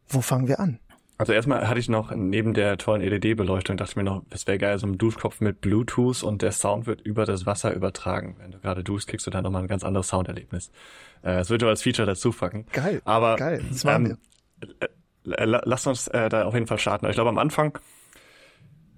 Wo 0.06 0.20
fangen 0.20 0.48
wir 0.48 0.60
an? 0.60 0.80
Also 1.20 1.32
erstmal 1.34 1.68
hatte 1.68 1.78
ich 1.78 1.88
noch 1.88 2.12
neben 2.14 2.54
der 2.54 2.78
tollen 2.78 3.02
LED-Beleuchtung, 3.02 3.76
dachte 3.76 3.90
ich 3.90 3.96
mir 3.96 4.04
noch, 4.04 4.22
es 4.30 4.46
wäre 4.46 4.56
geil, 4.56 4.78
so 4.78 4.86
ein 4.86 4.96
Duschkopf 4.96 5.40
mit 5.40 5.60
Bluetooth 5.60 6.22
und 6.22 6.40
der 6.40 6.52
Sound 6.52 6.86
wird 6.86 7.02
über 7.02 7.26
das 7.26 7.44
Wasser 7.44 7.74
übertragen. 7.74 8.36
Wenn 8.38 8.52
du 8.52 8.58
gerade 8.58 8.82
duschst, 8.82 9.06
kriegst 9.06 9.26
du 9.26 9.30
dann 9.30 9.44
nochmal 9.44 9.62
ein 9.62 9.68
ganz 9.68 9.84
anderes 9.84 10.08
Sounderlebnis. 10.08 10.68
Äh, 11.22 11.36
das 11.36 11.50
würde 11.50 11.68
als 11.68 11.82
Feature 11.82 12.06
dazu 12.06 12.32
packen. 12.32 12.64
Geil. 12.72 13.02
Aber 13.04 13.36
geil. 13.36 13.62
Das 13.68 13.84
machen 13.84 14.06
ähm, 14.06 14.10
wir 14.10 14.18
lass 15.24 15.86
uns 15.86 16.08
äh, 16.08 16.28
da 16.28 16.44
auf 16.44 16.54
jeden 16.54 16.66
Fall 16.66 16.78
starten. 16.78 17.06
Ich 17.06 17.14
glaube, 17.14 17.30
am 17.30 17.38
Anfang, 17.38 17.78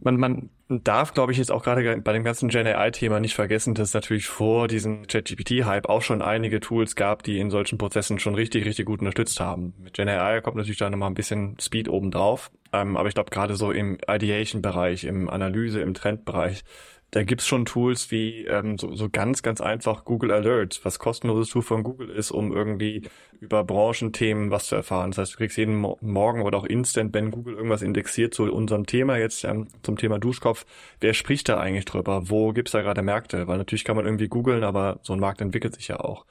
man, 0.05 0.17
man 0.17 0.51
darf, 0.69 1.15
glaube 1.15 1.33
ich, 1.33 1.39
jetzt 1.39 1.51
auch 1.51 1.63
gerade 1.63 2.01
bei 2.01 2.13
dem 2.13 2.25
ganzen 2.25 2.49
Gen 2.49 2.67
AI-Thema 2.67 3.21
nicht 3.21 3.35
vergessen, 3.35 3.75
dass 3.75 3.89
es 3.89 3.95
natürlich 3.95 4.27
vor 4.27 4.69
diesem 4.69 5.07
ChatGPT-Hype 5.07 5.89
auch 5.89 6.03
schon 6.03 6.23
einige 6.23 6.61
Tools 6.61 6.97
gab, 6.97 7.23
die 7.23 7.39
in 7.39 7.51
solchen 7.51 7.79
Prozessen 7.79 8.19
schon 8.19 8.35
richtig, 8.35 8.65
richtig 8.65 8.87
gut 8.87 9.01
unterstützt 9.01 9.41
haben. 9.41 9.75
Mit 9.79 9.95
Gen 9.95 10.09
AI 10.09 10.41
kommt 10.41 10.57
natürlich 10.57 10.79
da 10.79 10.91
nochmal 10.91 11.11
ein 11.11 11.15
bisschen 11.15 11.57
Speed 11.61 11.89
obendrauf. 11.89 12.51
Ähm, 12.73 12.97
aber 12.97 13.09
ich 13.09 13.15
glaube, 13.15 13.31
gerade 13.31 13.55
so 13.55 13.71
im 13.71 13.99
Ideation-Bereich, 14.09 15.05
im 15.05 15.29
Analyse, 15.29 15.81
im 15.81 15.95
Trendbereich, 15.95 16.65
da 17.13 17.23
gibt's 17.25 17.47
schon 17.47 17.67
Tools 17.67 18.11
wie 18.11 18.47
ähm, 18.47 18.79
so, 18.79 18.97
so 18.97 19.11
ganz, 19.11 19.43
ganz 19.43 19.61
einfach 19.61 20.07
Google 20.07 20.33
Alerts, 20.33 20.83
was 20.83 20.99
kostenloses 20.99 21.51
Tool 21.51 21.61
von 21.61 21.83
Google 21.83 22.09
ist, 22.09 22.31
um 22.31 22.53
irgendwie 22.53 23.03
über 23.39 23.65
Branchenthemen 23.65 24.51
was 24.51 24.69
zu 24.69 24.77
erfahren. 24.77 25.11
Das 25.11 25.19
heißt, 25.19 25.35
du 25.35 25.37
kriegst 25.37 25.59
jeden 25.59 25.77
Mo 25.77 25.99
Morgen 26.01 26.41
oder 26.41 26.57
auch 26.57 26.65
instant, 26.65 27.13
wenn 27.13 27.31
Google 27.31 27.55
irgendwas 27.57 27.83
indexiert 27.83 28.33
zu 28.33 28.45
unserem 28.51 28.87
Thema, 28.87 29.19
jetzt 29.19 29.45
ähm, 29.45 29.69
zum 29.83 29.99
Thema 29.99 30.19
Duschkopf, 30.19 30.65
wer 31.01 31.13
spricht 31.13 31.51
da 31.51 31.61
eigentlich 31.61 31.85
drüber? 31.85 32.31
Wo 32.31 32.55
gibt's 32.55 32.73
da 32.73 32.81
gerade 32.81 33.03
Märkte? 33.03 33.47
Weil 33.47 33.59
natürlich 33.59 33.85
kann 33.85 33.97
man 33.97 34.07
irgendwie 34.07 34.29
googeln, 34.29 34.65
aber 34.65 34.99
so 35.03 35.13
ein 35.13 35.21
Markt 35.21 35.43
entwickelt 35.43 35.75
sich 35.75 35.89
ja 35.89 36.01
auch. 36.01 36.25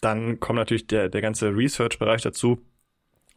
Dann 0.00 0.40
kommt 0.40 0.56
natürlich 0.56 0.86
der, 0.86 1.10
der 1.10 1.20
ganze 1.20 1.54
Research-Bereich 1.54 2.22
dazu. 2.22 2.58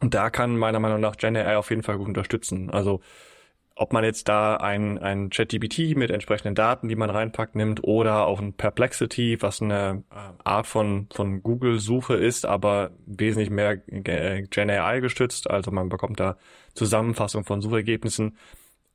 Und 0.00 0.14
da 0.14 0.30
kann 0.30 0.56
meiner 0.56 0.80
Meinung 0.80 1.00
nach 1.00 1.16
Gen 1.16 1.36
AI 1.36 1.58
auf 1.58 1.68
jeden 1.70 1.82
Fall 1.82 1.98
gut 1.98 2.08
unterstützen. 2.08 2.70
Also 2.70 3.00
ob 3.78 3.92
man 3.92 4.04
jetzt 4.04 4.28
da 4.28 4.56
ein, 4.56 4.98
ein 4.98 5.28
ChatGPT 5.28 5.96
mit 5.96 6.10
entsprechenden 6.10 6.54
Daten, 6.54 6.88
die 6.88 6.96
man 6.96 7.10
reinpackt, 7.10 7.54
nimmt 7.54 7.84
oder 7.84 8.26
auch 8.26 8.40
ein 8.40 8.54
Perplexity, 8.54 9.36
was 9.42 9.60
eine 9.60 10.02
äh, 10.10 10.14
Art 10.44 10.66
von, 10.66 11.08
von 11.12 11.42
Google-Suche 11.42 12.14
ist, 12.14 12.46
aber 12.46 12.90
wesentlich 13.04 13.50
mehr 13.50 13.76
Gen 13.76 14.70
AI 14.70 15.00
gestützt. 15.00 15.50
Also 15.50 15.70
man 15.70 15.90
bekommt 15.90 16.18
da 16.18 16.38
Zusammenfassung 16.72 17.44
von 17.44 17.60
Suchergebnissen 17.60 18.36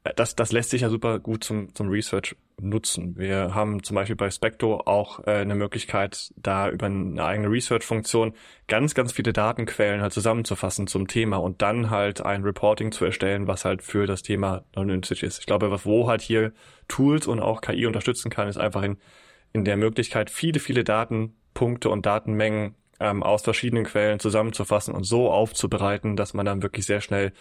das, 0.03 0.36
das 0.36 0.51
lässt 0.51 0.72
sich 0.72 0.81
ja 0.81 0.89
super 0.89 1.20
gut 1.20 1.43
zum, 1.43 1.74
zum 1.75 1.89
Research 1.89 2.36
nutzen. 2.60 3.15
Wir 3.17 3.53
haben 3.53 3.84
zum 3.84 3.96
Beispiel 3.96 4.15
bei 4.15 4.31
Specto 4.31 4.81
auch 4.86 5.20
äh, 5.27 5.41
eine 5.41 5.53
Möglichkeit, 5.53 6.34
da 6.38 6.70
über 6.70 6.88
eine 6.88 7.24
eigene 7.24 7.50
Research-Funktion 7.50 8.34
ganz, 8.67 8.96
ganz 8.96 9.12
viele 9.12 9.31
Datenquellen 9.31 10.01
halt 10.01 10.13
zusammenzufassen 10.13 10.88
zum 10.88 11.08
Thema 11.08 11.38
und 11.38 11.62
dann 11.62 11.91
halt 11.91 12.21
ein 12.21 12.43
Reporting 12.43 12.91
zu 12.91 13.06
erstellen, 13.06 13.47
was 13.47 13.63
halt 13.63 13.84
für 13.84 14.08
das 14.08 14.23
Thema 14.23 14.63
nützlich 14.75 15.21
ist. 15.21 15.39
Ich 15.39 15.45
glaube, 15.45 15.69
was 15.69 15.86
wo 15.86 16.08
halt 16.08 16.21
hier 16.21 16.52
Tools 16.88 17.28
und 17.28 17.39
auch 17.39 17.62
KI 17.62 17.86
unterstützen 17.86 18.32
kann, 18.32 18.47
ist 18.47 18.58
einfach 18.58 18.82
in, 18.82 18.97
in 19.54 19.65
der 19.65 19.78
Möglichkeit, 19.78 20.32
viele, 20.32 20.60
viele 20.60 20.84
Datenpunkte 20.84 21.89
und 21.89 22.08
Datenmengen 22.08 22.75
ähm, 22.99 23.21
aus 23.21 23.43
verschiedenen 23.43 23.84
Quellen 23.84 24.19
zusammenzufassen 24.19 24.93
und 24.93 25.04
so 25.04 25.32
aufzubereiten, 25.32 26.15
dass 26.15 26.34
man 26.34 26.45
dann 26.45 26.63
wirklich 26.63 26.86
sehr 26.86 27.02
schnell 27.02 27.34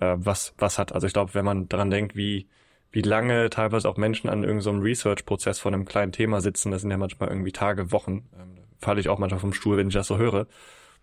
äh, 0.00 0.16
was, 0.18 0.54
was 0.58 0.78
hat. 0.78 0.92
Also 0.92 1.06
ich 1.06 1.12
glaube, 1.12 1.34
wenn 1.34 1.44
man 1.44 1.68
daran 1.68 1.90
denkt, 1.90 2.16
wie, 2.16 2.48
wie 2.90 3.02
lange 3.02 3.50
teilweise 3.50 3.88
auch 3.88 3.96
Menschen 3.96 4.28
an 4.28 4.44
irgendeinem 4.44 4.78
so 4.78 4.82
Research-Prozess 4.82 5.58
von 5.58 5.74
einem 5.74 5.84
kleinen 5.84 6.12
Thema 6.12 6.40
sitzen, 6.40 6.70
das 6.70 6.82
sind 6.82 6.90
ja 6.90 6.96
manchmal 6.96 7.28
irgendwie 7.28 7.52
Tage, 7.52 7.92
Wochen, 7.92 8.28
ähm, 8.38 8.58
falle 8.78 9.00
ich 9.00 9.08
auch 9.08 9.18
manchmal 9.18 9.40
vom 9.40 9.52
Stuhl, 9.52 9.76
wenn 9.76 9.88
ich 9.88 9.94
das 9.94 10.06
so 10.06 10.18
höre, 10.18 10.46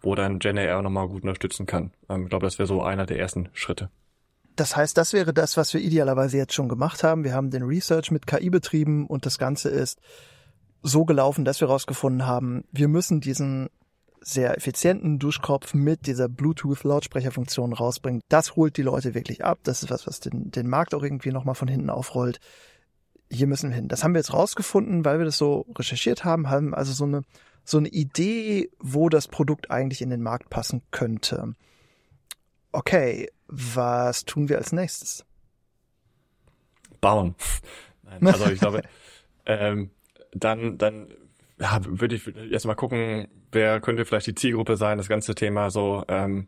wo 0.02 0.16
dann 0.16 0.40
Gen 0.40 0.58
AI 0.58 0.82
nochmal 0.82 1.08
gut 1.08 1.24
unterstützen 1.24 1.66
kann. 1.66 1.92
Ähm, 2.10 2.24
ich 2.24 2.30
glaube, 2.30 2.46
das 2.46 2.60
wäre 2.60 2.68
so 2.68 2.82
einer 2.82 3.06
der 3.06 3.20
ersten 3.20 3.50
Schritte. 3.54 3.90
Das 4.56 4.78
heißt, 4.78 4.98
das 4.98 5.12
wäre 5.12 5.34
das, 5.34 5.58
was 5.58 5.74
wir 5.74 5.82
idealerweise 5.82 6.38
jetzt 6.38 6.54
schon 6.54 6.70
gemacht 6.70 7.04
haben. 7.04 7.26
Wir 7.26 7.34
haben 7.34 7.52
den 7.52 7.64
Research 7.64 8.12
mit 8.12 8.26
KI 8.26 8.50
betrieben 8.50 9.06
und 9.06 9.26
das 9.26 9.38
Ganze 9.38 9.70
ist 9.70 10.00
so 10.82 11.04
gelaufen, 11.04 11.44
dass 11.44 11.60
wir 11.60 11.68
herausgefunden 11.68 12.26
haben, 12.26 12.64
wir 12.72 12.88
müssen 12.88 13.20
diesen 13.20 13.70
sehr 14.28 14.58
effizienten 14.58 15.20
Duschkopf 15.20 15.76
mit 15.76 16.08
dieser 16.08 16.28
Bluetooth-Lautsprecherfunktion 16.28 17.74
rausbringen. 17.74 18.22
Das 18.28 18.56
holt 18.56 18.76
die 18.76 18.82
Leute 18.82 19.14
wirklich 19.14 19.46
ab. 19.46 19.60
Das 19.62 19.84
ist 19.84 19.92
was, 19.92 20.08
was 20.08 20.20
den, 20.20 20.50
den 20.50 20.68
Markt 20.68 20.96
auch 20.96 21.04
irgendwie 21.04 21.32
nochmal 21.32 21.54
von 21.54 21.68
hinten 21.68 21.92
aufrollt. 21.92 22.40
Hier 23.32 23.46
müssen 23.46 23.70
wir 23.70 23.76
hin. 23.76 23.88
Das 23.88 24.04
haben 24.04 24.16
wir 24.16 24.20
jetzt 24.20 24.34
rausgefunden, 24.34 25.06
weil 25.06 25.20
wir 25.20 25.26
das 25.26 25.38
so 25.38 25.68
recherchiert 25.78 26.26
haben, 26.26 26.50
haben 26.50 26.74
also 26.74 26.92
so 26.92 27.06
eine, 27.06 27.22
so 27.64 27.78
eine 27.78 27.88
Idee, 27.90 28.72
wo 28.80 29.10
das 29.10 29.28
Produkt 29.28 29.70
eigentlich 29.70 30.02
in 30.02 30.10
den 30.10 30.24
Markt 30.24 30.50
passen 30.50 30.82
könnte. 30.90 31.54
Okay, 32.72 33.30
was 33.46 34.26
tun 34.26 34.50
wir 34.50 34.58
als 34.58 34.72
nächstes? 34.72 35.24
Bauen. 37.00 37.36
Nein, 38.04 38.34
also 38.34 38.48
ich 38.48 38.60
glaube, 38.60 38.82
ähm, 39.46 39.92
dann, 40.32 40.80
dann 40.80 41.14
ja, 41.60 41.80
würde 41.84 42.16
ich 42.16 42.36
erstmal 42.52 42.76
gucken, 42.76 43.28
wer 43.52 43.80
könnte 43.80 44.06
vielleicht 44.06 44.28
die 44.28 44.36
Zielgruppe 44.36 44.78
sein, 44.78 44.98
das 44.98 45.08
ganze 45.08 45.36
Thema 45.36 45.70
so 45.70 46.04
ähm, 46.08 46.48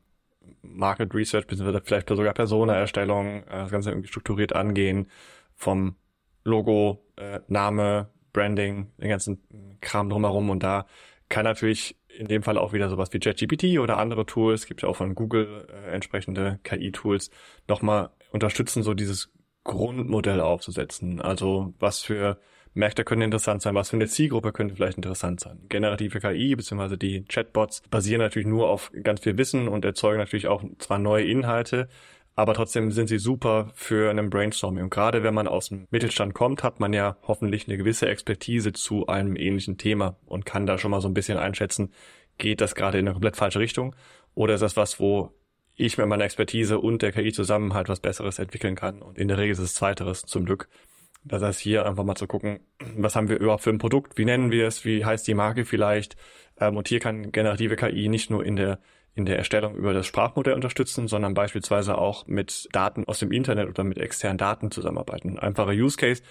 Market 0.62 1.14
Research, 1.14 1.48
beziehungsweise 1.48 1.82
vielleicht 1.84 2.10
sogar 2.10 2.34
Persona-Erstellung, 2.34 3.44
äh, 3.44 3.50
das 3.50 3.72
Ganze 3.72 3.92
irgendwie 3.92 4.10
strukturiert 4.10 4.54
angehen, 4.54 5.10
vom 5.56 5.96
Logo, 6.44 7.06
äh, 7.16 7.40
Name, 7.48 8.10
Branding, 8.34 8.92
den 8.98 9.10
ganzen 9.10 9.78
Kram 9.82 10.10
drumherum 10.10 10.50
und 10.50 10.64
da 10.64 10.86
kann 11.30 11.44
natürlich 11.44 11.98
in 12.18 12.28
dem 12.28 12.44
Fall 12.44 12.58
auch 12.58 12.74
wieder 12.74 12.90
sowas 12.90 13.14
wie 13.14 13.20
ChatGPT 13.20 13.80
oder 13.80 13.98
andere 13.98 14.26
Tools, 14.26 14.66
gibt 14.66 14.82
ja 14.82 14.90
auch 14.90 14.96
von 14.96 15.16
Google 15.16 15.68
äh, 15.70 15.92
entsprechende 15.92 16.60
KI-Tools, 16.64 17.30
nochmal 17.68 18.10
unterstützen, 18.32 18.84
so 18.84 18.94
dieses 18.94 19.32
Grundmodell 19.64 20.40
aufzusetzen. 20.42 21.22
Also 21.22 21.74
was 21.80 22.02
für 22.02 22.40
Märkte 22.78 23.04
können 23.04 23.24
interessant 23.24 23.62
sein, 23.62 23.76
was 23.76 23.90
für 23.90 23.98
eine 23.98 24.08
Zielgruppe 24.08 24.54
könnte 24.54 24.76
vielleicht 24.76 24.98
interessant 24.98 25.40
sein. 25.40 25.60
Generative 25.68 26.20
KI 26.20 26.56
bzw. 26.56 26.96
die 26.96 27.26
Chatbots 27.26 27.82
basieren 27.90 28.22
natürlich 28.22 28.48
nur 28.48 28.70
auf 28.70 28.92
ganz 29.04 29.22
viel 29.22 29.38
Wissen 29.38 29.68
und 29.68 29.84
erzeugen 29.84 30.20
natürlich 30.20 30.48
auch 30.48 30.64
zwar 30.80 31.00
neue 31.00 31.26
Inhalte, 31.26 31.90
aber 32.36 32.54
trotzdem 32.54 32.92
sind 32.92 33.08
sie 33.08 33.18
super 33.18 33.72
für 33.74 34.12
einen 34.12 34.30
Brainstorming. 34.30 34.84
Und 34.84 34.90
gerade 34.92 35.24
wenn 35.24 35.34
man 35.34 35.48
aus 35.48 35.70
dem 35.70 35.88
Mittelstand 35.90 36.36
kommt, 36.36 36.64
hat 36.64 36.80
man 36.80 36.94
ja 36.94 37.18
hoffentlich 37.24 37.68
eine 37.68 37.78
gewisse 37.78 38.08
Expertise 38.08 38.74
zu 38.74 39.08
einem 39.08 39.36
ähnlichen 39.36 39.78
Thema 39.78 40.18
und 40.28 40.46
kann 40.46 40.68
da 40.68 40.78
schon 40.78 40.92
mal 40.92 41.02
so 41.02 41.08
ein 41.08 41.16
bisschen 41.16 41.40
einschätzen, 41.40 41.92
geht 42.38 42.62
das 42.62 42.76
gerade 42.76 43.00
in 43.00 43.08
eine 43.08 43.14
komplett 43.14 43.38
falsche 43.38 43.60
Richtung 43.60 43.96
oder 44.36 44.54
ist 44.54 44.62
das 44.62 44.78
was, 44.78 45.00
wo 45.00 45.32
ich 45.74 45.98
mit 45.98 46.08
meiner 46.08 46.26
Expertise 46.26 46.80
und 46.80 47.02
der 47.02 47.12
KI 47.12 47.32
zusammen 47.32 47.74
halt 47.74 47.90
was 47.90 48.00
Besseres 48.00 48.38
entwickeln 48.38 48.76
kann. 48.76 49.02
Und 49.02 49.18
in 49.18 49.28
der 49.28 49.40
Regel 49.40 49.54
ist 49.54 49.60
es 49.60 49.74
Zweiteres 49.74 50.22
zum 50.22 50.46
Glück. 50.46 50.70
Das 51.28 51.42
heißt, 51.42 51.60
hier 51.60 51.86
einfach 51.86 52.04
mal 52.04 52.16
zu 52.16 52.28
gucken, 52.28 52.60
was 52.96 53.16
haben 53.16 53.30
wir 53.30 53.40
überhaupt 53.40 53.64
für 53.64 53.70
ein 53.70 53.78
Produkt, 53.78 54.18
wie 54.18 54.26
nennen 54.26 54.52
wir 54.52 54.68
es, 54.68 54.86
wie 54.86 55.06
heißt 55.06 55.28
die 55.28 55.34
Marke 55.34 55.66
vielleicht. 55.66 56.16
Ähm, 56.60 56.78
und 56.78 56.88
hier 56.88 57.00
kann 57.00 57.32
generative 57.32 57.76
KI 57.76 58.10
nicht 58.10 58.30
nur 58.30 58.46
in 58.46 58.56
der 58.56 58.80
in 59.18 59.26
der 59.26 59.38
Erstellung 59.38 59.76
über 59.76 59.94
das 59.94 60.06
Sprachmodell 60.06 60.54
unterstützen, 60.54 61.08
sondern 61.08 61.34
beispielsweise 61.34 61.98
auch 61.98 62.28
mit 62.28 62.70
Daten 62.72 63.06
aus 63.06 63.18
dem 63.18 63.32
Internet 63.32 63.68
oder 63.68 63.84
mit 63.84 63.98
externen 63.98 64.38
Daten 64.38 64.70
zusammenarbeiten. 64.70 65.32
Ein 65.32 65.40
einfacher 65.40 65.72
Use 65.72 65.98
Case 65.98 66.22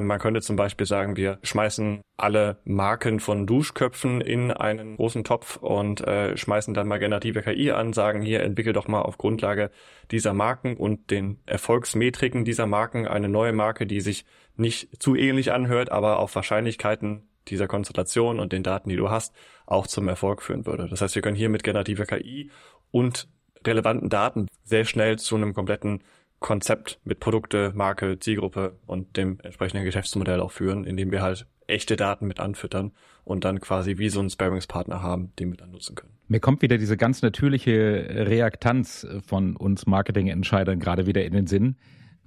man 0.00 0.18
könnte 0.18 0.40
zum 0.40 0.56
Beispiel 0.56 0.86
sagen, 0.86 1.16
wir 1.16 1.38
schmeißen 1.42 2.00
alle 2.16 2.58
Marken 2.64 3.18
von 3.18 3.46
Duschköpfen 3.46 4.20
in 4.20 4.52
einen 4.52 4.96
großen 4.96 5.24
Topf 5.24 5.56
und 5.56 6.06
äh, 6.06 6.36
schmeißen 6.36 6.74
dann 6.74 6.86
mal 6.86 6.98
generative 6.98 7.42
KI 7.42 7.72
an, 7.72 7.92
sagen 7.92 8.20
hier, 8.20 8.42
entwickel 8.42 8.72
doch 8.72 8.88
mal 8.88 9.02
auf 9.02 9.18
Grundlage 9.18 9.70
dieser 10.10 10.34
Marken 10.34 10.76
und 10.76 11.10
den 11.10 11.40
Erfolgsmetriken 11.46 12.44
dieser 12.44 12.66
Marken 12.66 13.08
eine 13.08 13.28
neue 13.28 13.52
Marke, 13.52 13.86
die 13.86 14.00
sich 14.00 14.24
nicht 14.56 15.02
zu 15.02 15.16
ähnlich 15.16 15.52
anhört, 15.52 15.90
aber 15.90 16.18
auf 16.18 16.34
Wahrscheinlichkeiten 16.34 17.28
dieser 17.48 17.66
Konstellation 17.66 18.38
und 18.38 18.52
den 18.52 18.62
Daten, 18.62 18.90
die 18.90 18.96
du 18.96 19.10
hast, 19.10 19.34
auch 19.66 19.86
zum 19.86 20.06
Erfolg 20.08 20.42
führen 20.42 20.66
würde. 20.66 20.88
Das 20.88 21.00
heißt, 21.00 21.14
wir 21.14 21.22
können 21.22 21.36
hier 21.36 21.48
mit 21.48 21.64
generativer 21.64 22.04
KI 22.04 22.50
und 22.90 23.28
relevanten 23.66 24.08
Daten 24.08 24.46
sehr 24.62 24.84
schnell 24.84 25.18
zu 25.18 25.36
einem 25.36 25.54
kompletten 25.54 26.02
Konzept 26.40 26.98
mit 27.04 27.20
Produkte, 27.20 27.72
Marke, 27.74 28.18
Zielgruppe 28.18 28.78
und 28.86 29.16
dem 29.16 29.38
entsprechenden 29.42 29.84
Geschäftsmodell 29.84 30.40
auch 30.40 30.50
führen, 30.50 30.84
indem 30.84 31.12
wir 31.12 31.22
halt 31.22 31.46
echte 31.66 31.96
Daten 31.96 32.26
mit 32.26 32.40
anfüttern 32.40 32.92
und 33.24 33.44
dann 33.44 33.60
quasi 33.60 33.98
wie 33.98 34.08
so 34.08 34.20
einen 34.20 34.30
Sparringspartner 34.30 35.02
haben, 35.02 35.32
den 35.38 35.50
wir 35.50 35.56
dann 35.56 35.70
nutzen 35.70 35.94
können. 35.94 36.12
Mir 36.28 36.40
kommt 36.40 36.62
wieder 36.62 36.78
diese 36.78 36.96
ganz 36.96 37.22
natürliche 37.22 38.06
Reaktanz 38.26 39.06
von 39.24 39.54
uns 39.54 39.86
Marketingentscheidern 39.86 40.80
gerade 40.80 41.06
wieder 41.06 41.24
in 41.24 41.32
den 41.32 41.46
Sinn 41.46 41.76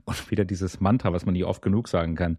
und 0.05 0.31
wieder 0.31 0.45
dieses 0.45 0.79
Mantra, 0.79 1.11
was 1.11 1.25
man 1.25 1.33
nie 1.33 1.43
oft 1.43 1.61
genug 1.61 1.87
sagen 1.87 2.15
kann. 2.15 2.37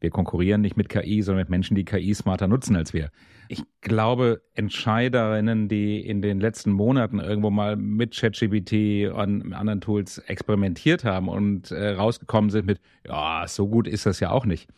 Wir 0.00 0.10
konkurrieren 0.10 0.60
nicht 0.60 0.76
mit 0.76 0.88
KI, 0.88 1.22
sondern 1.22 1.42
mit 1.42 1.50
Menschen, 1.50 1.74
die 1.74 1.84
KI 1.84 2.14
smarter 2.14 2.46
nutzen 2.46 2.76
als 2.76 2.92
wir. 2.92 3.10
Ich 3.48 3.62
glaube, 3.80 4.42
Entscheiderinnen, 4.54 5.68
die 5.68 6.00
in 6.00 6.22
den 6.22 6.40
letzten 6.40 6.72
Monaten 6.72 7.20
irgendwo 7.20 7.50
mal 7.50 7.76
mit 7.76 8.16
ChatGPT 8.16 9.12
und 9.12 9.52
anderen 9.52 9.80
Tools 9.80 10.18
experimentiert 10.18 11.04
haben 11.04 11.28
und 11.28 11.70
äh, 11.70 11.90
rausgekommen 11.90 12.50
sind 12.50 12.66
mit, 12.66 12.80
ja, 13.06 13.44
so 13.46 13.68
gut 13.68 13.86
ist 13.86 14.06
das 14.06 14.20
ja 14.20 14.30
auch 14.30 14.46
nicht. 14.46 14.68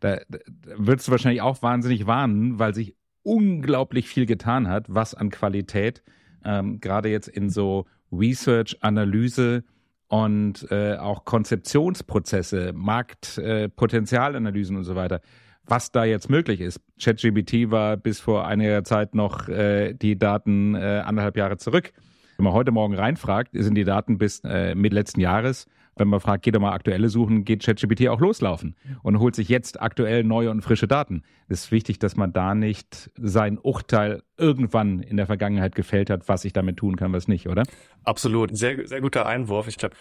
Da, 0.00 0.20
da 0.28 0.38
würdest 0.76 1.08
du 1.08 1.12
wahrscheinlich 1.12 1.42
auch 1.42 1.62
wahnsinnig 1.62 2.06
warnen, 2.06 2.58
weil 2.58 2.74
sich 2.74 2.94
unglaublich 3.22 4.08
viel 4.08 4.26
getan 4.26 4.68
hat, 4.68 4.86
was 4.88 5.14
an 5.14 5.30
Qualität 5.30 6.02
ähm, 6.44 6.80
gerade 6.80 7.08
jetzt 7.08 7.28
in 7.28 7.50
so 7.50 7.86
Research, 8.12 8.76
Analyse, 8.82 9.64
und 10.08 10.70
äh, 10.70 10.96
auch 10.96 11.24
Konzeptionsprozesse, 11.24 12.72
Marktpotenzialanalysen 12.74 14.76
äh, 14.76 14.78
und 14.78 14.84
so 14.84 14.94
weiter, 14.94 15.20
was 15.66 15.92
da 15.92 16.04
jetzt 16.04 16.30
möglich 16.30 16.60
ist. 16.60 16.80
ChatGPT 17.00 17.70
war 17.70 17.96
bis 17.96 18.20
vor 18.20 18.46
einiger 18.46 18.84
Zeit 18.84 19.14
noch 19.14 19.48
äh, 19.48 19.94
die 19.94 20.18
Daten 20.18 20.74
äh, 20.74 21.02
anderthalb 21.04 21.36
Jahre 21.36 21.56
zurück. 21.56 21.92
Wenn 22.36 22.44
man 22.44 22.52
heute 22.52 22.70
Morgen 22.70 22.94
reinfragt, 22.94 23.50
sind 23.52 23.74
die 23.74 23.84
Daten 23.84 24.18
bis 24.18 24.40
äh, 24.44 24.74
Mitte 24.74 24.94
letzten 24.94 25.20
Jahres 25.20 25.66
wenn 25.96 26.08
man 26.08 26.20
fragt, 26.20 26.44
geht 26.44 26.54
doch 26.54 26.60
mal 26.60 26.72
aktuelle 26.72 27.08
suchen, 27.08 27.44
geht 27.44 27.64
ChatGPT 27.64 28.08
auch 28.08 28.20
loslaufen 28.20 28.76
und 29.02 29.18
holt 29.18 29.34
sich 29.34 29.48
jetzt 29.48 29.80
aktuell 29.80 30.24
neue 30.24 30.50
und 30.50 30.60
frische 30.60 30.86
Daten. 30.86 31.22
Es 31.48 31.64
ist 31.64 31.72
wichtig, 31.72 31.98
dass 31.98 32.16
man 32.16 32.32
da 32.32 32.54
nicht 32.54 33.10
sein 33.16 33.58
Urteil 33.58 34.22
irgendwann 34.36 35.00
in 35.00 35.16
der 35.16 35.26
Vergangenheit 35.26 35.74
gefällt 35.74 36.10
hat, 36.10 36.28
was 36.28 36.44
ich 36.44 36.52
damit 36.52 36.76
tun 36.76 36.96
kann, 36.96 37.12
was 37.12 37.28
nicht, 37.28 37.48
oder? 37.48 37.62
Absolut. 38.04 38.56
Sehr, 38.56 38.86
sehr 38.86 39.00
guter 39.00 39.24
Einwurf. 39.24 39.68
Ich 39.68 39.82
habe 39.82 39.96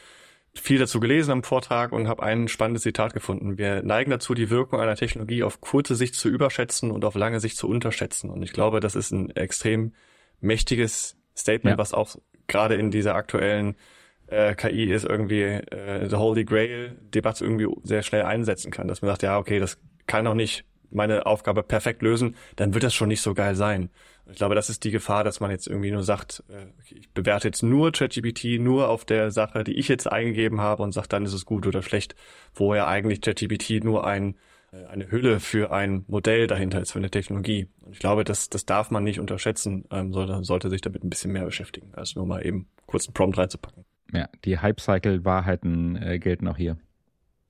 viel 0.58 0.80
dazu 0.80 1.00
gelesen 1.00 1.32
am 1.32 1.44
Vortrag 1.44 1.92
und 1.92 2.08
habe 2.08 2.24
ein 2.24 2.48
spannendes 2.48 2.84
Zitat 2.84 3.14
gefunden. 3.14 3.58
Wir 3.58 3.84
neigen 3.84 4.12
dazu, 4.12 4.34
die 4.34 4.50
Wirkung 4.50 4.80
einer 4.80 4.96
Technologie 4.96 5.44
auf 5.44 5.62
kurze 5.62 5.96
Sicht 5.96 6.16
zu 6.16 6.30
überschätzen 6.30 6.92
und 6.92 7.04
auf 7.06 7.16
lange 7.16 7.40
Sicht 7.40 7.58
zu 7.58 7.68
unterschätzen. 7.68 8.30
Und 8.30 8.42
ich 8.42 8.54
glaube, 8.54 8.80
das 8.80 8.96
ist 8.96 9.12
ein 9.12 9.30
extrem 9.32 9.94
mächtiges 10.40 11.18
Statement, 11.38 11.76
ja. 11.76 11.78
was 11.78 11.94
auch 11.94 12.16
gerade 12.48 12.76
in 12.76 12.92
dieser 12.92 13.16
aktuellen 13.16 13.76
äh, 14.28 14.56
KI 14.56 14.86
ist 14.86 15.06
irgendwie 15.06 15.44
äh, 15.44 16.08
the 16.10 16.16
Holy 16.16 16.46
Grail 16.46 16.98
Debatte 17.14 17.44
irgendwie 17.44 17.68
sehr 17.84 18.02
schnell 18.04 18.24
einsetzen 18.24 18.72
kann, 18.72 18.88
dass 18.88 19.02
man 19.02 19.10
sagt, 19.10 19.24
ja, 19.24 19.38
okay, 19.38 19.60
das 19.60 19.78
kann 20.08 20.26
auch 20.28 20.34
nicht 20.34 20.66
meine 20.92 21.26
Aufgabe 21.26 21.64
perfekt 21.64 22.02
lösen, 22.02 22.36
dann 22.56 22.74
wird 22.74 22.84
das 22.84 22.94
schon 22.94 23.10
nicht 23.10 23.22
so 23.22 23.34
geil 23.34 23.56
sein. 23.56 23.90
Ich 24.30 24.38
glaube, 24.38 24.56
das 24.56 24.70
ist 24.70 24.84
die 24.84 24.92
Gefahr, 24.92 25.24
dass 25.24 25.40
man 25.40 25.52
jetzt 25.52 25.68
irgendwie 25.68 25.92
nur 25.92 26.04
sagt, 26.04 26.44
äh, 26.50 26.66
ich 26.96 27.10
bewerte 27.12 27.48
jetzt 27.48 27.64
nur 27.64 27.92
ChatGPT 27.92 28.60
nur 28.60 28.90
auf 28.90 29.06
der 29.06 29.32
Sache, 29.32 29.64
die 29.64 29.74
ich 29.74 29.88
jetzt 29.88 30.12
eingegeben 30.12 30.62
habe 30.62 30.84
und 30.84 30.94
sagt, 30.94 31.14
dann 31.14 31.26
ist 31.26 31.34
es 31.34 31.46
gut 31.46 31.68
oder 31.68 31.84
schlecht, 31.84 32.16
wo 32.54 32.74
ja 32.74 32.88
eigentlich 32.88 33.22
ChatGPT 33.22 33.84
nur 33.84 34.06
ein 34.06 34.36
äh, 34.72 34.86
eine 34.88 35.12
Hülle 35.12 35.40
für 35.40 35.72
ein 35.72 36.06
Modell 36.08 36.48
dahinter 36.48 36.82
ist, 36.82 36.92
für 36.92 37.00
eine 37.00 37.12
Technologie. 37.12 37.68
Und 37.82 37.94
ich 37.94 38.00
glaube, 38.00 38.24
das, 38.24 38.50
das 38.50 38.66
darf 38.66 38.92
man 38.92 39.04
nicht 39.04 39.20
unterschätzen, 39.20 39.86
ähm, 39.92 40.14
sollte, 40.14 40.44
sollte 40.44 40.70
sich 40.70 40.82
damit 40.82 41.04
ein 41.04 41.10
bisschen 41.10 41.32
mehr 41.32 41.46
beschäftigen, 41.46 41.94
als 41.94 42.16
nur 42.16 42.26
mal 42.26 42.46
eben 42.46 42.68
kurz 42.86 43.08
einen 43.08 43.14
Prompt 43.14 43.38
reinzupacken. 43.38 43.86
Ja, 44.12 44.30
die 44.44 44.60
Hype-Cycle-Wahrheiten 44.60 45.96
äh, 45.96 46.20
gelten 46.20 46.48
auch 46.48 46.58
hier. 46.58 46.78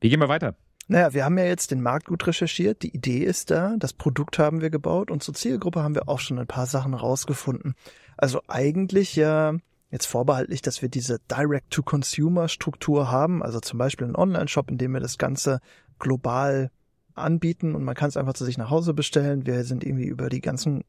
Wie 0.02 0.10
gehen 0.10 0.20
wir 0.20 0.30
weiter? 0.30 0.56
Naja, 0.88 1.14
wir 1.14 1.26
haben 1.26 1.38
ja 1.38 1.46
jetzt 1.46 1.72
den 1.72 1.82
Markt 1.82 2.08
gut 2.08 2.28
recherchiert, 2.28 2.84
die 2.84 2.96
Idee 2.96 3.24
ist 3.24 3.50
da, 3.50 3.76
das 3.78 3.94
Produkt 3.94 4.38
haben 4.38 4.62
wir 4.62 4.70
gebaut 4.70 5.10
und 5.10 5.24
zur 5.24 5.34
Zielgruppe 5.34 5.82
haben 5.82 5.96
wir 5.96 6.08
auch 6.08 6.20
schon 6.20 6.38
ein 6.38 6.46
paar 6.46 6.68
Sachen 6.68 6.94
rausgefunden. 6.94 7.74
Also 8.18 8.42
eigentlich 8.48 9.16
ja 9.16 9.56
jetzt 9.90 10.06
vorbehaltlich, 10.06 10.62
dass 10.62 10.84
wir 10.84 10.90
diese 10.90 11.20
Direct-to-Consumer-Struktur 11.32 13.12
haben, 13.12 13.42
also 13.42 13.60
zum 13.60 13.80
Beispiel 13.80 14.06
einen 14.06 14.16
Online-Shop, 14.16 14.70
in 14.70 14.78
dem 14.78 14.94
wir 14.94 15.00
das 15.00 15.18
Ganze 15.18 15.60
global 15.98 16.70
anbieten 17.16 17.74
und 17.74 17.84
man 17.84 17.96
kann 17.96 18.10
es 18.10 18.18
einfach 18.18 18.34
zu 18.34 18.46
sich 18.46 18.58
nach 18.58 18.70
Hause 18.70 18.94
bestellen. 18.94 19.48
Wir 19.48 19.64
sind 19.64 19.84
irgendwie 19.84 20.06
über 20.06 20.30
die 20.30 20.42
ganzen 20.42 20.84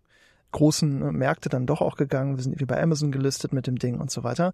großen 0.52 1.12
Märkte 1.12 1.48
dann 1.48 1.66
doch 1.66 1.80
auch 1.80 1.96
gegangen. 1.96 2.36
Wir 2.36 2.42
sind 2.42 2.52
irgendwie 2.52 2.66
bei 2.66 2.82
Amazon 2.82 3.12
gelistet 3.12 3.52
mit 3.52 3.66
dem 3.66 3.78
Ding 3.78 3.98
und 3.98 4.10
so 4.10 4.24
weiter 4.24 4.52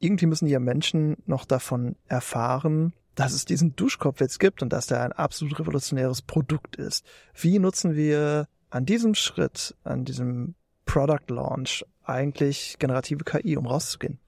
irgendwie 0.00 0.26
müssen 0.26 0.46
ja 0.46 0.60
Menschen 0.60 1.16
noch 1.26 1.44
davon 1.44 1.96
erfahren, 2.06 2.92
dass 3.18 3.32
es 3.32 3.44
diesen 3.44 3.74
Duschkopf 3.74 4.20
jetzt 4.20 4.38
gibt 4.38 4.62
und 4.62 4.72
dass 4.72 4.86
der 4.86 5.02
ein 5.02 5.10
absolut 5.10 5.58
revolutionäres 5.58 6.22
Produkt 6.22 6.76
ist. 6.76 7.04
Wie 7.34 7.58
nutzen 7.58 7.96
wir 7.96 8.46
an 8.70 8.86
diesem 8.86 9.16
Schritt, 9.16 9.74
an 9.82 10.04
diesem 10.04 10.54
Product 10.84 11.24
Launch 11.28 11.84
eigentlich 12.04 12.76
generative 12.78 13.24
KI, 13.24 13.56
um 13.56 13.66
rauszugehen? 13.66 14.20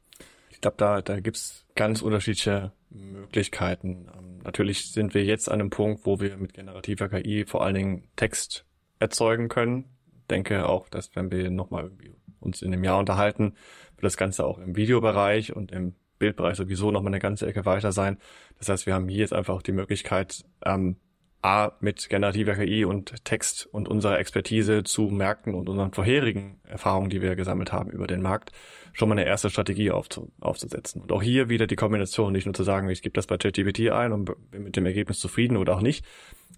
Ich 0.50 0.60
glaube, 0.60 0.76
da, 0.76 1.02
da 1.02 1.20
gibt's 1.20 1.66
ganz 1.76 2.02
unterschiedliche 2.02 2.72
Möglichkeiten. 2.90 4.08
Ähm, 4.12 4.38
natürlich 4.42 4.90
sind 4.90 5.14
wir 5.14 5.24
jetzt 5.24 5.48
an 5.48 5.60
einem 5.60 5.70
Punkt, 5.70 6.04
wo 6.04 6.18
wir 6.18 6.36
mit 6.36 6.52
generativer 6.52 7.08
KI 7.08 7.44
vor 7.46 7.62
allen 7.64 7.76
Dingen 7.76 8.08
Text 8.16 8.64
erzeugen 8.98 9.48
können. 9.48 9.84
Denke 10.30 10.68
auch, 10.68 10.88
dass 10.88 11.14
wenn 11.14 11.30
wir 11.30 11.48
nochmal 11.50 11.84
irgendwie 11.84 12.16
uns 12.40 12.60
in 12.60 12.72
einem 12.72 12.82
Jahr 12.82 12.98
unterhalten, 12.98 13.54
wird 13.94 14.04
das 14.04 14.16
Ganze 14.16 14.44
auch 14.44 14.58
im 14.58 14.74
Videobereich 14.74 15.54
und 15.54 15.70
im 15.70 15.94
Bildbereich 16.20 16.56
sowieso 16.56 16.92
noch 16.92 17.02
mal 17.02 17.08
eine 17.08 17.18
ganze 17.18 17.48
Ecke 17.48 17.66
weiter 17.66 17.90
sein. 17.90 18.18
Das 18.58 18.68
heißt, 18.68 18.86
wir 18.86 18.94
haben 18.94 19.08
hier 19.08 19.20
jetzt 19.20 19.32
einfach 19.32 19.54
auch 19.54 19.62
die 19.62 19.72
Möglichkeit, 19.72 20.44
ähm, 20.64 20.96
A, 21.42 21.72
mit 21.80 22.10
generativer 22.10 22.54
KI 22.54 22.84
und 22.84 23.24
Text 23.24 23.66
und 23.72 23.88
unserer 23.88 24.18
Expertise 24.18 24.84
zu 24.84 25.04
Märkten 25.04 25.54
und 25.54 25.70
unseren 25.70 25.90
vorherigen 25.90 26.60
Erfahrungen, 26.64 27.08
die 27.08 27.22
wir 27.22 27.34
gesammelt 27.34 27.72
haben 27.72 27.90
über 27.90 28.06
den 28.06 28.20
Markt, 28.20 28.52
schon 28.92 29.08
mal 29.08 29.14
eine 29.14 29.26
erste 29.26 29.48
Strategie 29.48 29.90
aufzu 29.90 30.30
aufzusetzen. 30.40 31.00
Und 31.00 31.12
auch 31.12 31.22
hier 31.22 31.48
wieder 31.48 31.66
die 31.66 31.76
Kombination, 31.76 32.32
nicht 32.32 32.44
nur 32.44 32.52
zu 32.52 32.62
sagen, 32.62 32.90
ich 32.90 33.00
gebe 33.00 33.14
das 33.14 33.26
bei 33.26 33.38
ChatGPT 33.38 33.90
ein 33.90 34.12
und 34.12 34.30
bin 34.50 34.64
mit 34.64 34.76
dem 34.76 34.84
Ergebnis 34.84 35.18
zufrieden 35.18 35.56
oder 35.56 35.74
auch 35.74 35.80
nicht, 35.80 36.04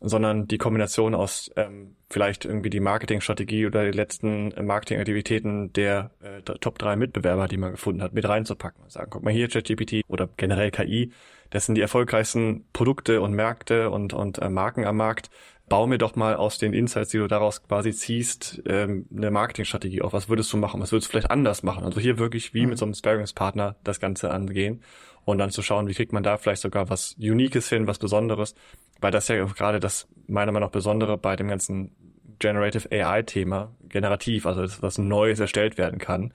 sondern 0.03 0.47
die 0.47 0.59
Kombination 0.59 1.15
aus 1.15 1.51
ähm, 1.57 1.97
vielleicht 2.11 2.45
irgendwie 2.45 2.71
die 2.71 2.81
Marketingstrategie 2.81 3.67
oder 3.67 3.85
die 3.85 3.97
letzten 3.97 4.53
Marketingaktivitäten 4.65 5.73
der 5.73 6.11
äh, 6.21 6.43
Top 6.43 6.79
3 6.79 6.97
Mitbewerber, 6.97 7.49
die 7.49 7.57
man 7.57 7.73
gefunden 7.73 8.03
hat, 8.03 8.13
mit 8.13 8.29
reinzupacken. 8.29 8.89
Sagen, 8.89 9.11
guck 9.11 9.23
mal 9.23 9.33
hier, 9.33 9.49
ChatGPT 9.49 10.03
oder 10.09 10.29
generell 10.37 10.71
KI, 10.71 11.13
das 11.51 11.67
sind 11.67 11.75
die 11.75 11.83
erfolgreichsten 11.83 12.65
Produkte 12.73 13.21
und 13.21 13.35
Märkte 13.35 13.91
und, 13.91 14.15
und 14.15 14.39
äh, 14.39 14.49
Marken 14.49 14.87
am 14.87 14.97
Markt. 14.97 15.31
Bau 15.69 15.87
mir 15.87 15.99
doch 15.99 16.17
mal 16.17 16.35
aus 16.35 16.59
den 16.59 16.73
Insights, 16.75 17.11
die 17.11 17.19
du 17.19 17.29
daraus 17.29 17.63
quasi 17.63 17.93
ziehst, 17.93 18.63
ähm, 18.67 19.07
eine 19.15 19.31
Marketingstrategie 19.31 20.03
auf. 20.03 20.13
Was 20.13 20.29
würdest 20.29 20.53
du 20.53 20.57
machen? 20.57 20.81
Was 20.81 20.93
würdest 20.93 21.09
du 21.09 21.11
vielleicht 21.13 21.31
anders 21.31 21.63
machen? 21.63 21.85
Also 21.85 22.01
hier 22.01 22.19
wirklich 22.19 22.53
wie 22.55 22.63
mhm. 22.63 22.71
mit 22.71 22.79
so 22.79 22.85
einem 22.85 22.95
Sparingspartner 22.95 23.77
das 23.85 24.01
Ganze 24.01 24.31
angehen 24.31 24.83
und 25.25 25.39
dann 25.39 25.51
zu 25.51 25.63
schauen, 25.63 25.89
wie 25.89 25.95
kriegt 25.95 26.13
man 26.13 26.23
da 26.23 26.37
vielleicht 26.37 26.63
sogar 26.63 26.89
was 26.91 27.17
Uniques 27.19 27.69
hin, 27.69 27.87
was 27.87 27.99
Besonderes, 27.99 28.55
weil 29.01 29.11
das 29.11 29.29
ja 29.29 29.45
gerade 29.45 29.81
das 29.81 30.09
meiner 30.27 30.53
Meinung 30.53 30.69
nach 30.69 30.73
Besondere 30.73 31.19
bei 31.19 31.37
dem 31.37 31.49
ganzen 31.49 31.95
Generative 32.39 32.89
AI-Thema, 32.91 33.73
generativ, 33.89 34.47
also 34.47 34.63
das, 34.63 34.83
was 34.83 34.99
Neues 34.99 35.39
erstellt 35.39 35.79
werden 35.79 35.99
kann. 35.99 36.35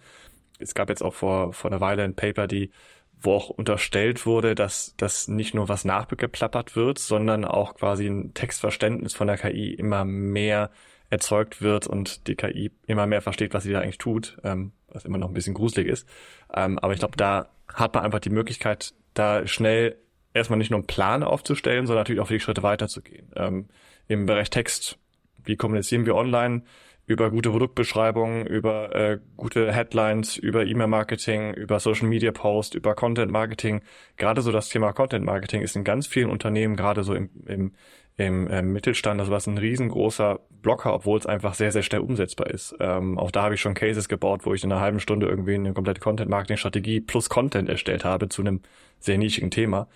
Es 0.59 0.73
gab 0.73 0.89
jetzt 0.89 1.03
auch 1.03 1.13
vor, 1.13 1.53
vor 1.53 1.69
einer 1.69 1.81
Weile 1.81 2.03
ein 2.03 2.15
Paper, 2.15 2.47
die 2.47 2.71
wo 3.19 3.33
auch 3.33 3.49
unterstellt 3.49 4.25
wurde, 4.25 4.53
dass 4.53 4.93
das 4.97 5.27
nicht 5.27 5.55
nur 5.55 5.69
was 5.69 5.85
nachgeplappert 5.85 6.75
wird, 6.75 6.99
sondern 6.99 7.45
auch 7.45 7.75
quasi 7.75 8.07
ein 8.07 8.33
Textverständnis 8.33 9.13
von 9.13 9.27
der 9.27 9.37
KI 9.37 9.73
immer 9.73 10.05
mehr 10.05 10.69
erzeugt 11.09 11.61
wird 11.61 11.87
und 11.87 12.27
die 12.27 12.35
KI 12.35 12.71
immer 12.85 13.07
mehr 13.07 13.21
versteht, 13.21 13.53
was 13.53 13.63
sie 13.63 13.71
da 13.71 13.79
eigentlich 13.79 13.97
tut, 13.97 14.37
ähm, 14.43 14.71
was 14.89 15.05
immer 15.05 15.17
noch 15.17 15.29
ein 15.29 15.33
bisschen 15.33 15.53
gruselig 15.53 15.87
ist. 15.87 16.07
Ähm, 16.53 16.77
aber 16.79 16.93
ich 16.93 16.99
glaube, 16.99 17.17
da 17.17 17.49
hat 17.73 17.93
man 17.93 18.03
einfach 18.03 18.19
die 18.19 18.29
Möglichkeit, 18.29 18.93
da 19.13 19.45
schnell 19.47 19.97
erstmal 20.33 20.59
nicht 20.59 20.71
nur 20.71 20.79
einen 20.79 20.87
Plan 20.87 21.23
aufzustellen, 21.23 21.87
sondern 21.87 22.01
natürlich 22.01 22.21
auch 22.21 22.27
die 22.27 22.39
Schritte 22.39 22.63
weiterzugehen. 22.63 23.31
Ähm, 23.35 23.67
Im 24.07 24.25
Bereich 24.25 24.49
Text, 24.49 24.97
wie 25.43 25.55
kommunizieren 25.55 26.05
wir 26.05 26.15
online? 26.15 26.63
Über 27.09 27.31
gute 27.31 27.51
Produktbeschreibungen, 27.51 28.45
über 28.45 28.93
äh, 28.93 29.19
gute 29.37 29.71
Headlines, 29.71 30.35
über 30.35 30.65
E-Mail-Marketing, 30.65 31.53
über 31.53 31.79
Social 31.79 32.07
Media 32.07 32.33
Post, 32.33 32.75
über 32.75 32.95
Content 32.95 33.31
Marketing. 33.31 33.81
Gerade 34.17 34.41
so 34.41 34.51
das 34.51 34.67
Thema 34.67 34.91
Content 34.91 35.23
Marketing 35.23 35.61
ist 35.61 35.77
in 35.77 35.85
ganz 35.85 36.05
vielen 36.05 36.29
Unternehmen, 36.29 36.75
gerade 36.75 37.03
so 37.03 37.15
im, 37.15 37.29
im, 37.45 37.71
im 38.17 38.47
äh, 38.47 38.61
Mittelstand, 38.61 39.21
also 39.21 39.31
was 39.31 39.47
ein 39.47 39.57
riesengroßer 39.57 40.41
Blocker, 40.61 40.93
obwohl 40.93 41.17
es 41.17 41.25
einfach 41.25 41.53
sehr, 41.53 41.71
sehr 41.71 41.81
schnell 41.81 42.01
umsetzbar 42.01 42.49
ist. 42.49 42.75
Ähm, 42.81 43.17
auch 43.17 43.31
da 43.31 43.43
habe 43.43 43.55
ich 43.55 43.61
schon 43.61 43.73
Cases 43.73 44.09
gebaut, 44.09 44.45
wo 44.45 44.53
ich 44.53 44.65
in 44.65 44.71
einer 44.71 44.81
halben 44.81 44.99
Stunde 44.99 45.27
irgendwie 45.27 45.55
eine 45.55 45.73
komplette 45.73 46.01
Content-Marketing-Strategie 46.01 46.99
plus 46.99 47.29
Content 47.29 47.69
erstellt 47.69 48.03
habe 48.03 48.27
zu 48.27 48.41
einem 48.41 48.61
sehr 48.99 49.17
nischigen 49.17 49.49
Thema. 49.49 49.87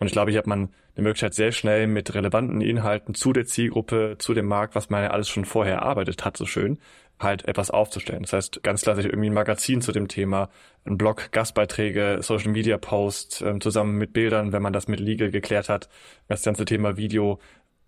Und 0.00 0.06
ich 0.06 0.14
glaube, 0.14 0.30
hier 0.30 0.38
hat 0.38 0.46
man 0.46 0.70
eine 0.96 1.04
Möglichkeit, 1.04 1.34
sehr 1.34 1.52
schnell 1.52 1.86
mit 1.86 2.14
relevanten 2.14 2.60
Inhalten 2.60 3.14
zu 3.14 3.32
der 3.32 3.46
Zielgruppe, 3.46 4.16
zu 4.18 4.32
dem 4.34 4.46
Markt, 4.46 4.74
was 4.74 4.90
man 4.90 5.02
ja 5.02 5.10
alles 5.10 5.28
schon 5.28 5.44
vorher 5.44 5.76
erarbeitet 5.76 6.24
hat, 6.24 6.36
so 6.36 6.46
schön, 6.46 6.78
halt 7.18 7.46
etwas 7.48 7.70
aufzustellen. 7.70 8.22
Das 8.22 8.32
heißt, 8.32 8.62
ganz 8.62 8.82
klassisch 8.82 9.06
irgendwie 9.06 9.30
ein 9.30 9.34
Magazin 9.34 9.80
zu 9.80 9.92
dem 9.92 10.08
Thema, 10.08 10.50
ein 10.84 10.96
Blog, 10.96 11.32
Gastbeiträge, 11.32 12.18
Social 12.20 12.52
Media 12.52 12.78
Post, 12.78 13.42
ähm, 13.44 13.60
zusammen 13.60 13.98
mit 13.98 14.12
Bildern, 14.12 14.52
wenn 14.52 14.62
man 14.62 14.72
das 14.72 14.88
mit 14.88 15.00
Legal 15.00 15.30
geklärt 15.30 15.68
hat, 15.68 15.88
das 16.28 16.42
ganze 16.42 16.64
Thema 16.64 16.96
Video, 16.96 17.40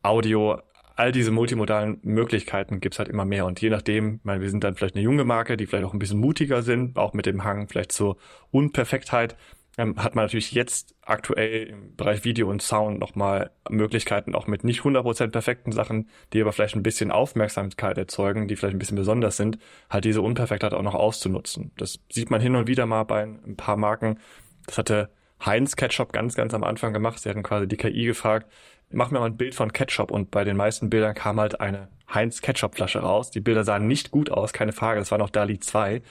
Audio, 0.02 0.60
all 0.96 1.12
diese 1.12 1.30
multimodalen 1.30 1.98
Möglichkeiten 2.02 2.80
gibt's 2.80 2.98
halt 2.98 3.08
immer 3.08 3.24
mehr. 3.24 3.44
Und 3.44 3.60
je 3.60 3.70
nachdem, 3.70 4.20
meine, 4.22 4.40
wir 4.40 4.50
sind 4.50 4.64
dann 4.64 4.74
vielleicht 4.74 4.94
eine 4.94 5.04
junge 5.04 5.24
Marke, 5.24 5.56
die 5.56 5.66
vielleicht 5.66 5.84
auch 5.84 5.92
ein 5.92 5.98
bisschen 5.98 6.20
mutiger 6.20 6.62
sind, 6.62 6.96
auch 6.96 7.12
mit 7.12 7.26
dem 7.26 7.44
Hang 7.44 7.68
vielleicht 7.68 7.92
zur 7.92 8.16
Unperfektheit, 8.50 9.36
ähm, 9.78 9.96
hat 10.02 10.14
man 10.14 10.24
natürlich 10.24 10.52
jetzt 10.52 10.94
aktuell 11.02 11.64
im 11.64 11.96
Bereich 11.96 12.24
Video 12.24 12.48
und 12.48 12.62
Sound 12.62 12.98
nochmal 12.98 13.50
Möglichkeiten, 13.68 14.34
auch 14.34 14.46
mit 14.46 14.64
nicht 14.64 14.80
100% 14.80 15.28
perfekten 15.30 15.72
Sachen, 15.72 16.08
die 16.32 16.40
aber 16.40 16.52
vielleicht 16.52 16.76
ein 16.76 16.82
bisschen 16.82 17.10
Aufmerksamkeit 17.10 17.98
erzeugen, 17.98 18.48
die 18.48 18.56
vielleicht 18.56 18.74
ein 18.74 18.78
bisschen 18.78 18.96
besonders 18.96 19.36
sind, 19.36 19.58
halt 19.90 20.04
diese 20.04 20.22
Unperfektheit 20.22 20.72
auch 20.72 20.82
noch 20.82 20.94
auszunutzen. 20.94 21.72
Das 21.76 21.98
sieht 22.10 22.30
man 22.30 22.40
hin 22.40 22.56
und 22.56 22.66
wieder 22.68 22.86
mal 22.86 23.04
bei 23.04 23.22
ein 23.22 23.56
paar 23.56 23.76
Marken. 23.76 24.18
Das 24.66 24.78
hatte 24.78 25.10
Heinz 25.44 25.76
Ketchup 25.76 26.12
ganz, 26.12 26.34
ganz 26.34 26.54
am 26.54 26.64
Anfang 26.64 26.92
gemacht. 26.94 27.18
Sie 27.18 27.28
hatten 27.28 27.42
quasi 27.42 27.68
die 27.68 27.76
KI 27.76 28.06
gefragt, 28.06 28.50
mach 28.90 29.10
mir 29.10 29.20
mal 29.20 29.26
ein 29.26 29.36
Bild 29.36 29.54
von 29.54 29.72
Ketchup 29.72 30.10
und 30.10 30.30
bei 30.30 30.44
den 30.44 30.56
meisten 30.56 30.90
Bildern 30.90 31.14
kam 31.14 31.38
halt 31.38 31.60
eine 31.60 31.88
Heinz 32.12 32.40
Ketchup 32.40 32.76
Flasche 32.76 33.00
raus. 33.00 33.30
Die 33.30 33.40
Bilder 33.40 33.64
sahen 33.64 33.86
nicht 33.86 34.10
gut 34.10 34.30
aus, 34.30 34.52
keine 34.52 34.72
Frage, 34.72 35.00
das 35.00 35.10
war 35.10 35.18
noch 35.18 35.30
DALI 35.30 35.60
2. 35.60 36.02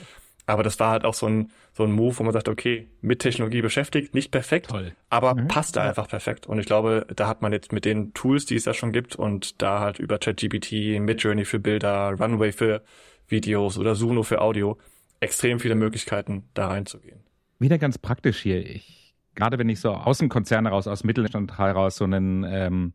Aber 0.45 0.63
das 0.63 0.79
war 0.79 0.91
halt 0.91 1.05
auch 1.05 1.13
so 1.13 1.25
ein, 1.25 1.51
so 1.75 1.83
ein 1.83 1.91
Move, 1.91 2.17
wo 2.19 2.23
man 2.23 2.31
sagt, 2.31 2.47
okay, 2.47 2.87
mit 3.01 3.19
Technologie 3.19 3.61
beschäftigt, 3.61 4.13
nicht 4.13 4.31
perfekt, 4.31 4.69
Toll. 4.69 4.93
aber 5.09 5.35
mhm. 5.35 5.47
passt 5.47 5.75
da 5.75 5.83
einfach 5.83 6.07
perfekt. 6.07 6.47
Und 6.47 6.59
ich 6.59 6.65
glaube, 6.65 7.05
da 7.15 7.27
hat 7.27 7.41
man 7.41 7.51
jetzt 7.51 7.73
mit 7.73 7.85
den 7.85 8.13
Tools, 8.13 8.45
die 8.45 8.55
es 8.55 8.63
da 8.63 8.73
schon 8.73 8.91
gibt 8.91 9.15
und 9.15 9.61
da 9.61 9.79
halt 9.79 9.99
über 9.99 10.17
ChatGPT, 10.17 10.99
Midjourney 10.99 11.45
für 11.45 11.59
Bilder, 11.59 12.15
Runway 12.19 12.51
für 12.51 12.81
Videos 13.27 13.77
oder 13.77 13.95
Suno 13.95 14.23
für 14.23 14.41
Audio 14.41 14.77
extrem 15.19 15.59
viele 15.59 15.75
Möglichkeiten, 15.75 16.43
da 16.53 16.67
reinzugehen. 16.67 17.23
Wieder 17.59 17.77
ganz 17.77 17.97
praktisch 17.97 18.39
hier. 18.41 18.65
Ich 18.65 19.05
gerade 19.35 19.59
wenn 19.59 19.69
ich 19.69 19.79
so 19.79 19.91
aus 19.91 20.17
dem 20.17 20.29
Konzern 20.29 20.65
heraus, 20.65 20.87
aus 20.87 21.03
Mittelstand 21.03 21.57
heraus 21.57 21.97
so 21.97 22.05
einen 22.05 22.43
ähm, 22.47 22.93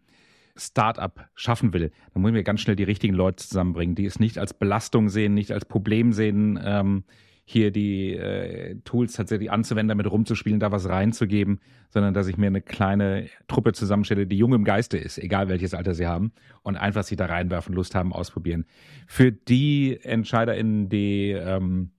Start-up 0.57 1.29
schaffen 1.35 1.73
will, 1.73 1.93
dann 2.12 2.23
muss 2.23 2.31
ich 2.31 2.35
mir 2.35 2.43
ganz 2.43 2.61
schnell 2.61 2.77
die 2.77 2.85
richtigen 2.85 3.14
Leute 3.14 3.45
zusammenbringen, 3.47 3.95
die 3.95 4.07
es 4.07 4.19
nicht 4.19 4.38
als 4.38 4.55
Belastung 4.55 5.09
sehen, 5.09 5.35
nicht 5.35 5.53
als 5.53 5.64
Problem 5.64 6.12
sehen, 6.12 6.59
ähm, 6.62 7.05
hier 7.51 7.73
die 7.73 8.15
äh, 8.15 8.77
Tools 8.85 9.15
tatsächlich 9.15 9.51
anzuwenden, 9.51 9.89
damit 9.89 10.11
rumzuspielen, 10.11 10.61
da 10.61 10.71
was 10.71 10.89
reinzugeben, 10.89 11.59
sondern 11.89 12.15
dass 12.15 12.29
ich 12.29 12.37
mir 12.37 12.47
eine 12.47 12.61
kleine 12.61 13.27
Truppe 13.49 13.73
zusammenstelle, 13.73 14.29
die 14.29 14.39
jung 14.39 14.55
im 14.55 14.63
Geiste 14.63 14.97
ist, 14.97 15.19
egal 15.19 15.49
welches 15.49 15.75
Alter 15.75 15.95
sie 15.95 16.07
haben, 16.07 16.33
und 16.63 16.77
einfach 16.77 17.03
sie 17.03 17.17
da 17.17 17.27
reinwerfen, 17.27 17.75
Lust 17.75 17.97
haben, 17.97 18.13
ausprobieren. 18.13 18.67
Für 19.09 19.33
die 19.33 19.99
EntscheiderInnen, 20.01 20.89
die 20.89 21.31
ähm, 21.33 21.91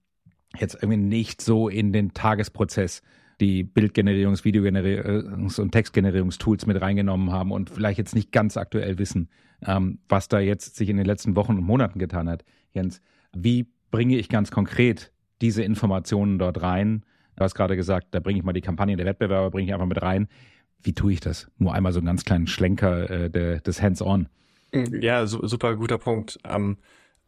jetzt 0.58 0.74
irgendwie 0.74 0.96
nicht 0.96 1.42
so 1.42 1.68
in 1.68 1.92
den 1.92 2.14
Tagesprozess 2.14 3.02
die 3.38 3.62
Bildgenerierungs-, 3.62 4.44
Videogenerierungs- 4.44 5.60
und 5.60 5.72
Textgenerierungstools 5.72 6.64
mit 6.64 6.80
reingenommen 6.80 7.30
haben 7.30 7.52
und 7.52 7.68
vielleicht 7.68 7.98
jetzt 7.98 8.14
nicht 8.14 8.32
ganz 8.32 8.56
aktuell 8.56 8.98
wissen, 8.98 9.28
ähm, 9.66 9.98
was 10.08 10.28
da 10.28 10.40
jetzt 10.40 10.76
sich 10.76 10.88
in 10.88 10.96
den 10.96 11.06
letzten 11.06 11.36
Wochen 11.36 11.58
und 11.58 11.64
Monaten 11.64 11.98
getan 11.98 12.30
hat. 12.30 12.42
Jens, 12.72 13.02
wie 13.34 13.66
bringe 13.90 14.16
ich 14.16 14.30
ganz 14.30 14.50
konkret 14.50 15.12
diese 15.42 15.62
Informationen 15.62 16.38
dort 16.38 16.62
rein? 16.62 17.04
Du 17.36 17.44
hast 17.44 17.54
gerade 17.54 17.76
gesagt, 17.76 18.08
da 18.12 18.20
bringe 18.20 18.38
ich 18.38 18.44
mal 18.44 18.52
die 18.52 18.60
Kampagne 18.60 18.96
der 18.96 19.06
Wettbewerber, 19.06 19.50
bringe 19.50 19.66
ich 19.66 19.74
einfach 19.74 19.86
mit 19.86 20.00
rein. 20.00 20.28
Wie 20.82 20.94
tue 20.94 21.12
ich 21.12 21.20
das? 21.20 21.50
Nur 21.58 21.74
einmal 21.74 21.92
so 21.92 22.00
einen 22.00 22.06
ganz 22.06 22.24
kleinen 22.24 22.46
Schlenker 22.46 23.10
äh, 23.10 23.30
de, 23.30 23.60
des 23.60 23.82
Hands-on. 23.82 24.28
Ja, 24.72 25.26
su 25.26 25.46
super 25.46 25.76
guter 25.76 25.98
Punkt. 25.98 26.38
Ähm, 26.44 26.78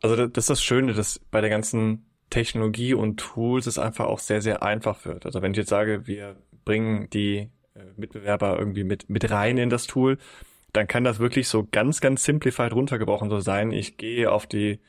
also 0.03 0.17
das 0.17 0.45
ist 0.45 0.51
das 0.51 0.63
Schöne, 0.63 0.95
dass 0.95 1.19
bei 1.19 1.41
der 1.41 1.51
ganzen 1.51 2.07
Technologie 2.31 2.95
und 2.95 3.19
Tools 3.19 3.67
es 3.67 3.79
einfach 3.79 4.07
auch 4.07 4.19
sehr, 4.19 4.41
sehr 4.41 4.63
einfach 4.63 5.05
wird. 5.05 5.27
Also 5.27 5.43
wenn 5.43 5.53
ich 5.53 5.59
jetzt 5.59 5.69
sage, 5.71 6.07
wir 6.07 6.37
bringen 6.65 7.09
die 7.11 7.51
äh, 7.75 7.81
Mitbewerber 7.97 8.59
irgendwie 8.59 8.85
mit, 8.85 9.09
mit 9.09 9.31
rein 9.31 9.59
in 9.59 9.71
das 9.71 9.87
Tool, 9.87 10.19
dann 10.73 10.89
kann 10.89 11.05
das 11.05 11.21
wirklich 11.21 11.49
so 11.49 11.67
ganz, 11.71 12.01
ganz 12.01 12.25
simplified 12.25 12.73
runtergebrochen 12.73 13.31
so 13.31 13.41
sein. 13.41 13.71
Ich 13.71 13.97
gehe 13.97 14.31
auf 14.33 14.47
die, 14.47 14.81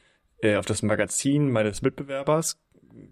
äh, 0.41 0.55
auf 0.55 0.65
das 0.65 0.81
Magazin 0.81 1.51
meines 1.51 1.81
Mitbewerbers, 1.81 2.59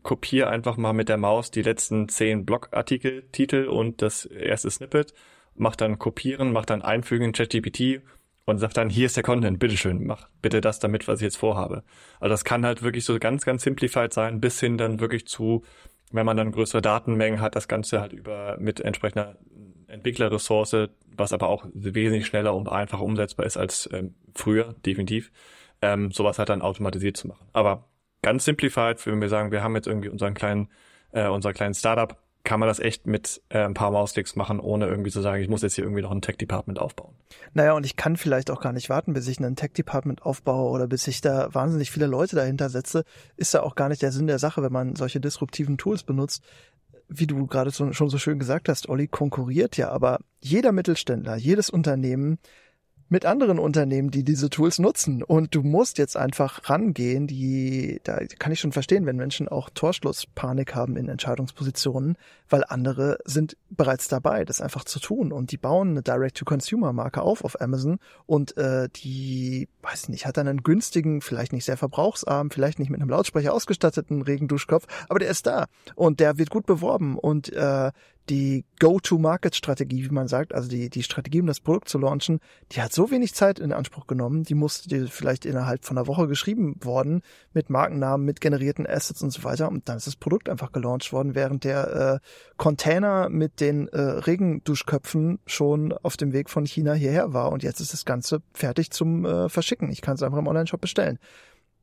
kopiere 0.02 0.50
einfach 0.50 0.78
mal 0.78 0.93
mit 0.93 1.10
der 1.10 1.17
Maus 1.17 1.52
die 1.52 1.62
letzten 1.62 2.10
zehn 2.10 2.46
Blogartikel, 2.46 3.24
Titel 3.32 3.67
und 3.67 4.02
das 4.02 4.26
erste 4.26 4.69
Snippet, 4.69 5.13
mach 5.56 5.76
dann 5.76 6.00
kopieren, 6.00 6.52
mach 6.52 6.65
dann 6.65 6.82
einfügen 6.82 7.26
in 7.26 7.32
ChatGPT 7.32 8.02
und 8.46 8.58
sagt 8.58 8.78
dann, 8.78 8.89
hier 8.89 9.06
ist 9.06 9.15
der 9.15 9.24
Content, 9.24 9.60
bitteschön, 9.60 10.06
mach 10.06 10.28
bitte 10.41 10.62
das 10.62 10.80
damit, 10.80 11.08
was 11.08 11.19
ich 11.19 11.24
jetzt 11.24 11.38
vorhabe. 11.38 11.84
Also 12.19 12.32
das 12.32 12.43
kann 12.43 12.65
halt 12.65 12.84
wirklich 12.84 13.06
so 13.06 13.17
ganz, 13.19 13.46
ganz 13.46 13.63
simplified 13.63 14.13
sein, 14.13 14.41
bis 14.41 14.60
hin 14.60 14.78
dann 14.78 15.00
wirklich 15.00 15.28
zu, 15.28 15.63
wenn 16.12 16.26
man 16.26 16.38
dann 16.38 16.52
größere 16.52 16.82
Datenmengen 16.82 17.41
hat, 17.41 17.56
das 17.56 17.67
Ganze 17.67 18.02
halt 18.02 18.13
über 18.13 18.58
mit 18.60 18.80
entsprechender 18.80 19.38
Entwicklerressource, 19.88 20.89
was 21.15 21.34
aber 21.34 21.48
auch 21.48 21.65
wesentlich 21.74 22.26
schneller 22.26 22.56
und 22.56 22.67
einfacher 22.67 23.04
umsetzbar 23.04 23.46
ist 23.46 23.58
als 23.58 23.89
ähm, 23.93 24.15
früher, 24.34 24.76
definitiv, 24.86 25.32
ähm, 25.82 26.12
sowas 26.12 26.39
halt 26.39 26.50
dann 26.50 26.62
automatisiert 26.62 27.15
zu 27.15 27.28
machen. 27.28 27.48
Aber 27.54 27.88
ganz 28.24 28.46
simplified, 28.46 29.06
wenn 29.06 29.22
wir 29.22 29.30
sagen, 29.30 29.52
wir 29.52 29.62
haben 29.62 29.76
jetzt 29.76 29.88
irgendwie 29.88 30.10
unseren 30.10 30.34
kleinen, 30.34 30.70
äh, 31.12 31.28
unser 31.28 31.54
kleinen 31.54 31.76
Startup, 31.76 32.18
kann 32.44 32.60
man 32.60 32.68
das 32.68 32.80
echt 32.80 33.08
mit 33.08 33.42
äh, 33.50 33.60
ein 33.60 33.74
paar 33.74 33.92
Mausklicks 33.92 34.36
machen, 34.36 34.60
ohne 34.60 34.88
irgendwie 34.88 35.12
zu 35.12 35.22
sagen, 35.22 35.42
ich 35.42 35.48
muss 35.48 35.62
jetzt 35.62 35.76
hier 35.76 35.86
irgendwie 35.86 36.02
noch 36.02 36.12
ein 36.12 36.22
Tech-Department 36.22 36.78
aufbauen. 36.78 37.14
Naja, 37.54 37.74
und 37.74 37.86
ich 37.86 37.96
kann 37.96 38.18
vielleicht 38.18 38.52
auch 38.52 38.60
gar 38.60 38.74
nicht 38.74 38.90
warten, 38.90 39.14
bis 39.14 39.28
ich 39.28 39.40
ein 39.40 39.56
Tech-Department 39.56 40.24
aufbaue 40.24 40.70
oder 40.70 40.88
bis 40.88 41.08
ich 41.08 41.22
da 41.22 41.54
wahnsinnig 41.54 41.90
viele 41.90 42.08
Leute 42.08 42.36
dahinter 42.36 42.70
setze. 42.70 43.06
Ist 43.38 43.54
ja 43.54 43.64
auch 43.64 43.76
gar 43.76 43.88
nicht 43.88 44.02
der 44.02 44.12
Sinn 44.12 44.28
der 44.28 44.40
Sache, 44.40 44.62
wenn 44.62 44.74
man 44.74 44.96
solche 44.96 45.22
disruptiven 45.22 45.78
Tools 45.78 46.04
benutzt. 46.04 46.44
Wie 47.08 47.28
du 47.28 47.48
gerade 47.48 47.72
schon 47.72 47.94
so 47.94 48.18
schön 48.18 48.40
gesagt 48.40 48.68
hast, 48.68 48.90
Olli 48.90 49.08
konkurriert 49.08 49.78
ja, 49.78 49.90
aber 49.90 50.20
jeder 50.42 50.72
Mittelständler, 50.72 51.36
jedes 51.36 51.70
Unternehmen 51.70 52.40
mit 53.13 53.26
anderen 53.26 53.60
Unternehmen, 53.60 54.10
die 54.10 54.23
diese 54.23 54.49
Tools 54.49 54.80
nutzen. 54.80 55.21
Und 55.21 55.54
du 55.54 55.62
musst 55.62 55.99
jetzt 55.99 56.17
einfach 56.17 56.67
rangehen, 56.67 57.28
die, 57.28 58.02
da 58.04 58.17
kann 58.39 58.52
ich 58.52 58.60
schon 58.60 58.71
verstehen, 58.71 59.06
wenn 59.06 59.17
Menschen 59.17 59.47
auch 59.47 59.69
Torschlusspanik 59.69 60.73
haben 60.73 60.97
in 60.97 61.10
Entscheidungspositionen, 61.10 62.17
weil 62.49 62.63
andere 62.67 63.19
sind 63.23 63.56
bereits 63.69 64.08
dabei, 64.08 64.45
das 64.45 64.62
einfach 64.62 64.84
zu 64.84 64.99
tun. 64.99 65.32
Und 65.32 65.52
die 65.52 65.58
bauen 65.58 65.91
eine 65.91 66.02
Direct-to-Consumer-Marke 66.02 67.21
auf 67.21 67.45
auf 67.45 67.62
Amazon 67.62 67.99
und 68.26 68.58
äh, 68.58 68.89
die, 68.95 69.69
weiß 69.84 70.10
nicht, 70.10 70.26
hat 70.26 70.38
dann 70.38 70.47
einen 70.47 70.63
günstigen, 70.63 71.21
vielleicht 71.21 71.54
nicht 71.54 71.65
sehr 71.65 71.78
verbrauchsarm, 71.78 72.49
vielleicht 72.49 72.80
nicht 72.80 72.89
mit 72.89 72.99
einem 72.99 73.12
Lautsprecher 73.12 73.54
ausgestatteten 73.54 74.23
Regenduschkopf, 74.23 74.88
aber 75.08 75.19
der 75.19 75.30
ist 75.30 75.45
da 75.45 75.67
und 75.93 76.19
der 76.19 76.39
wird 76.39 76.49
gut 76.49 76.65
beworben 76.65 77.19
und 77.19 77.54
äh, 77.54 77.91
die 78.30 78.66
Go-to-Market-Strategie, 78.80 80.06
wie 80.06 80.14
man 80.14 80.28
sagt, 80.28 80.54
also 80.54 80.70
die, 80.70 80.90
die 80.90 81.04
Strategie, 81.04 81.42
um 81.42 81.48
das 81.48 81.60
Produkt 81.60 81.90
zu 81.90 81.98
launchen, 81.98 82.40
die 82.72 82.82
hat 82.82 82.94
so 82.94 83.12
wenig 83.12 83.34
Zeit 83.34 83.60
in 83.60 83.74
Anspruch 83.74 84.08
genommen, 84.08 84.44
die 84.44 84.56
musste 84.56 85.08
vielleicht 85.08 85.46
innerhalb 85.46 85.84
von 85.84 85.98
einer 85.98 86.08
Woche 86.08 86.28
geschrieben 86.28 86.76
worden, 86.82 87.22
mit 87.54 87.70
Markennamen, 87.70 88.26
mit 88.26 88.40
generierten 88.40 88.88
Assets 88.88 89.22
und 89.22 89.32
so 89.32 89.44
weiter. 89.44 89.70
Und 89.70 89.90
dann 89.90 89.98
ist 89.98 90.08
das 90.08 90.16
Produkt 90.16 90.50
einfach 90.50 90.72
gelauncht 90.72 91.12
worden, 91.12 91.36
während 91.36 91.66
der 91.66 92.22
äh, 92.24 92.28
Container 92.58 93.30
mit 93.30 93.60
den 93.60 93.88
äh, 93.90 94.00
Regenduschköpfen 94.00 95.40
schon 95.46 95.92
auf 95.92 96.16
dem 96.16 96.32
Weg 96.32 96.50
von 96.50 96.66
China 96.66 96.94
hierher 96.94 97.34
war. 97.34 97.52
Und 97.52 97.64
jetzt 97.64 97.82
ist 97.82 97.94
das 97.94 98.06
Ganze 98.06 98.42
fertig 98.54 98.92
zum 98.92 99.26
äh, 99.26 99.50
Verschicken. 99.50 99.92
Ich 99.92 100.02
kann 100.02 100.16
es 100.16 100.24
einfach 100.24 100.40
im 100.40 100.48
Online-Shop 100.48 100.80
bestellen. 100.80 101.20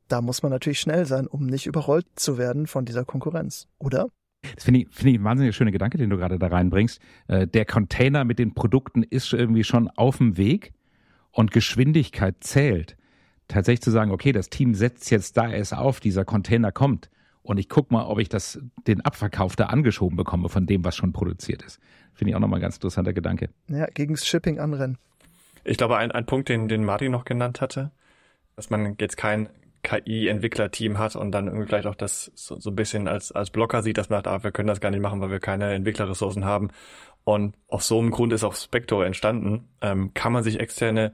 Da 0.07 0.21
muss 0.21 0.43
man 0.43 0.51
natürlich 0.51 0.79
schnell 0.79 1.05
sein, 1.05 1.27
um 1.27 1.45
nicht 1.45 1.67
überrollt 1.67 2.07
zu 2.15 2.37
werden 2.37 2.67
von 2.67 2.83
dieser 2.83 3.05
Konkurrenz, 3.05 3.67
oder? 3.79 4.07
Das 4.55 4.63
finde 4.63 4.81
ich, 4.81 4.87
finde 4.89 5.11
ich 5.11 5.19
ein 5.19 5.23
wahnsinnig 5.23 5.55
schöner 5.55 5.71
Gedanke, 5.71 5.97
den 5.97 6.09
du 6.09 6.17
gerade 6.17 6.39
da 6.39 6.47
reinbringst. 6.47 6.99
Äh, 7.27 7.47
der 7.47 7.65
Container 7.65 8.25
mit 8.25 8.39
den 8.39 8.53
Produkten 8.53 9.03
ist 9.03 9.31
irgendwie 9.33 9.63
schon 9.63 9.87
auf 9.89 10.17
dem 10.17 10.37
Weg 10.37 10.73
und 11.31 11.51
Geschwindigkeit 11.51 12.35
zählt. 12.41 12.97
Tatsächlich 13.47 13.81
zu 13.81 13.91
sagen, 13.91 14.11
okay, 14.11 14.31
das 14.31 14.49
Team 14.49 14.73
setzt 14.73 15.11
jetzt 15.11 15.37
da 15.37 15.51
erst 15.51 15.75
auf, 15.75 15.99
dieser 15.99 16.25
Container 16.25 16.71
kommt 16.71 17.09
und 17.43 17.57
ich 17.57 17.69
gucke 17.69 17.93
mal, 17.93 18.05
ob 18.05 18.19
ich 18.19 18.29
das, 18.29 18.59
den 18.87 19.01
Abverkauf 19.01 19.55
da 19.55 19.65
angeschoben 19.67 20.15
bekomme 20.15 20.49
von 20.49 20.65
dem, 20.65 20.83
was 20.85 20.95
schon 20.95 21.11
produziert 21.11 21.63
ist. 21.63 21.79
Finde 22.13 22.31
ich 22.31 22.35
auch 22.35 22.39
nochmal 22.39 22.59
ein 22.59 22.61
ganz 22.61 22.75
interessanter 22.75 23.13
Gedanke. 23.13 23.49
Ja, 23.67 23.87
gegen 23.87 24.13
das 24.13 24.27
Shipping 24.27 24.59
anrennen. 24.59 24.97
Ich 25.63 25.77
glaube, 25.77 25.97
ein, 25.97 26.11
ein 26.11 26.25
Punkt, 26.25 26.49
den, 26.49 26.67
den 26.67 26.83
Martin 26.83 27.11
noch 27.11 27.25
genannt 27.25 27.61
hatte, 27.61 27.91
dass 28.55 28.69
man 28.69 28.95
jetzt 28.99 29.17
kein, 29.17 29.49
KI-Entwicklerteam 29.83 30.97
hat 30.97 31.15
und 31.15 31.31
dann 31.31 31.47
irgendwie 31.47 31.67
vielleicht 31.67 31.87
auch 31.87 31.95
das 31.95 32.31
so, 32.35 32.59
so 32.59 32.69
ein 32.69 32.75
bisschen 32.75 33.07
als, 33.07 33.31
als 33.31 33.49
Blocker 33.49 33.81
sieht, 33.81 33.97
dass 33.97 34.09
man 34.09 34.17
sagt, 34.17 34.27
ah, 34.27 34.43
wir 34.43 34.51
können 34.51 34.67
das 34.67 34.81
gar 34.81 34.91
nicht 34.91 35.01
machen, 35.01 35.21
weil 35.21 35.31
wir 35.31 35.39
keine 35.39 35.73
Entwicklerressourcen 35.73 36.45
haben. 36.45 36.69
Und 37.23 37.55
aus 37.67 37.87
so 37.87 37.99
einem 37.99 38.11
Grund 38.11 38.33
ist 38.33 38.43
auch 38.43 38.55
Spectre 38.55 39.05
entstanden. 39.05 39.69
Ähm, 39.81 40.13
kann 40.13 40.33
man 40.33 40.43
sich 40.43 40.59
externe 40.59 41.13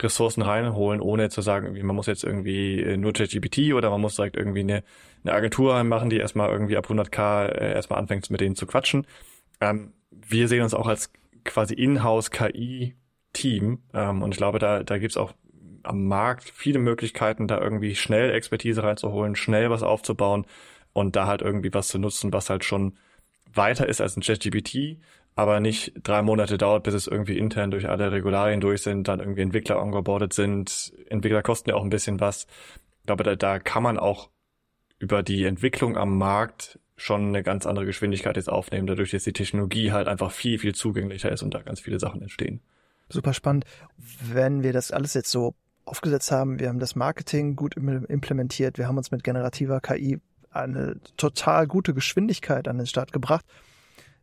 Ressourcen 0.00 0.42
reinholen, 0.42 1.00
ohne 1.00 1.28
zu 1.28 1.40
sagen, 1.40 1.76
man 1.84 1.96
muss 1.96 2.06
jetzt 2.06 2.22
irgendwie 2.22 2.80
äh, 2.80 2.96
nur 2.96 3.12
ChatGPT 3.12 3.72
oder 3.74 3.90
man 3.90 4.00
muss 4.00 4.14
direkt 4.14 4.36
irgendwie 4.36 4.60
eine, 4.60 4.84
eine 5.24 5.34
Agentur 5.34 5.82
machen, 5.84 6.10
die 6.10 6.18
erstmal 6.18 6.50
irgendwie 6.50 6.76
ab 6.76 6.88
100k 6.88 7.46
äh, 7.46 7.72
erstmal 7.72 7.98
anfängt, 7.98 8.30
mit 8.30 8.40
denen 8.40 8.54
zu 8.54 8.66
quatschen. 8.66 9.06
Ähm, 9.60 9.92
wir 10.10 10.46
sehen 10.46 10.62
uns 10.62 10.74
auch 10.74 10.86
als 10.86 11.10
quasi 11.44 11.74
Inhouse 11.74 12.30
KI-Team 12.30 13.82
ähm, 13.92 14.22
und 14.22 14.30
ich 14.32 14.36
glaube, 14.38 14.58
da, 14.60 14.84
da 14.84 14.98
gibt's 14.98 15.16
auch 15.16 15.32
am 15.82 16.06
Markt 16.06 16.50
viele 16.54 16.78
Möglichkeiten, 16.78 17.48
da 17.48 17.60
irgendwie 17.60 17.94
schnell 17.94 18.30
Expertise 18.30 18.82
reinzuholen, 18.82 19.36
schnell 19.36 19.70
was 19.70 19.82
aufzubauen 19.82 20.46
und 20.92 21.16
da 21.16 21.26
halt 21.26 21.42
irgendwie 21.42 21.72
was 21.72 21.88
zu 21.88 21.98
nutzen, 21.98 22.32
was 22.32 22.50
halt 22.50 22.64
schon 22.64 22.98
weiter 23.52 23.88
ist 23.88 24.00
als 24.00 24.16
ein 24.16 24.22
ChatGPT, 24.22 24.98
aber 25.34 25.60
nicht 25.60 25.92
drei 26.02 26.22
Monate 26.22 26.58
dauert, 26.58 26.82
bis 26.82 26.94
es 26.94 27.06
irgendwie 27.06 27.38
intern 27.38 27.70
durch 27.70 27.88
alle 27.88 28.12
Regularien 28.12 28.60
durch 28.60 28.82
sind, 28.82 29.08
dann 29.08 29.20
irgendwie 29.20 29.42
Entwickler 29.42 29.80
ongeboardet 29.80 30.32
sind. 30.32 30.92
Entwickler 31.08 31.42
kosten 31.42 31.70
ja 31.70 31.76
auch 31.76 31.84
ein 31.84 31.90
bisschen 31.90 32.20
was. 32.20 32.46
Ich 33.00 33.06
glaube, 33.06 33.24
da, 33.24 33.36
da 33.36 33.58
kann 33.58 33.82
man 33.82 33.98
auch 33.98 34.30
über 34.98 35.22
die 35.22 35.44
Entwicklung 35.44 35.96
am 35.96 36.18
Markt 36.18 36.78
schon 36.96 37.28
eine 37.28 37.42
ganz 37.44 37.66
andere 37.66 37.86
Geschwindigkeit 37.86 38.36
jetzt 38.36 38.50
aufnehmen, 38.50 38.88
dadurch, 38.88 39.12
dass 39.12 39.22
die 39.22 39.32
Technologie 39.32 39.92
halt 39.92 40.08
einfach 40.08 40.32
viel, 40.32 40.58
viel 40.58 40.74
zugänglicher 40.74 41.30
ist 41.30 41.42
und 41.42 41.54
da 41.54 41.62
ganz 41.62 41.80
viele 41.80 42.00
Sachen 42.00 42.20
entstehen. 42.20 42.60
Super 43.08 43.32
spannend. 43.32 43.64
Wenn 43.96 44.62
wir 44.62 44.72
das 44.72 44.90
alles 44.90 45.14
jetzt 45.14 45.30
so 45.30 45.54
aufgesetzt 45.88 46.30
haben, 46.30 46.58
wir 46.58 46.68
haben 46.68 46.78
das 46.78 46.96
Marketing 46.96 47.56
gut 47.56 47.76
implementiert, 47.76 48.78
wir 48.78 48.88
haben 48.88 48.98
uns 48.98 49.10
mit 49.10 49.24
generativer 49.24 49.80
KI 49.80 50.20
eine 50.50 51.00
total 51.16 51.66
gute 51.66 51.94
Geschwindigkeit 51.94 52.68
an 52.68 52.78
den 52.78 52.86
Start 52.86 53.12
gebracht. 53.12 53.44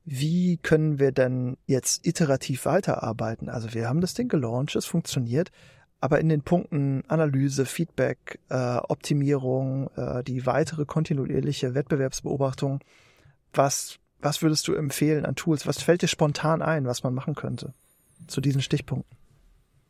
Wie 0.04 0.58
können 0.58 1.00
wir 1.00 1.12
denn 1.12 1.58
jetzt 1.66 2.06
iterativ 2.06 2.66
weiterarbeiten? 2.66 3.50
Also 3.50 3.74
wir 3.74 3.90
haben 3.90 4.02
das 4.02 4.14
Ding 4.14 4.28
gelauncht, 4.28 4.76
es 4.76 4.86
funktioniert, 4.86 5.52
aber 6.00 6.20
in 6.20 6.30
den 6.30 6.42
Punkten 6.42 7.04
Analyse, 7.08 7.66
Feedback, 7.66 8.40
äh, 8.50 8.78
Optimierung, 8.78 9.90
äh, 9.96 10.24
die 10.24 10.46
weitere 10.46 10.86
kontinuierliche 10.86 11.74
Wettbewerbsbeobachtung, 11.74 12.82
was, 13.54 13.98
was 14.20 14.44
würdest 14.44 14.68
du 14.68 14.74
empfehlen 14.74 15.26
an 15.26 15.36
Tools? 15.36 15.66
Was 15.66 15.82
fällt 15.82 16.04
dir 16.04 16.08
spontan 16.08 16.62
ein, 16.62 16.86
was 16.86 17.02
man 17.02 17.16
machen 17.16 17.34
könnte 17.34 17.74
zu 18.28 18.42
diesen 18.42 18.62
Stichpunkten? 18.62 19.15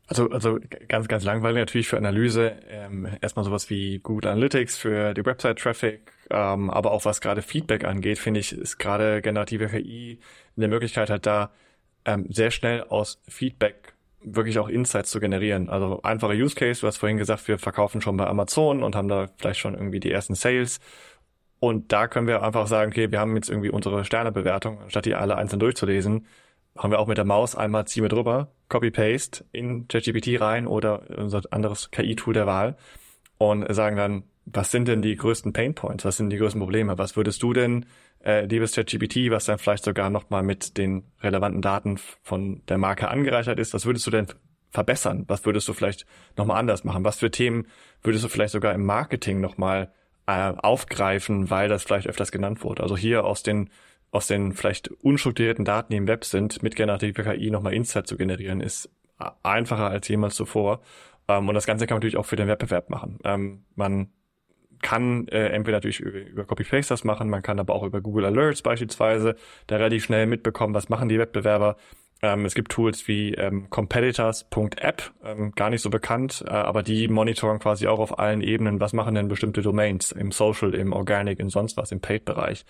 Also, 0.08 0.30
also 0.30 0.60
ganz, 0.86 1.08
ganz 1.08 1.24
langweilig 1.24 1.58
natürlich 1.58 1.88
für 1.88 1.96
Analyse. 1.96 2.56
Ähm, 2.68 3.08
erstmal 3.20 3.44
sowas 3.44 3.70
wie 3.70 3.98
Google 3.98 4.30
Analytics 4.30 4.76
für 4.76 5.14
die 5.14 5.24
Website-Traffic, 5.24 6.12
ähm, 6.30 6.70
aber 6.70 6.92
auch 6.92 7.04
was 7.04 7.20
gerade 7.20 7.42
Feedback 7.42 7.84
angeht, 7.84 8.18
finde 8.18 8.40
ich, 8.40 8.52
ist 8.52 8.78
gerade 8.78 9.20
generative 9.20 9.66
KI 9.66 10.20
eine 10.56 10.68
Möglichkeit 10.68 11.10
hat, 11.10 11.26
da 11.26 11.50
ähm, 12.04 12.26
sehr 12.30 12.52
schnell 12.52 12.84
aus 12.84 13.20
Feedback 13.28 13.94
wirklich 14.20 14.58
auch 14.58 14.68
Insights 14.68 15.10
zu 15.10 15.20
generieren. 15.20 15.68
Also 15.68 16.02
einfache 16.02 16.34
Use 16.34 16.54
Case, 16.54 16.80
du 16.80 16.86
hast 16.86 16.98
vorhin 16.98 17.16
gesagt, 17.16 17.46
wir 17.48 17.58
verkaufen 17.58 18.00
schon 18.00 18.16
bei 18.16 18.26
Amazon 18.26 18.82
und 18.82 18.94
haben 18.96 19.08
da 19.08 19.28
vielleicht 19.38 19.60
schon 19.60 19.74
irgendwie 19.74 20.00
die 20.00 20.10
ersten 20.10 20.34
Sales. 20.34 20.80
Und 21.58 21.92
da 21.92 22.06
können 22.08 22.26
wir 22.26 22.42
einfach 22.42 22.66
sagen, 22.66 22.90
okay, 22.92 23.10
wir 23.10 23.20
haben 23.20 23.34
jetzt 23.36 23.48
irgendwie 23.48 23.70
unsere 23.70 24.04
Sternebewertung, 24.04 24.82
anstatt 24.82 25.06
die 25.06 25.14
alle 25.14 25.36
einzeln 25.36 25.60
durchzulesen, 25.60 26.26
haben 26.78 26.90
wir 26.90 26.98
auch 26.98 27.06
mit 27.06 27.18
der 27.18 27.24
Maus 27.24 27.54
einmal 27.54 27.86
ziehen 27.86 28.02
wir 28.02 28.08
drüber, 28.08 28.52
Copy-Paste 28.68 29.44
in 29.52 29.88
ChatGPT 29.88 30.40
rein 30.40 30.66
oder 30.66 31.02
unser 31.16 31.42
anderes 31.50 31.90
KI-Tool 31.90 32.34
der 32.34 32.46
Wahl 32.46 32.76
und 33.38 33.72
sagen 33.74 33.96
dann, 33.96 34.24
was 34.46 34.70
sind 34.70 34.88
denn 34.88 35.02
die 35.02 35.16
größten 35.16 35.52
Painpoints, 35.52 36.04
was 36.04 36.16
sind 36.16 36.30
die 36.30 36.38
größten 36.38 36.60
Probleme, 36.60 36.98
was 36.98 37.16
würdest 37.16 37.42
du 37.42 37.52
denn, 37.52 37.86
äh, 38.24 38.46
liebes 38.46 38.74
ChatGPT, 38.74 39.30
was 39.30 39.44
dann 39.44 39.58
vielleicht 39.58 39.84
sogar 39.84 40.10
nochmal 40.10 40.42
mit 40.42 40.78
den 40.78 41.04
relevanten 41.20 41.62
Daten 41.62 41.98
von 42.22 42.62
der 42.68 42.78
Marke 42.78 43.08
angereichert 43.08 43.58
ist, 43.58 43.74
was 43.74 43.86
würdest 43.86 44.06
du 44.06 44.10
denn 44.10 44.26
verbessern, 44.70 45.24
was 45.26 45.44
würdest 45.44 45.68
du 45.68 45.72
vielleicht 45.72 46.06
nochmal 46.36 46.58
anders 46.58 46.84
machen, 46.84 47.04
was 47.04 47.18
für 47.18 47.30
Themen 47.30 47.66
würdest 48.02 48.24
du 48.24 48.28
vielleicht 48.28 48.52
sogar 48.52 48.74
im 48.74 48.84
Marketing 48.84 49.40
nochmal 49.40 49.92
äh, 50.26 50.52
aufgreifen, 50.56 51.50
weil 51.50 51.68
das 51.68 51.82
vielleicht 51.82 52.08
öfters 52.08 52.32
genannt 52.32 52.62
wurde. 52.62 52.82
Also 52.82 52.96
hier 52.96 53.24
aus 53.24 53.42
den 53.42 53.70
aus 54.16 54.26
den 54.26 54.52
vielleicht 54.52 54.88
unstrukturierten 54.88 55.64
Daten, 55.64 55.92
die 55.92 55.98
im 55.98 56.08
Web 56.08 56.24
sind, 56.24 56.62
mit 56.62 56.74
generativer 56.74 57.22
KI 57.22 57.50
nochmal 57.50 57.74
Insight 57.74 58.06
zu 58.06 58.16
generieren, 58.16 58.60
ist 58.60 58.88
einfacher 59.42 59.88
als 59.90 60.08
jemals 60.08 60.34
zuvor. 60.34 60.80
Ähm, 61.28 61.48
und 61.48 61.54
das 61.54 61.66
Ganze 61.66 61.86
kann 61.86 61.96
man 61.96 62.00
natürlich 62.00 62.16
auch 62.16 62.26
für 62.26 62.36
den 62.36 62.48
Wettbewerb 62.48 62.90
machen. 62.90 63.18
Ähm, 63.24 63.64
man 63.74 64.08
kann 64.82 65.28
äh, 65.28 65.48
entweder 65.48 65.78
natürlich 65.78 66.00
über, 66.00 66.18
über 66.18 66.44
Copy-Paste 66.44 66.92
das 66.92 67.04
machen, 67.04 67.30
man 67.30 67.42
kann 67.42 67.58
aber 67.58 67.74
auch 67.74 67.82
über 67.82 68.00
Google 68.00 68.26
Alerts 68.26 68.62
beispielsweise 68.62 69.36
da 69.66 69.76
relativ 69.76 70.04
schnell 70.04 70.26
mitbekommen, 70.26 70.74
was 70.74 70.88
machen 70.88 71.08
die 71.08 71.18
Wettbewerber. 71.18 71.76
Ähm, 72.22 72.44
es 72.46 72.54
gibt 72.54 72.72
Tools 72.72 73.08
wie 73.08 73.34
ähm, 73.34 73.68
competitors.app, 73.68 75.12
ähm, 75.24 75.52
gar 75.52 75.70
nicht 75.70 75.82
so 75.82 75.90
bekannt, 75.90 76.44
äh, 76.46 76.50
aber 76.50 76.82
die 76.82 77.08
monitoren 77.08 77.58
quasi 77.58 77.86
auch 77.86 77.98
auf 77.98 78.18
allen 78.18 78.40
Ebenen, 78.40 78.80
was 78.80 78.92
machen 78.92 79.14
denn 79.14 79.28
bestimmte 79.28 79.60
Domains 79.60 80.12
im 80.12 80.32
Social, 80.32 80.74
im 80.74 80.92
Organic, 80.92 81.40
in 81.40 81.50
sonst 81.50 81.76
was, 81.76 81.92
im 81.92 82.00
Paid-Bereich. 82.00 82.64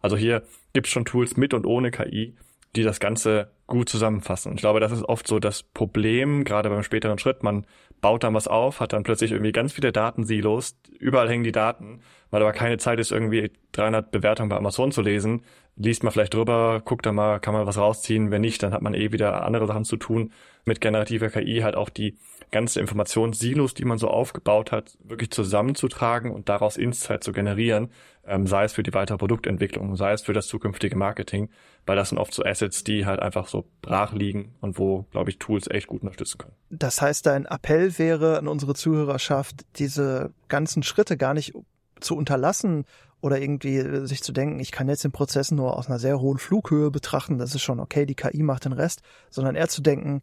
Also 0.00 0.16
hier 0.16 0.42
gibt 0.72 0.86
es 0.86 0.92
schon 0.92 1.04
Tools 1.04 1.36
mit 1.36 1.54
und 1.54 1.66
ohne 1.66 1.90
KI, 1.90 2.34
die 2.76 2.82
das 2.82 3.00
Ganze 3.00 3.50
gut 3.66 3.88
zusammenfassen. 3.88 4.54
Ich 4.54 4.60
glaube, 4.60 4.80
das 4.80 4.92
ist 4.92 5.04
oft 5.04 5.26
so 5.26 5.38
das 5.38 5.62
Problem, 5.62 6.44
gerade 6.44 6.70
beim 6.70 6.82
späteren 6.82 7.18
Schritt. 7.18 7.42
Man 7.42 7.66
baut 8.00 8.24
dann 8.24 8.34
was 8.34 8.48
auf, 8.48 8.80
hat 8.80 8.92
dann 8.92 9.02
plötzlich 9.02 9.32
irgendwie 9.32 9.52
ganz 9.52 9.72
viele 9.72 9.92
Datensilos, 9.92 10.76
überall 10.98 11.28
hängen 11.28 11.44
die 11.44 11.52
Daten, 11.52 12.00
weil 12.30 12.42
aber 12.42 12.52
keine 12.52 12.78
Zeit 12.78 12.98
ist, 12.98 13.12
irgendwie 13.12 13.50
300 13.72 14.10
Bewertungen 14.10 14.48
bei 14.48 14.56
Amazon 14.56 14.92
zu 14.92 15.02
lesen. 15.02 15.42
Liest 15.76 16.02
man 16.02 16.12
vielleicht 16.12 16.34
drüber, 16.34 16.82
guckt 16.84 17.06
da 17.06 17.12
mal, 17.12 17.40
kann 17.40 17.54
man 17.54 17.66
was 17.66 17.78
rausziehen. 17.78 18.30
Wenn 18.30 18.42
nicht, 18.42 18.62
dann 18.62 18.72
hat 18.72 18.82
man 18.82 18.94
eh 18.94 19.12
wieder 19.12 19.44
andere 19.44 19.66
Sachen 19.66 19.84
zu 19.84 19.96
tun. 19.96 20.32
Mit 20.64 20.80
generativer 20.80 21.30
KI 21.30 21.60
halt 21.62 21.74
auch 21.74 21.88
die 21.88 22.18
ganze 22.50 22.80
Informationssilos, 22.80 23.74
die 23.74 23.84
man 23.84 23.98
so 23.98 24.08
aufgebaut 24.08 24.72
hat, 24.72 24.98
wirklich 25.02 25.30
zusammenzutragen 25.30 26.32
und 26.32 26.48
daraus 26.48 26.76
Insight 26.76 27.22
zu 27.24 27.32
generieren, 27.32 27.90
ähm, 28.26 28.46
sei 28.46 28.64
es 28.64 28.72
für 28.72 28.82
die 28.82 28.92
weitere 28.92 29.18
Produktentwicklung, 29.18 29.96
sei 29.96 30.12
es 30.12 30.22
für 30.22 30.32
das 30.32 30.48
zukünftige 30.48 30.96
Marketing, 30.96 31.48
weil 31.86 31.96
das 31.96 32.10
sind 32.10 32.18
oft 32.18 32.34
so 32.34 32.44
Assets, 32.44 32.84
die 32.84 33.06
halt 33.06 33.20
einfach 33.20 33.48
so 33.48 33.66
brach 33.82 34.12
liegen 34.12 34.54
und 34.60 34.78
wo, 34.78 35.06
glaube 35.10 35.30
ich, 35.30 35.38
Tools 35.38 35.68
echt 35.68 35.86
gut 35.86 36.02
unterstützen 36.02 36.38
können. 36.38 36.54
Das 36.70 37.00
heißt, 37.00 37.26
dein 37.26 37.46
Appell 37.46 37.98
wäre 37.98 38.38
an 38.38 38.48
unsere 38.48 38.74
Zuhörerschaft, 38.74 39.64
diese 39.76 40.32
ganzen 40.48 40.82
Schritte 40.82 41.16
gar 41.16 41.34
nicht 41.34 41.54
zu 42.00 42.16
unterlassen 42.16 42.84
oder 43.20 43.40
irgendwie 43.40 44.06
sich 44.06 44.22
zu 44.22 44.32
denken, 44.32 44.60
ich 44.60 44.72
kann 44.72 44.88
jetzt 44.88 45.04
den 45.04 45.12
Prozess 45.12 45.50
nur 45.50 45.76
aus 45.76 45.88
einer 45.88 45.98
sehr 45.98 46.20
hohen 46.20 46.38
Flughöhe 46.38 46.90
betrachten, 46.90 47.38
das 47.38 47.54
ist 47.54 47.62
schon 47.62 47.80
okay, 47.80 48.06
die 48.06 48.14
KI 48.14 48.42
macht 48.42 48.64
den 48.64 48.72
Rest, 48.72 49.02
sondern 49.30 49.56
eher 49.56 49.68
zu 49.68 49.82
denken, 49.82 50.22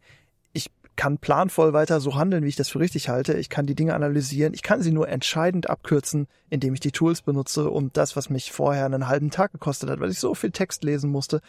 ich 0.52 0.70
kann 0.96 1.18
planvoll 1.18 1.72
weiter 1.72 2.00
so 2.00 2.16
handeln, 2.16 2.42
wie 2.42 2.48
ich 2.48 2.56
das 2.56 2.68
für 2.68 2.80
richtig 2.80 3.08
halte. 3.08 3.34
Ich 3.34 3.50
kann 3.50 3.66
die 3.66 3.76
Dinge 3.76 3.94
analysieren. 3.94 4.52
Ich 4.52 4.62
kann 4.62 4.82
sie 4.82 4.90
nur 4.90 5.08
entscheidend 5.08 5.70
abkürzen, 5.70 6.26
indem 6.50 6.74
ich 6.74 6.80
die 6.80 6.90
Tools 6.90 7.22
benutze, 7.22 7.70
um 7.70 7.92
das, 7.92 8.16
was 8.16 8.30
mich 8.30 8.50
vorher 8.50 8.84
einen 8.84 9.06
halben 9.06 9.30
Tag 9.30 9.52
gekostet 9.52 9.90
hat, 9.90 10.00
weil 10.00 10.10
ich 10.10 10.18
so 10.18 10.34
viel 10.34 10.50
Text 10.50 10.82
lesen 10.82 11.12
musste, 11.12 11.36
äh, 11.36 11.40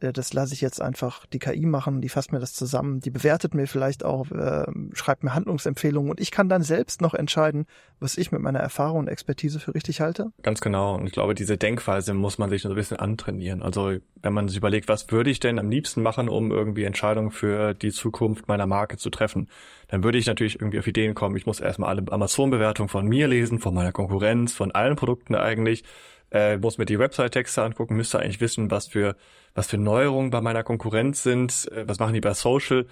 das 0.00 0.32
lasse 0.32 0.54
ich 0.54 0.60
jetzt 0.60 0.80
einfach 0.80 1.26
die 1.26 1.38
KI 1.38 1.66
machen, 1.66 2.00
die 2.00 2.08
fasst 2.08 2.32
mir 2.32 2.38
das 2.38 2.54
zusammen, 2.54 3.00
die 3.00 3.10
bewertet 3.10 3.54
mir 3.54 3.66
vielleicht 3.66 4.04
auch, 4.04 4.30
äh, 4.30 4.66
schreibt 4.94 5.22
mir 5.22 5.34
Handlungsempfehlungen 5.34 6.10
und 6.10 6.20
ich 6.20 6.30
kann 6.30 6.48
dann 6.48 6.62
selbst 6.62 7.02
noch 7.02 7.14
entscheiden, 7.14 7.66
was 8.00 8.16
ich 8.16 8.32
mit 8.32 8.40
meiner 8.40 8.60
Erfahrung 8.60 9.00
und 9.00 9.08
Expertise 9.08 9.60
für 9.60 9.74
richtig 9.74 10.00
halte. 10.00 10.32
Ganz 10.42 10.60
genau. 10.60 10.94
Und 10.94 11.06
ich 11.06 11.12
glaube, 11.12 11.34
diese 11.34 11.58
Denkweise 11.58 12.14
muss 12.14 12.38
man 12.38 12.48
sich 12.50 12.62
so 12.62 12.70
ein 12.70 12.74
bisschen 12.74 12.96
antrainieren. 12.96 13.62
Also 13.62 13.96
wenn 14.22 14.32
man 14.32 14.48
sich 14.48 14.56
überlegt, 14.56 14.88
was 14.88 15.10
würde 15.10 15.30
ich 15.30 15.40
denn 15.40 15.58
am 15.58 15.70
liebsten 15.70 16.02
machen, 16.02 16.28
um 16.28 16.50
irgendwie 16.50 16.84
Entscheidungen 16.84 17.30
für 17.30 17.74
die 17.74 17.90
Zukunft 17.90 18.48
meiner 18.48 18.66
Marke 18.66 18.96
zu 18.96 19.10
treffen, 19.10 19.48
dann 19.88 20.02
würde 20.02 20.18
ich 20.18 20.26
natürlich 20.26 20.60
irgendwie 20.60 20.78
auf 20.78 20.86
Ideen 20.86 21.14
kommen, 21.14 21.36
ich 21.36 21.46
muss 21.46 21.60
erstmal 21.60 21.90
alle 21.90 22.04
Amazon-Bewertungen 22.10 22.88
von 22.88 23.06
mir 23.06 23.28
lesen, 23.28 23.58
von 23.58 23.74
meiner 23.74 23.92
Konkurrenz, 23.92 24.54
von 24.54 24.70
allen 24.70 24.96
Produkten 24.96 25.34
eigentlich 25.34 25.84
äh, 26.30 26.56
muss 26.58 26.78
mir 26.78 26.86
die 26.86 26.98
Website-Texte 26.98 27.62
angucken, 27.62 27.96
müsste 27.96 28.18
eigentlich 28.18 28.40
wissen, 28.40 28.70
was 28.70 28.88
für, 28.88 29.16
was 29.54 29.66
für 29.66 29.78
Neuerungen 29.78 30.30
bei 30.30 30.40
meiner 30.40 30.62
Konkurrenz 30.62 31.22
sind, 31.22 31.70
äh, 31.72 31.88
was 31.88 31.98
machen 31.98 32.14
die 32.14 32.20
bei 32.20 32.34
Social. 32.34 32.86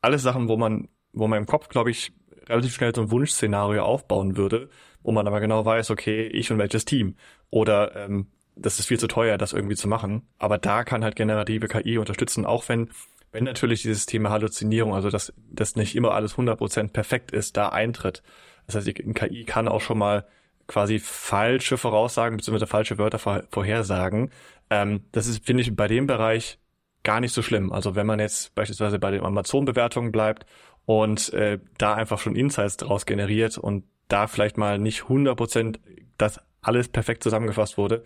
Alles 0.00 0.22
Sachen, 0.22 0.48
wo 0.48 0.56
man, 0.56 0.88
wo 1.12 1.26
man 1.26 1.38
im 1.38 1.46
Kopf, 1.46 1.68
glaube 1.68 1.90
ich, 1.90 2.12
relativ 2.48 2.74
schnell 2.74 2.94
so 2.94 3.02
ein 3.02 3.10
Wunschszenario 3.10 3.84
aufbauen 3.84 4.36
würde, 4.36 4.68
wo 5.02 5.12
man 5.12 5.26
aber 5.26 5.40
genau 5.40 5.64
weiß, 5.64 5.90
okay, 5.90 6.26
ich 6.26 6.50
und 6.50 6.58
welches 6.58 6.84
Team. 6.84 7.16
Oder 7.50 7.96
ähm, 7.96 8.26
das 8.56 8.78
ist 8.78 8.86
viel 8.86 8.98
zu 8.98 9.08
teuer, 9.08 9.38
das 9.38 9.52
irgendwie 9.52 9.76
zu 9.76 9.88
machen. 9.88 10.22
Aber 10.38 10.58
da 10.58 10.84
kann 10.84 11.04
halt 11.04 11.16
generative 11.16 11.68
KI 11.68 11.98
unterstützen, 11.98 12.44
auch 12.46 12.68
wenn, 12.68 12.90
wenn 13.32 13.44
natürlich 13.44 13.82
dieses 13.82 14.06
Thema 14.06 14.30
Halluzinierung, 14.30 14.94
also 14.94 15.10
dass, 15.10 15.32
dass 15.50 15.76
nicht 15.76 15.96
immer 15.96 16.12
alles 16.12 16.36
100% 16.36 16.88
perfekt 16.88 17.32
ist, 17.32 17.56
da 17.56 17.70
eintritt. 17.70 18.22
Das 18.66 18.76
heißt, 18.76 18.94
KI 18.94 19.44
kann 19.44 19.68
auch 19.68 19.80
schon 19.80 19.98
mal 19.98 20.26
quasi 20.66 20.98
falsche 20.98 21.76
Voraussagen 21.76 22.36
bzw. 22.36 22.66
falsche 22.66 22.98
Wörter 22.98 23.18
vor, 23.18 23.42
vorhersagen. 23.50 24.30
Ähm, 24.70 25.04
das 25.12 25.26
ist, 25.26 25.44
finde 25.44 25.62
ich, 25.62 25.74
bei 25.74 25.88
dem 25.88 26.06
Bereich 26.06 26.58
gar 27.02 27.20
nicht 27.20 27.32
so 27.32 27.42
schlimm. 27.42 27.72
Also 27.72 27.94
wenn 27.94 28.06
man 28.06 28.20
jetzt 28.20 28.54
beispielsweise 28.54 28.98
bei 28.98 29.10
den 29.10 29.22
Amazon-Bewertungen 29.22 30.12
bleibt 30.12 30.46
und 30.86 31.32
äh, 31.32 31.58
da 31.78 31.94
einfach 31.94 32.18
schon 32.18 32.36
Insights 32.36 32.76
draus 32.76 33.06
generiert 33.06 33.58
und 33.58 33.84
da 34.08 34.26
vielleicht 34.26 34.56
mal 34.56 34.78
nicht 34.78 35.02
100% 35.02 35.78
das 36.18 36.40
alles 36.60 36.88
perfekt 36.88 37.22
zusammengefasst 37.22 37.76
wurde, 37.76 38.04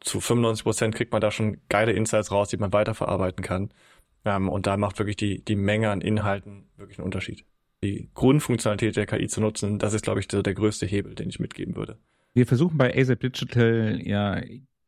zu 0.00 0.18
95% 0.18 0.92
kriegt 0.92 1.12
man 1.12 1.20
da 1.20 1.30
schon 1.30 1.58
geile 1.68 1.92
Insights 1.92 2.32
raus, 2.32 2.48
die 2.48 2.56
man 2.56 2.72
weiterverarbeiten 2.72 3.44
kann. 3.44 3.70
Ähm, 4.24 4.48
und 4.48 4.66
da 4.66 4.76
macht 4.76 4.98
wirklich 4.98 5.16
die, 5.16 5.44
die 5.44 5.56
Menge 5.56 5.90
an 5.90 6.00
Inhalten 6.00 6.68
wirklich 6.76 6.98
einen 6.98 7.06
Unterschied 7.06 7.44
die 7.82 8.10
Grundfunktionalität 8.14 8.96
der 8.96 9.06
KI 9.06 9.28
zu 9.28 9.40
nutzen, 9.40 9.78
das 9.78 9.94
ist, 9.94 10.02
glaube 10.02 10.20
ich, 10.20 10.28
der, 10.28 10.42
der 10.42 10.54
größte 10.54 10.86
Hebel, 10.86 11.14
den 11.14 11.28
ich 11.28 11.40
mitgeben 11.40 11.76
würde. 11.76 11.98
Wir 12.34 12.46
versuchen 12.46 12.76
bei 12.76 12.96
ASAP 12.96 13.20
Digital 13.20 14.00
ja 14.02 14.40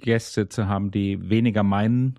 Gäste 0.02 0.48
zu 0.48 0.68
haben, 0.68 0.90
die 0.90 1.30
weniger 1.30 1.62
meinen, 1.62 2.18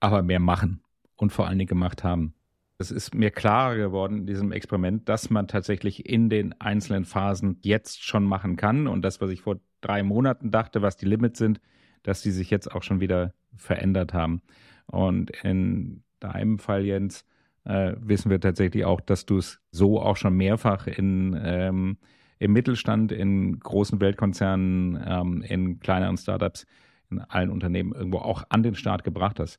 aber 0.00 0.22
mehr 0.22 0.40
machen 0.40 0.82
und 1.16 1.32
vor 1.32 1.46
allen 1.46 1.58
Dingen 1.58 1.68
gemacht 1.68 2.02
haben. 2.02 2.34
Es 2.78 2.90
ist 2.90 3.14
mir 3.14 3.30
klarer 3.30 3.76
geworden 3.76 4.20
in 4.20 4.26
diesem 4.26 4.52
Experiment, 4.52 5.08
dass 5.08 5.28
man 5.28 5.46
tatsächlich 5.46 6.06
in 6.08 6.30
den 6.30 6.58
einzelnen 6.60 7.04
Phasen 7.04 7.58
jetzt 7.60 8.02
schon 8.02 8.24
machen 8.24 8.56
kann. 8.56 8.86
Und 8.86 9.02
das, 9.02 9.20
was 9.20 9.30
ich 9.30 9.42
vor 9.42 9.60
drei 9.82 10.02
Monaten 10.02 10.50
dachte, 10.50 10.80
was 10.80 10.96
die 10.96 11.04
Limits 11.04 11.38
sind, 11.38 11.60
dass 12.02 12.22
die 12.22 12.30
sich 12.30 12.48
jetzt 12.48 12.72
auch 12.72 12.82
schon 12.82 13.00
wieder 13.00 13.34
verändert 13.54 14.14
haben. 14.14 14.40
Und 14.86 15.30
in 15.42 16.02
deinem 16.20 16.58
Fall, 16.58 16.86
Jens, 16.86 17.26
äh, 17.64 17.92
wissen 18.00 18.30
wir 18.30 18.40
tatsächlich 18.40 18.86
auch, 18.86 19.02
dass 19.02 19.26
du 19.26 19.36
es 19.36 19.60
so 19.70 20.00
auch 20.00 20.16
schon 20.16 20.34
mehrfach 20.34 20.86
in, 20.86 21.38
ähm, 21.42 21.98
im 22.38 22.52
Mittelstand, 22.52 23.12
in 23.12 23.60
großen 23.60 24.00
Weltkonzernen, 24.00 24.98
ähm, 25.06 25.42
in 25.42 25.80
kleineren 25.80 26.16
Startups, 26.16 26.66
in 27.10 27.20
allen 27.20 27.50
Unternehmen 27.50 27.92
irgendwo 27.92 28.18
auch 28.18 28.44
an 28.48 28.62
den 28.62 28.74
Start 28.74 29.04
gebracht 29.04 29.40
hast. 29.40 29.58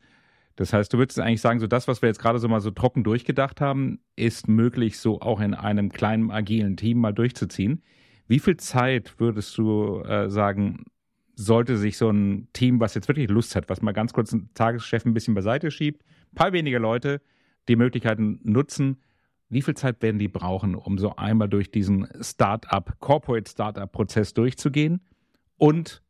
Das 0.56 0.74
heißt, 0.74 0.92
du 0.94 0.98
würdest 0.98 1.20
eigentlich 1.20 1.42
sagen, 1.42 1.60
so 1.60 1.68
das, 1.68 1.88
was 1.88 2.02
wir 2.02 2.08
jetzt 2.10 2.20
gerade 2.20 2.40
so 2.40 2.48
mal 2.48 2.60
so 2.60 2.72
trocken 2.72 3.04
durchgedacht 3.04 3.62
haben, 3.62 4.00
ist 4.16 4.48
möglich, 4.48 5.00
so 5.00 5.22
auch 5.22 5.40
in 5.40 5.54
einem 5.54 5.90
kleinen 5.92 6.30
agilen 6.30 6.78
Team 6.78 7.00
mal 7.00 7.14
durchzuziehen. 7.14 7.82
Wie 8.28 8.40
viel 8.40 8.58
Zeit 8.58 9.20
würdest 9.20 9.58
du 9.58 10.02
äh, 10.02 10.30
sagen, 10.30 10.86
sollte 11.36 11.78
sich 11.78 11.98
so 11.98 12.10
ein 12.10 12.48
Team, 12.54 12.80
was 12.80 12.94
jetzt 12.94 13.08
wirklich 13.08 13.30
Lust 13.30 13.56
hat, 13.56 13.70
was 13.70 13.82
mal 13.82 13.94
ganz 13.94 14.14
kurz 14.14 14.34
einen 14.34 14.54
Tageschef 14.54 15.06
ein 15.06 15.14
bisschen 15.14 15.34
beiseite 15.34 15.72
schiebt, 15.72 16.04
ein 16.32 16.36
paar 16.36 16.54
weniger 16.54 16.80
Leute, 16.80 17.22
die 17.68 17.76
Möglichkeiten 17.76 18.40
nutzen, 18.44 18.98
wie 19.50 19.62
viel 19.62 19.76
Zeit 19.76 20.02
werden 20.02 20.20
die 20.20 20.28
brauchen, 20.28 20.76
um 20.76 20.98
so 20.98 21.16
einmal 21.16 21.50
durch 21.50 21.72
diesen 21.72 22.08
Startup, 22.22 22.94
Corporate 23.00 23.50
Startup-Prozess 23.50 24.34
durchzugehen 24.34 25.02
und 25.58 26.02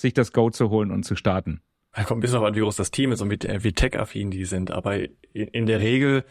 sich 0.00 0.14
das 0.14 0.32
Go 0.32 0.50
zu 0.50 0.70
holen 0.70 0.90
und 0.90 1.04
zu 1.04 1.16
starten? 1.16 1.60
Da 1.92 2.04
kommt 2.04 2.18
ein 2.18 2.20
bisschen 2.20 2.38
auf 2.38 2.44
an, 2.44 2.54
wie 2.54 2.60
groß 2.60 2.76
das 2.76 2.90
Team 2.90 3.12
ist 3.12 3.20
und 3.20 3.30
wie, 3.30 3.38
wie 3.38 3.72
tech-affin 3.72 4.30
die 4.30 4.44
sind. 4.44 4.70
Aber 4.70 4.98
in 5.32 5.66
der 5.66 5.80
Regel, 5.80 6.24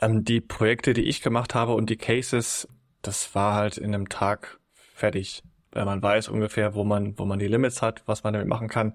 ähm, 0.00 0.24
die 0.24 0.40
Projekte, 0.40 0.92
die 0.92 1.04
ich 1.04 1.22
gemacht 1.22 1.54
habe 1.54 1.74
und 1.74 1.88
die 1.88 1.96
Cases, 1.96 2.68
das 3.02 3.34
war 3.34 3.54
halt 3.54 3.78
in 3.78 3.94
einem 3.94 4.08
Tag 4.08 4.58
fertig. 4.94 5.42
Weil 5.72 5.84
man 5.84 6.02
weiß 6.02 6.28
ungefähr, 6.28 6.74
wo 6.74 6.84
man, 6.84 7.18
wo 7.18 7.24
man 7.24 7.38
die 7.38 7.48
Limits 7.48 7.82
hat, 7.82 8.02
was 8.06 8.24
man 8.24 8.32
damit 8.32 8.48
machen 8.48 8.68
kann 8.68 8.94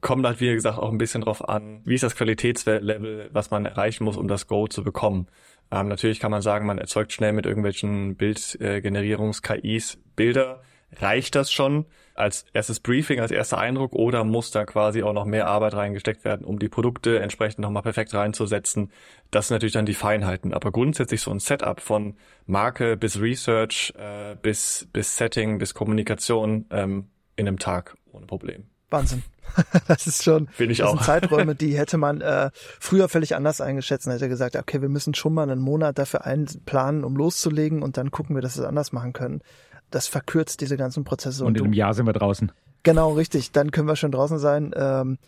kommt 0.00 0.24
halt, 0.26 0.40
wie 0.40 0.52
gesagt, 0.52 0.78
auch 0.78 0.90
ein 0.90 0.98
bisschen 0.98 1.22
drauf 1.22 1.48
an, 1.48 1.82
wie 1.84 1.94
ist 1.94 2.04
das 2.04 2.14
Qualitätslevel, 2.14 3.30
was 3.32 3.50
man 3.50 3.66
erreichen 3.66 4.04
muss, 4.04 4.16
um 4.16 4.28
das 4.28 4.46
Go 4.46 4.68
zu 4.68 4.84
bekommen. 4.84 5.26
Ähm, 5.70 5.88
natürlich 5.88 6.20
kann 6.20 6.30
man 6.30 6.42
sagen, 6.42 6.66
man 6.66 6.78
erzeugt 6.78 7.12
schnell 7.12 7.32
mit 7.32 7.46
irgendwelchen 7.46 8.16
Bildgenerierungs-KIs 8.16 9.98
Bilder. 10.16 10.62
Reicht 10.92 11.34
das 11.34 11.52
schon 11.52 11.86
als 12.18 12.44
erstes 12.52 12.80
Briefing, 12.80 13.20
als 13.20 13.30
erster 13.30 13.58
Eindruck 13.58 13.92
oder 13.92 14.24
muss 14.24 14.50
da 14.50 14.64
quasi 14.64 15.02
auch 15.02 15.12
noch 15.12 15.24
mehr 15.24 15.46
Arbeit 15.46 15.74
reingesteckt 15.74 16.24
werden, 16.24 16.44
um 16.44 16.58
die 16.58 16.68
Produkte 16.68 17.20
entsprechend 17.20 17.60
nochmal 17.60 17.82
perfekt 17.82 18.14
reinzusetzen? 18.14 18.90
Das 19.30 19.48
sind 19.48 19.54
natürlich 19.54 19.74
dann 19.74 19.86
die 19.86 19.94
Feinheiten. 19.94 20.52
Aber 20.52 20.72
grundsätzlich 20.72 21.20
so 21.20 21.30
ein 21.30 21.40
Setup 21.40 21.80
von 21.80 22.16
Marke 22.46 22.96
bis 22.96 23.20
Research, 23.20 23.92
äh, 23.96 24.36
bis, 24.40 24.88
bis 24.92 25.16
Setting, 25.16 25.58
bis 25.58 25.74
Kommunikation 25.74 26.66
ähm, 26.70 27.08
in 27.36 27.46
einem 27.46 27.58
Tag 27.58 27.96
ohne 28.12 28.26
Problem. 28.26 28.64
Wahnsinn. 28.90 29.22
das 29.88 30.06
ist 30.06 30.24
schon 30.24 30.48
Bin 30.58 30.70
ich 30.70 30.78
das 30.78 30.88
auch. 30.88 30.94
sind 30.96 31.04
Zeiträume, 31.04 31.54
die 31.54 31.76
hätte 31.78 31.98
man 31.98 32.20
äh, 32.20 32.50
früher 32.54 33.08
völlig 33.08 33.34
anders 33.34 33.60
eingeschätzt 33.60 34.06
und 34.06 34.12
hätte 34.12 34.28
gesagt, 34.28 34.56
okay, 34.56 34.82
wir 34.82 34.88
müssen 34.88 35.14
schon 35.14 35.34
mal 35.34 35.48
einen 35.48 35.60
Monat 35.60 35.98
dafür 35.98 36.24
einplanen, 36.24 37.04
um 37.04 37.16
loszulegen 37.16 37.82
und 37.82 37.96
dann 37.96 38.10
gucken 38.10 38.34
wir, 38.36 38.42
dass 38.42 38.56
wir 38.56 38.62
es 38.62 38.68
anders 38.68 38.92
machen 38.92 39.12
können. 39.12 39.42
Das 39.90 40.06
verkürzt 40.06 40.60
diese 40.60 40.76
ganzen 40.76 41.04
Prozesse. 41.04 41.44
Und, 41.44 41.52
und 41.52 41.58
in 41.58 41.64
einem 41.64 41.72
Jahr 41.72 41.94
sind 41.94 42.06
wir 42.06 42.12
draußen. 42.12 42.52
Genau, 42.82 43.12
richtig. 43.12 43.52
Dann 43.52 43.70
können 43.70 43.88
wir 43.88 43.96
schon 43.96 44.12
draußen 44.12 44.38
sein. 44.38 44.72
Ähm, 44.76 45.18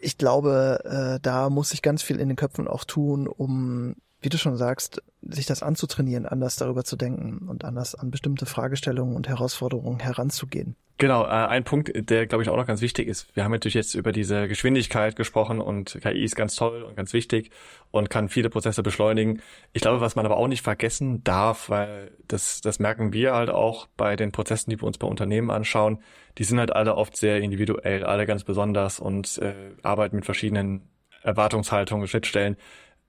ich 0.00 0.18
glaube, 0.18 0.80
äh, 0.84 1.20
da 1.22 1.50
muss 1.50 1.70
sich 1.70 1.82
ganz 1.82 2.02
viel 2.02 2.20
in 2.20 2.28
den 2.28 2.36
Köpfen 2.36 2.68
auch 2.68 2.84
tun, 2.84 3.26
um 3.26 3.96
wie 4.20 4.28
du 4.28 4.38
schon 4.38 4.56
sagst, 4.56 5.02
sich 5.22 5.46
das 5.46 5.62
anzutrainieren, 5.62 6.26
anders 6.26 6.56
darüber 6.56 6.84
zu 6.84 6.96
denken 6.96 7.48
und 7.48 7.64
anders 7.64 7.94
an 7.94 8.10
bestimmte 8.10 8.46
Fragestellungen 8.46 9.14
und 9.14 9.28
Herausforderungen 9.28 10.00
heranzugehen. 10.00 10.76
Genau, 10.98 11.24
äh, 11.24 11.28
ein 11.28 11.64
Punkt, 11.64 11.92
der 11.94 12.26
glaube 12.26 12.42
ich 12.42 12.48
auch 12.48 12.56
noch 12.56 12.66
ganz 12.66 12.80
wichtig 12.80 13.06
ist. 13.06 13.28
Wir 13.36 13.44
haben 13.44 13.52
natürlich 13.52 13.74
jetzt 13.74 13.94
über 13.94 14.12
diese 14.12 14.48
Geschwindigkeit 14.48 15.14
gesprochen 15.14 15.60
und 15.60 15.98
KI 16.00 16.24
ist 16.24 16.36
ganz 16.36 16.56
toll 16.56 16.82
und 16.84 16.96
ganz 16.96 17.12
wichtig 17.12 17.50
und 17.90 18.08
kann 18.08 18.30
viele 18.30 18.48
Prozesse 18.48 18.82
beschleunigen. 18.82 19.42
Ich 19.74 19.82
glaube, 19.82 20.00
was 20.00 20.16
man 20.16 20.24
aber 20.24 20.38
auch 20.38 20.48
nicht 20.48 20.62
vergessen 20.62 21.22
darf, 21.22 21.68
weil 21.68 22.12
das, 22.28 22.62
das 22.62 22.78
merken 22.78 23.12
wir 23.12 23.34
halt 23.34 23.50
auch 23.50 23.88
bei 23.98 24.16
den 24.16 24.32
Prozessen, 24.32 24.70
die 24.70 24.80
wir 24.80 24.86
uns 24.86 24.96
bei 24.96 25.06
Unternehmen 25.06 25.50
anschauen, 25.50 25.98
die 26.38 26.44
sind 26.44 26.58
halt 26.58 26.74
alle 26.74 26.94
oft 26.94 27.14
sehr 27.14 27.42
individuell, 27.42 28.02
alle 28.02 28.24
ganz 28.24 28.44
besonders 28.44 28.98
und 28.98 29.36
äh, 29.38 29.52
arbeiten 29.82 30.16
mit 30.16 30.24
verschiedenen 30.24 30.88
Erwartungshaltungen, 31.22 32.08
Schnittstellen 32.08 32.56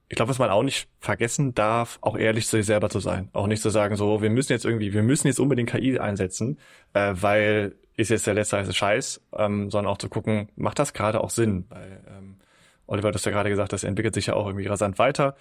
ich 0.10 0.16
glaube, 0.16 0.30
was 0.30 0.40
man 0.40 0.50
auch 0.50 0.64
nicht 0.64 0.88
vergessen 1.00 1.54
darf, 1.54 2.00
auch 2.02 2.18
ehrlich 2.18 2.48
zu 2.48 2.58
sich 2.58 2.66
selber 2.66 2.90
zu 2.90 3.00
sein. 3.00 3.30
Auch 3.34 3.48
nicht 3.48 3.62
zu 3.62 3.70
sagen, 3.70 3.96
so, 3.98 4.22
wir 4.22 4.30
müssen 4.30 4.54
jetzt 4.54 4.64
irgendwie, 4.64 4.94
wir 4.94 5.04
müssen 5.04 5.28
jetzt 5.28 5.40
unbedingt 5.40 5.70
KI 5.70 6.00
einsetzen, 6.00 6.60
äh, 6.94 7.14
weil 7.14 7.76
ist 7.98 8.10
jetzt 8.10 8.28
der 8.28 8.36
letzte 8.36 8.58
heiße 8.58 8.74
Scheiß, 8.74 9.22
ähm, 9.36 9.72
sondern 9.72 9.92
auch 9.92 9.98
zu 9.98 10.08
gucken, 10.08 10.50
macht 10.56 10.80
das 10.80 10.94
gerade 10.94 11.20
auch 11.22 11.32
Sinn? 11.32 11.66
Weil, 11.70 12.04
ähm, 12.08 12.38
Oliver, 12.86 13.12
du 13.12 13.16
hast 13.16 13.26
ja 13.26 13.32
gerade 13.32 13.50
gesagt, 13.50 13.74
das 13.74 13.84
entwickelt 13.84 14.14
sich 14.14 14.28
ja 14.28 14.36
auch 14.36 14.46
irgendwie 14.46 14.68
rasant 14.68 15.00
weiter. 15.00 15.36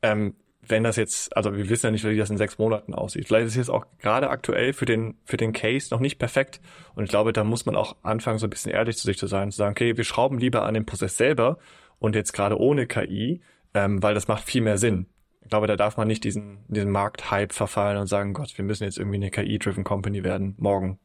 Ähm, 0.00 0.34
wenn 0.66 0.84
das 0.84 0.96
jetzt, 0.96 1.36
also 1.36 1.54
wir 1.56 1.68
wissen 1.68 1.86
ja 1.86 1.90
nicht, 1.90 2.04
wie 2.04 2.16
das 2.16 2.30
in 2.30 2.36
sechs 2.36 2.56
Monaten 2.56 2.94
aussieht. 2.94 3.26
Vielleicht 3.26 3.46
ist 3.46 3.52
es 3.52 3.56
jetzt 3.56 3.70
auch 3.70 3.84
gerade 3.98 4.30
aktuell 4.30 4.72
für 4.72 4.84
den, 4.84 5.18
für 5.24 5.36
den 5.36 5.52
Case 5.52 5.88
noch 5.90 5.98
nicht 5.98 6.18
perfekt. 6.18 6.60
Und 6.94 7.04
ich 7.04 7.10
glaube, 7.10 7.32
da 7.32 7.42
muss 7.42 7.66
man 7.66 7.74
auch 7.74 7.96
anfangen, 8.04 8.38
so 8.38 8.46
ein 8.46 8.50
bisschen 8.50 8.70
ehrlich 8.70 8.96
zu 8.96 9.04
sich 9.04 9.18
zu 9.18 9.26
sein, 9.26 9.50
zu 9.50 9.58
sagen, 9.58 9.72
okay, 9.72 9.96
wir 9.96 10.04
schrauben 10.04 10.38
lieber 10.38 10.62
an 10.62 10.74
dem 10.74 10.86
Prozess 10.86 11.16
selber 11.16 11.58
und 11.98 12.14
jetzt 12.14 12.32
gerade 12.32 12.58
ohne 12.60 12.86
KI, 12.86 13.40
ähm, 13.74 14.02
weil 14.02 14.14
das 14.14 14.28
macht 14.28 14.44
viel 14.44 14.62
mehr 14.62 14.78
Sinn. 14.78 15.06
Ich 15.42 15.48
glaube, 15.48 15.66
da 15.66 15.76
darf 15.76 15.96
man 15.96 16.08
nicht 16.08 16.24
diesen, 16.24 16.58
diesen 16.68 16.90
Markthype 16.90 17.52
verfallen 17.52 17.98
und 17.98 18.06
sagen, 18.06 18.32
Gott, 18.32 18.56
wir 18.56 18.64
müssen 18.64 18.84
jetzt 18.84 18.98
irgendwie 18.98 19.16
eine 19.16 19.30
KI-driven 19.30 19.84
Company 19.84 20.22
werden, 20.24 20.54
morgen. 20.58 20.98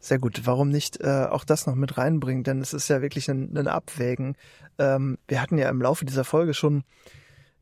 Sehr 0.00 0.18
gut. 0.18 0.42
Warum 0.44 0.68
nicht 0.68 1.00
äh, 1.00 1.26
auch 1.30 1.44
das 1.44 1.66
noch 1.66 1.76
mit 1.76 1.96
reinbringen? 1.96 2.42
Denn 2.42 2.60
es 2.60 2.74
ist 2.74 2.88
ja 2.88 3.02
wirklich 3.02 3.30
ein, 3.30 3.56
ein 3.56 3.68
Abwägen. 3.68 4.36
Ähm, 4.78 5.16
wir 5.28 5.40
hatten 5.40 5.58
ja 5.58 5.68
im 5.68 5.80
Laufe 5.80 6.04
dieser 6.04 6.24
Folge 6.24 6.54
schon 6.54 6.82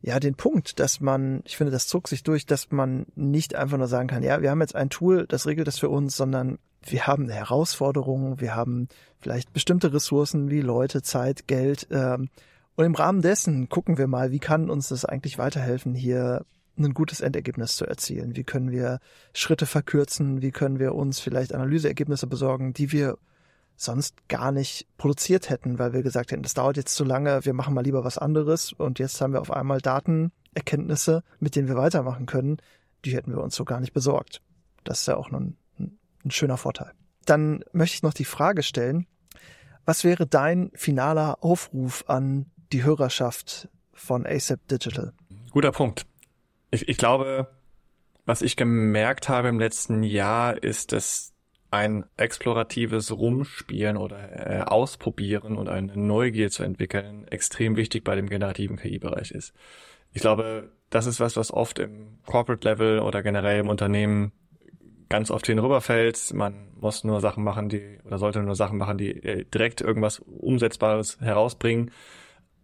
ja 0.01 0.19
den 0.19 0.35
Punkt, 0.35 0.81
dass 0.81 1.01
man, 1.01 1.43
ich 1.45 1.59
finde, 1.59 1.71
das 1.71 1.87
zog 1.87 2.09
sich 2.09 2.23
durch, 2.23 2.47
dass 2.47 2.71
man 2.71 3.05
nicht 3.15 3.55
einfach 3.55 3.77
nur 3.77 3.89
sagen 3.89 4.09
kann, 4.09 4.23
ja, 4.23 4.41
wir 4.41 4.51
haben 4.51 4.63
jetzt 4.63 4.75
ein 4.75 4.89
Tool, 4.89 5.27
das 5.27 5.47
regelt 5.47 5.69
das 5.69 5.79
für 5.79 5.91
uns, 5.91 6.17
sondern 6.17 6.59
wir 6.83 7.07
haben 7.07 7.29
Herausforderungen, 7.29 8.41
wir 8.41 8.55
haben 8.55 8.89
vielleicht 9.21 9.53
bestimmte 9.53 9.93
Ressourcen 9.93 10.49
wie 10.49 10.63
Leute, 10.63 11.03
Zeit, 11.03 11.47
Geld. 11.47 11.89
Ähm, 11.91 12.31
und 12.77 12.85
im 12.85 12.95
Rahmen 12.95 13.23
dessen 13.23 13.69
gucken 13.69 13.99
wir 13.99 14.07
mal, 14.07 14.31
wie 14.31 14.39
kann 14.39 14.71
uns 14.71 14.89
das 14.89 15.05
eigentlich 15.05 15.39
weiterhelfen, 15.39 15.95
hier 15.95 16.45
ein 16.79 16.95
gutes 16.95 17.21
Endergebnis 17.21 17.77
zu 17.77 17.87
erzielen? 17.87 18.37
Wie 18.37 18.45
können 18.45 18.71
wir 18.71 19.01
Schritte 19.35 19.67
verkürzen? 19.67 20.41
Wie 20.41 20.51
können 20.51 20.79
wir 20.79 20.95
uns 20.95 21.21
vielleicht 21.21 21.55
Analyseergebnisse 21.55 22.27
besorgen, 22.27 22.73
die 22.73 22.93
wir 22.93 23.19
sonst 23.77 24.29
gar 24.29 24.53
nicht 24.53 24.87
produziert 24.99 25.49
hätten, 25.49 25.79
weil 25.79 25.93
wir 25.93 26.03
gesagt 26.03 26.33
hätten, 26.33 26.43
das 26.43 26.55
dauert 26.55 26.77
jetzt 26.77 26.95
zu 26.95 27.05
lange, 27.05 27.45
wir 27.45 27.55
machen 27.55 27.73
mal 27.73 27.83
lieber 27.83 28.05
was 28.05 28.19
anderes 28.19 28.73
und 28.73 28.99
jetzt 28.99 29.21
haben 29.21 29.33
wir 29.33 29.41
auf 29.41 29.51
einmal 29.51 29.81
Datenerkenntnisse, 29.81 31.23
mit 31.39 31.57
denen 31.57 31.69
wir 31.69 31.77
weitermachen 31.77 32.27
können, 32.27 32.59
die 33.07 33.15
hätten 33.15 33.33
wir 33.33 33.43
uns 33.43 33.55
so 33.55 33.65
gar 33.65 33.81
nicht 33.81 33.95
besorgt. 33.95 34.43
Das 34.85 35.01
ist 35.01 35.07
ja 35.07 35.17
auch 35.17 35.31
ein, 35.31 35.57
ein 35.79 36.31
schöner 36.31 36.59
Vorteil. 36.59 36.93
Dann 37.25 37.65
möchte 37.73 37.95
ich 37.95 38.03
noch 38.03 38.13
die 38.13 38.27
Frage 38.27 38.63
stellen, 38.63 39.07
was 39.87 40.05
wäre 40.05 40.27
dein 40.27 40.71
finaler 40.75 41.43
Aufruf 41.43 42.05
an 42.07 42.51
die 42.73 42.85
Hörerschaft 42.85 43.69
von 43.93 44.27
ASAP 44.27 44.67
Digital? 44.69 45.13
Guter 45.51 45.73
Punkt. 45.73 46.07
Ich, 46.71 46.89
ich 46.89 46.97
glaube, 46.97 47.49
was 48.27 48.43
ich 48.43 48.57
gemerkt 48.57 49.29
habe 49.29 49.49
im 49.49 49.59
letzten 49.59 50.03
Jahr, 50.03 50.63
ist, 50.63 50.93
dass 50.93 51.33
ein 51.71 52.05
exploratives 52.17 53.13
Rumspielen 53.13 53.97
oder 53.97 54.59
äh, 54.59 54.61
Ausprobieren 54.63 55.57
und 55.57 55.69
eine 55.69 55.97
Neugier 55.97 56.51
zu 56.51 56.63
entwickeln 56.63 57.27
extrem 57.29 57.77
wichtig 57.77 58.03
bei 58.05 58.17
dem 58.17 58.29
generativen 58.29 58.77
KI-Bereich 58.77 59.31
ist. 59.31 59.53
Ich 60.13 60.21
glaube, 60.21 60.73
das 60.91 61.07
ist 61.07 61.21
was, 61.21 61.37
was 61.37 61.53
oft 61.53 61.79
im 61.79 62.19
Corporate 62.27 62.69
Level 62.69 62.99
oder 62.99 63.23
generell 63.23 63.61
im 63.61 63.69
Unternehmen 63.69 64.33
ganz 65.09 65.31
oft 65.31 65.47
hinüberfällt. 65.47 66.33
Man 66.35 66.73
muss 66.81 67.05
nur 67.05 67.21
Sachen 67.21 67.45
machen, 67.45 67.69
die 67.69 67.99
oder 68.05 68.19
sollte 68.19 68.43
nur 68.43 68.57
Sachen 68.57 68.79
machen, 68.79 68.99
die 68.99 69.11
äh, 69.23 69.45
direkt 69.45 69.81
irgendwas 69.81 70.19
Umsetzbares 70.21 71.21
herausbringen. 71.21 71.93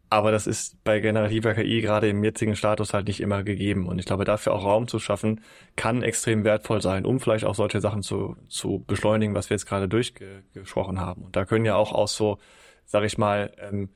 Aber 0.08 0.30
das 0.30 0.46
ist 0.46 0.82
bei 0.84 1.00
generativer 1.00 1.54
KI 1.54 1.80
gerade 1.80 2.08
im 2.08 2.22
jetzigen 2.22 2.54
Status 2.54 2.94
halt 2.94 3.08
nicht 3.08 3.20
immer 3.20 3.42
gegeben. 3.42 3.88
Und 3.88 3.98
ich 3.98 4.06
glaube, 4.06 4.24
dafür 4.24 4.52
auch 4.52 4.64
Raum 4.64 4.86
zu 4.86 5.00
schaffen, 5.00 5.40
kann 5.74 6.02
extrem 6.02 6.44
wertvoll 6.44 6.80
sein, 6.80 7.04
um 7.04 7.18
vielleicht 7.18 7.44
auch 7.44 7.56
solche 7.56 7.80
Sachen 7.80 8.02
zu, 8.02 8.36
zu 8.48 8.84
beschleunigen, 8.86 9.34
was 9.34 9.50
wir 9.50 9.56
jetzt 9.56 9.66
gerade 9.66 9.88
durchgesprochen 9.88 11.00
haben. 11.00 11.22
Und 11.22 11.34
da 11.34 11.44
können 11.44 11.64
ja 11.64 11.74
auch 11.74 11.92
aus 11.92 12.16
so, 12.16 12.38
sag 12.84 13.02
ich 13.02 13.18
mal, 13.18 13.52
ähm, 13.58 13.88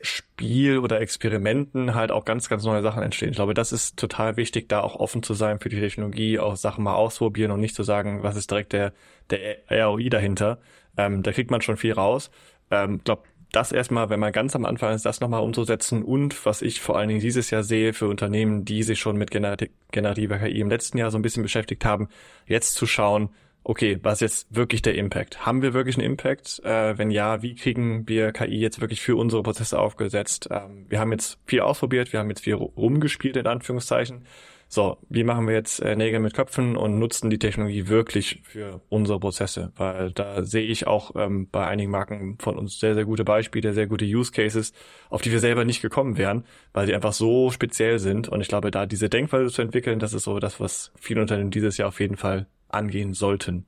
Spiel 0.00 0.78
oder 0.78 1.00
Experimenten 1.00 1.94
halt 1.94 2.12
auch 2.12 2.24
ganz, 2.24 2.48
ganz 2.48 2.64
neue 2.64 2.82
Sachen 2.82 3.02
entstehen. 3.02 3.30
Ich 3.30 3.36
glaube, 3.36 3.54
das 3.54 3.72
ist 3.72 3.96
total 3.96 4.36
wichtig, 4.36 4.68
da 4.68 4.80
auch 4.80 4.94
offen 4.94 5.22
zu 5.22 5.34
sein 5.34 5.58
für 5.58 5.68
die 5.68 5.80
Technologie, 5.80 6.38
auch 6.38 6.56
Sachen 6.56 6.84
mal 6.84 6.94
ausprobieren 6.94 7.50
und 7.50 7.60
nicht 7.60 7.74
zu 7.74 7.82
sagen, 7.82 8.22
was 8.22 8.36
ist 8.36 8.50
direkt 8.50 8.72
der, 8.72 8.92
der 9.30 9.58
ROI 9.70 10.08
dahinter. 10.08 10.58
Ähm, 10.96 11.22
da 11.22 11.32
kriegt 11.32 11.50
man 11.50 11.62
schon 11.62 11.76
viel 11.76 11.92
raus. 11.94 12.30
Ähm, 12.70 13.00
glaube, 13.02 13.22
das 13.52 13.72
erstmal, 13.72 14.10
wenn 14.10 14.20
man 14.20 14.32
ganz 14.32 14.54
am 14.54 14.64
Anfang 14.64 14.94
ist, 14.94 15.06
das 15.06 15.20
nochmal 15.20 15.42
umzusetzen 15.42 16.02
und 16.02 16.44
was 16.44 16.62
ich 16.62 16.80
vor 16.80 16.98
allen 16.98 17.08
Dingen 17.08 17.20
dieses 17.20 17.50
Jahr 17.50 17.62
sehe 17.62 17.92
für 17.94 18.08
Unternehmen, 18.08 18.64
die 18.64 18.82
sich 18.82 18.98
schon 18.98 19.16
mit 19.16 19.30
generativer 19.30 20.38
KI 20.38 20.60
im 20.60 20.68
letzten 20.68 20.98
Jahr 20.98 21.10
so 21.10 21.18
ein 21.18 21.22
bisschen 21.22 21.42
beschäftigt 21.42 21.84
haben, 21.84 22.08
jetzt 22.46 22.74
zu 22.74 22.86
schauen, 22.86 23.30
okay, 23.64 23.98
was 24.02 24.14
ist 24.14 24.20
jetzt 24.20 24.56
wirklich 24.56 24.82
der 24.82 24.94
Impact? 24.94 25.44
Haben 25.44 25.62
wir 25.62 25.74
wirklich 25.74 25.96
einen 25.96 26.06
Impact? 26.06 26.60
Äh, 26.64 26.96
wenn 26.96 27.10
ja, 27.10 27.42
wie 27.42 27.54
kriegen 27.54 28.08
wir 28.08 28.32
KI 28.32 28.58
jetzt 28.58 28.80
wirklich 28.80 29.00
für 29.00 29.16
unsere 29.16 29.42
Prozesse 29.42 29.78
aufgesetzt? 29.78 30.48
Ähm, 30.50 30.86
wir 30.88 31.00
haben 31.00 31.12
jetzt 31.12 31.38
viel 31.44 31.60
ausprobiert, 31.60 32.12
wir 32.12 32.20
haben 32.20 32.30
jetzt 32.30 32.40
viel 32.44 32.54
rumgespielt, 32.54 33.36
in 33.36 33.46
Anführungszeichen. 33.46 34.24
So, 34.70 34.98
wie 35.08 35.24
machen 35.24 35.46
wir 35.46 35.54
jetzt 35.54 35.80
äh, 35.80 35.96
Nägel 35.96 36.20
mit 36.20 36.34
Köpfen 36.34 36.76
und 36.76 36.98
nutzen 36.98 37.30
die 37.30 37.38
Technologie 37.38 37.88
wirklich 37.88 38.42
für 38.44 38.82
unsere 38.90 39.18
Prozesse? 39.18 39.72
Weil 39.76 40.12
da 40.12 40.44
sehe 40.44 40.66
ich 40.66 40.86
auch 40.86 41.16
ähm, 41.16 41.48
bei 41.50 41.66
einigen 41.66 41.90
Marken 41.90 42.36
von 42.38 42.58
uns 42.58 42.78
sehr, 42.78 42.94
sehr 42.94 43.06
gute 43.06 43.24
Beispiele, 43.24 43.72
sehr 43.72 43.86
gute 43.86 44.04
Use 44.04 44.30
Cases, 44.30 44.74
auf 45.08 45.22
die 45.22 45.32
wir 45.32 45.40
selber 45.40 45.64
nicht 45.64 45.80
gekommen 45.80 46.18
wären, 46.18 46.44
weil 46.74 46.86
sie 46.86 46.94
einfach 46.94 47.14
so 47.14 47.50
speziell 47.50 47.98
sind. 47.98 48.28
Und 48.28 48.42
ich 48.42 48.48
glaube, 48.48 48.70
da 48.70 48.84
diese 48.84 49.08
Denkweise 49.08 49.50
zu 49.50 49.62
entwickeln, 49.62 50.00
das 50.00 50.12
ist 50.12 50.24
so 50.24 50.38
das, 50.38 50.60
was 50.60 50.92
viele 51.00 51.22
Unternehmen 51.22 51.50
dieses 51.50 51.78
Jahr 51.78 51.88
auf 51.88 51.98
jeden 51.98 52.18
Fall 52.18 52.46
angehen 52.68 53.14
sollten. 53.14 53.64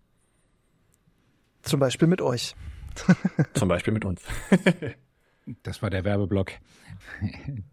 Zum 1.62 1.80
Beispiel 1.80 2.08
mit 2.08 2.20
euch. 2.20 2.54
Zum 3.54 3.68
Beispiel 3.68 3.94
mit 3.94 4.04
uns. 4.04 4.22
das 5.62 5.80
war 5.80 5.88
der 5.88 6.04
Werbeblock. 6.04 6.52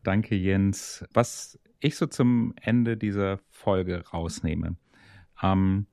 Danke, 0.04 0.36
Jens. 0.36 1.04
Was 1.14 1.60
ich 1.80 1.96
so 1.96 2.06
zum 2.08 2.54
Ende 2.62 2.98
dieser 2.98 3.40
Folge 3.50 4.04
rausnehme, 4.14 4.78
ähm, 5.42 5.88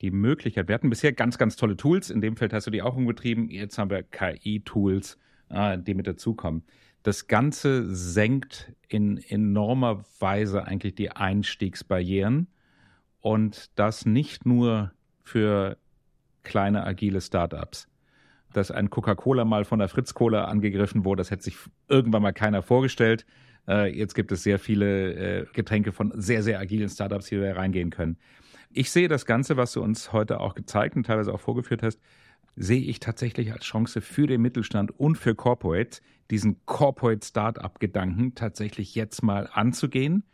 die 0.00 0.10
Möglichkeit, 0.10 0.68
wir 0.68 0.74
hatten 0.74 0.90
bisher 0.90 1.12
ganz, 1.12 1.38
ganz 1.38 1.56
tolle 1.56 1.76
Tools. 1.76 2.10
In 2.10 2.20
dem 2.20 2.36
Feld 2.36 2.52
hast 2.52 2.66
du 2.66 2.70
die 2.70 2.82
auch 2.82 2.96
umgetrieben. 2.96 3.48
Jetzt 3.48 3.78
haben 3.78 3.90
wir 3.90 4.02
KI-Tools, 4.02 5.16
äh, 5.48 5.78
die 5.78 5.94
mit 5.94 6.08
dazukommen. 6.08 6.64
Das 7.04 7.28
Ganze 7.28 7.94
senkt 7.94 8.72
in 8.88 9.18
enormer 9.18 10.04
Weise 10.18 10.64
eigentlich 10.64 10.96
die 10.96 11.10
Einstiegsbarrieren 11.10 12.48
und 13.20 13.70
das 13.76 14.04
nicht 14.04 14.44
nur 14.44 14.92
für 15.22 15.78
kleine 16.42 16.84
agile 16.84 17.20
Startups. 17.20 17.88
Dass 18.52 18.70
ein 18.70 18.90
Coca-Cola 18.90 19.44
mal 19.44 19.64
von 19.64 19.78
der 19.78 19.88
Fritz-Cola 19.88 20.44
angegriffen 20.44 21.04
wurde, 21.04 21.20
das 21.20 21.30
hätte 21.30 21.44
sich 21.44 21.56
irgendwann 21.88 22.22
mal 22.22 22.32
keiner 22.32 22.62
vorgestellt. 22.62 23.24
Äh, 23.68 23.96
jetzt 23.96 24.14
gibt 24.14 24.32
es 24.32 24.42
sehr 24.42 24.58
viele 24.58 25.12
äh, 25.42 25.46
Getränke 25.52 25.92
von 25.92 26.12
sehr, 26.16 26.42
sehr 26.42 26.58
agilen 26.58 26.88
Startups, 26.88 27.26
die 27.26 27.38
da 27.38 27.52
reingehen 27.52 27.90
können. 27.90 28.16
Ich 28.72 28.90
sehe 28.90 29.08
das 29.08 29.26
Ganze, 29.26 29.56
was 29.56 29.72
du 29.72 29.82
uns 29.82 30.12
heute 30.12 30.40
auch 30.40 30.54
gezeigt 30.54 30.96
und 30.96 31.04
teilweise 31.04 31.32
auch 31.32 31.40
vorgeführt 31.40 31.82
hast, 31.82 32.00
sehe 32.56 32.82
ich 32.82 33.00
tatsächlich 33.00 33.52
als 33.52 33.64
Chance 33.64 34.00
für 34.00 34.26
den 34.26 34.42
Mittelstand 34.42 34.98
und 34.98 35.16
für 35.16 35.34
Corporate, 35.34 36.00
diesen 36.30 36.64
Corporate 36.66 37.24
Startup-Gedanken 37.24 38.34
tatsächlich 38.34 38.94
jetzt 38.94 39.22
mal 39.22 39.48
anzugehen 39.52 40.24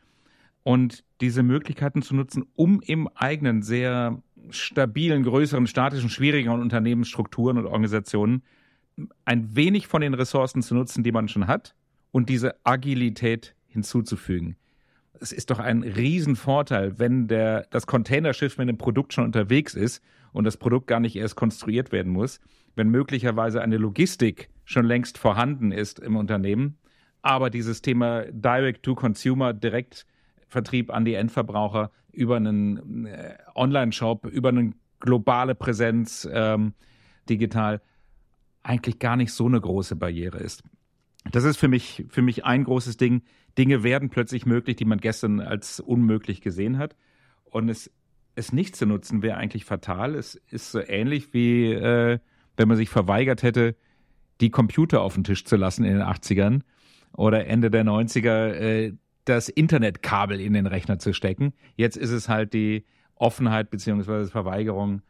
und 0.62 1.04
diese 1.20 1.42
Möglichkeiten 1.42 2.02
zu 2.02 2.14
nutzen, 2.14 2.44
um 2.54 2.80
im 2.80 3.08
eigenen 3.08 3.62
sehr 3.62 4.22
stabilen, 4.50 5.24
größeren, 5.24 5.66
statischen, 5.66 6.10
schwierigeren 6.10 6.60
Unternehmensstrukturen 6.60 7.58
und 7.58 7.66
Organisationen 7.66 8.42
ein 9.24 9.54
wenig 9.54 9.86
von 9.86 10.00
den 10.00 10.14
Ressourcen 10.14 10.62
zu 10.62 10.74
nutzen, 10.74 11.04
die 11.04 11.12
man 11.12 11.28
schon 11.28 11.46
hat 11.46 11.74
und 12.10 12.28
diese 12.28 12.54
Agilität 12.64 13.54
hinzuzufügen. 13.66 14.56
Es 15.20 15.32
ist 15.32 15.50
doch 15.50 15.58
ein 15.58 15.82
Riesenvorteil, 15.82 16.98
wenn 16.98 17.26
der, 17.26 17.66
das 17.70 17.86
Containerschiff 17.86 18.56
mit 18.58 18.68
dem 18.68 18.78
Produkt 18.78 19.12
schon 19.12 19.24
unterwegs 19.24 19.74
ist 19.74 20.02
und 20.32 20.44
das 20.44 20.56
Produkt 20.56 20.86
gar 20.86 21.00
nicht 21.00 21.16
erst 21.16 21.34
konstruiert 21.34 21.90
werden 21.90 22.12
muss, 22.12 22.40
wenn 22.76 22.88
möglicherweise 22.88 23.60
eine 23.60 23.76
Logistik 23.76 24.48
schon 24.64 24.84
längst 24.84 25.18
vorhanden 25.18 25.72
ist 25.72 25.98
im 25.98 26.16
Unternehmen, 26.16 26.78
aber 27.22 27.50
dieses 27.50 27.82
Thema 27.82 28.24
Direct 28.30 28.84
to 28.84 28.94
Consumer 28.94 29.52
direkt 29.52 30.06
Vertrieb 30.48 30.90
an 30.90 31.04
die 31.04 31.14
Endverbraucher 31.14 31.90
über 32.10 32.36
einen 32.36 33.06
äh, 33.06 33.34
Online-Shop, 33.54 34.26
über 34.26 34.48
eine 34.48 34.72
globale 34.98 35.54
Präsenz 35.54 36.26
ähm, 36.32 36.72
digital 37.28 37.82
eigentlich 38.62 38.98
gar 38.98 39.16
nicht 39.16 39.32
so 39.32 39.46
eine 39.46 39.60
große 39.60 39.96
Barriere 39.96 40.38
ist. 40.38 40.62
Das 41.30 41.44
ist 41.44 41.56
für 41.56 41.68
mich, 41.68 42.04
für 42.08 42.22
mich 42.22 42.44
ein 42.44 42.64
großes 42.64 42.96
Ding. 42.96 43.22
Dinge 43.56 43.82
werden 43.82 44.08
plötzlich 44.08 44.46
möglich, 44.46 44.76
die 44.76 44.84
man 44.84 44.98
gestern 44.98 45.40
als 45.40 45.80
unmöglich 45.80 46.40
gesehen 46.40 46.78
hat. 46.78 46.96
Und 47.44 47.68
es, 47.68 47.90
es 48.34 48.52
nicht 48.52 48.76
zu 48.76 48.86
nutzen, 48.86 49.22
wäre 49.22 49.36
eigentlich 49.36 49.64
fatal. 49.64 50.14
Es 50.14 50.36
ist 50.50 50.70
so 50.70 50.80
ähnlich 50.80 51.32
wie, 51.34 51.72
äh, 51.72 52.18
wenn 52.56 52.68
man 52.68 52.76
sich 52.76 52.88
verweigert 52.88 53.42
hätte, 53.42 53.76
die 54.40 54.50
Computer 54.50 55.02
auf 55.02 55.14
den 55.14 55.24
Tisch 55.24 55.44
zu 55.44 55.56
lassen 55.56 55.84
in 55.84 55.94
den 55.94 56.02
80ern 56.02 56.60
oder 57.16 57.46
Ende 57.46 57.70
der 57.70 57.84
90er, 57.84 58.52
äh, 58.52 58.92
das 59.24 59.48
Internetkabel 59.48 60.40
in 60.40 60.52
den 60.52 60.66
Rechner 60.66 60.98
zu 60.98 61.12
stecken. 61.12 61.52
Jetzt 61.76 61.96
ist 61.96 62.12
es 62.12 62.28
halt 62.28 62.54
die 62.54 62.84
Offenheit 63.14 63.70
beziehungsweise 63.70 64.30
Verweigerung, 64.30 65.02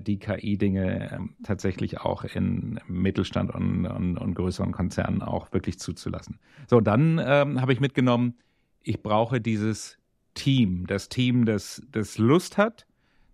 die 0.00 0.18
KI-Dinge 0.18 1.10
äh, 1.10 1.18
tatsächlich 1.42 2.00
auch 2.00 2.24
in 2.24 2.80
Mittelstand 2.86 3.54
und, 3.54 3.86
und, 3.86 4.16
und, 4.16 4.34
größeren 4.34 4.72
Konzernen 4.72 5.22
auch 5.22 5.52
wirklich 5.52 5.78
zuzulassen. 5.78 6.38
So, 6.66 6.80
dann 6.80 7.20
ähm, 7.22 7.60
habe 7.60 7.72
ich 7.72 7.80
mitgenommen, 7.80 8.34
ich 8.82 9.02
brauche 9.02 9.40
dieses 9.40 9.98
Team, 10.34 10.86
das 10.86 11.08
Team, 11.08 11.44
das, 11.44 11.82
das 11.90 12.18
Lust 12.18 12.56
hat, 12.56 12.86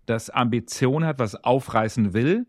das 0.05 0.29
Ambition 0.29 1.05
hat, 1.05 1.19
was 1.19 1.43
aufreißen 1.43 2.13
will 2.13 2.45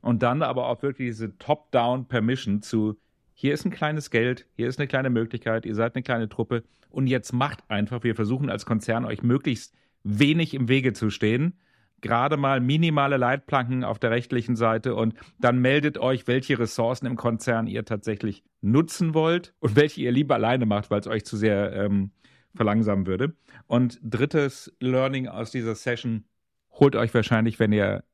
und 0.00 0.22
dann 0.22 0.42
aber 0.42 0.68
auch 0.68 0.82
wirklich 0.82 1.08
diese 1.10 1.36
Top-Down-Permission 1.38 2.62
zu, 2.62 2.96
hier 3.34 3.52
ist 3.52 3.64
ein 3.64 3.70
kleines 3.70 4.10
Geld, 4.10 4.46
hier 4.56 4.68
ist 4.68 4.78
eine 4.78 4.88
kleine 4.88 5.10
Möglichkeit, 5.10 5.66
ihr 5.66 5.74
seid 5.74 5.94
eine 5.94 6.02
kleine 6.02 6.28
Truppe 6.28 6.64
und 6.88 7.06
jetzt 7.06 7.32
macht 7.32 7.68
einfach, 7.68 8.02
wir 8.02 8.14
versuchen 8.14 8.48
als 8.48 8.66
Konzern 8.66 9.04
euch 9.04 9.22
möglichst 9.22 9.74
wenig 10.02 10.54
im 10.54 10.68
Wege 10.68 10.92
zu 10.92 11.10
stehen. 11.10 11.58
Gerade 12.06 12.36
mal 12.36 12.60
minimale 12.60 13.16
Leitplanken 13.16 13.82
auf 13.84 13.98
der 13.98 14.10
rechtlichen 14.10 14.54
Seite 14.54 14.94
und 14.94 15.14
dann 15.40 15.58
meldet 15.58 15.98
euch, 15.98 16.26
welche 16.26 16.58
Ressourcen 16.58 17.06
im 17.06 17.16
Konzern 17.16 17.66
ihr 17.66 17.84
tatsächlich 17.84 18.44
nutzen 18.60 19.12
wollt 19.12 19.54
und 19.58 19.76
welche 19.76 20.00
ihr 20.02 20.12
lieber 20.12 20.36
alleine 20.36 20.66
macht, 20.66 20.90
weil 20.90 21.00
es 21.00 21.06
euch 21.06 21.24
zu 21.24 21.36
sehr 21.36 21.72
ähm, 21.72 22.12
verlangsamen 22.54 23.06
würde. 23.06 23.34
Und 23.66 23.98
drittes 24.02 24.72
Learning 24.80 25.26
aus 25.26 25.50
dieser 25.50 25.74
Session, 25.74 26.24
holt 26.70 26.96
euch 26.96 27.12
wahrscheinlich, 27.12 27.58
wenn 27.58 27.72
ihr 27.72 28.04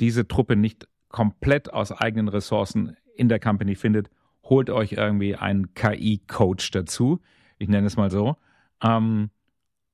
diese 0.00 0.26
Truppe 0.26 0.56
nicht 0.56 0.88
komplett 1.08 1.72
aus 1.72 1.92
eigenen 1.92 2.28
Ressourcen 2.28 2.96
in 3.14 3.28
der 3.28 3.40
Company 3.40 3.74
findet, 3.74 4.10
holt 4.42 4.70
euch 4.70 4.92
irgendwie 4.92 5.36
einen 5.36 5.74
KI-Coach 5.74 6.70
dazu, 6.70 7.20
ich 7.58 7.68
nenne 7.68 7.86
es 7.86 7.96
mal 7.96 8.10
so, 8.10 8.36
ähm, 8.82 9.30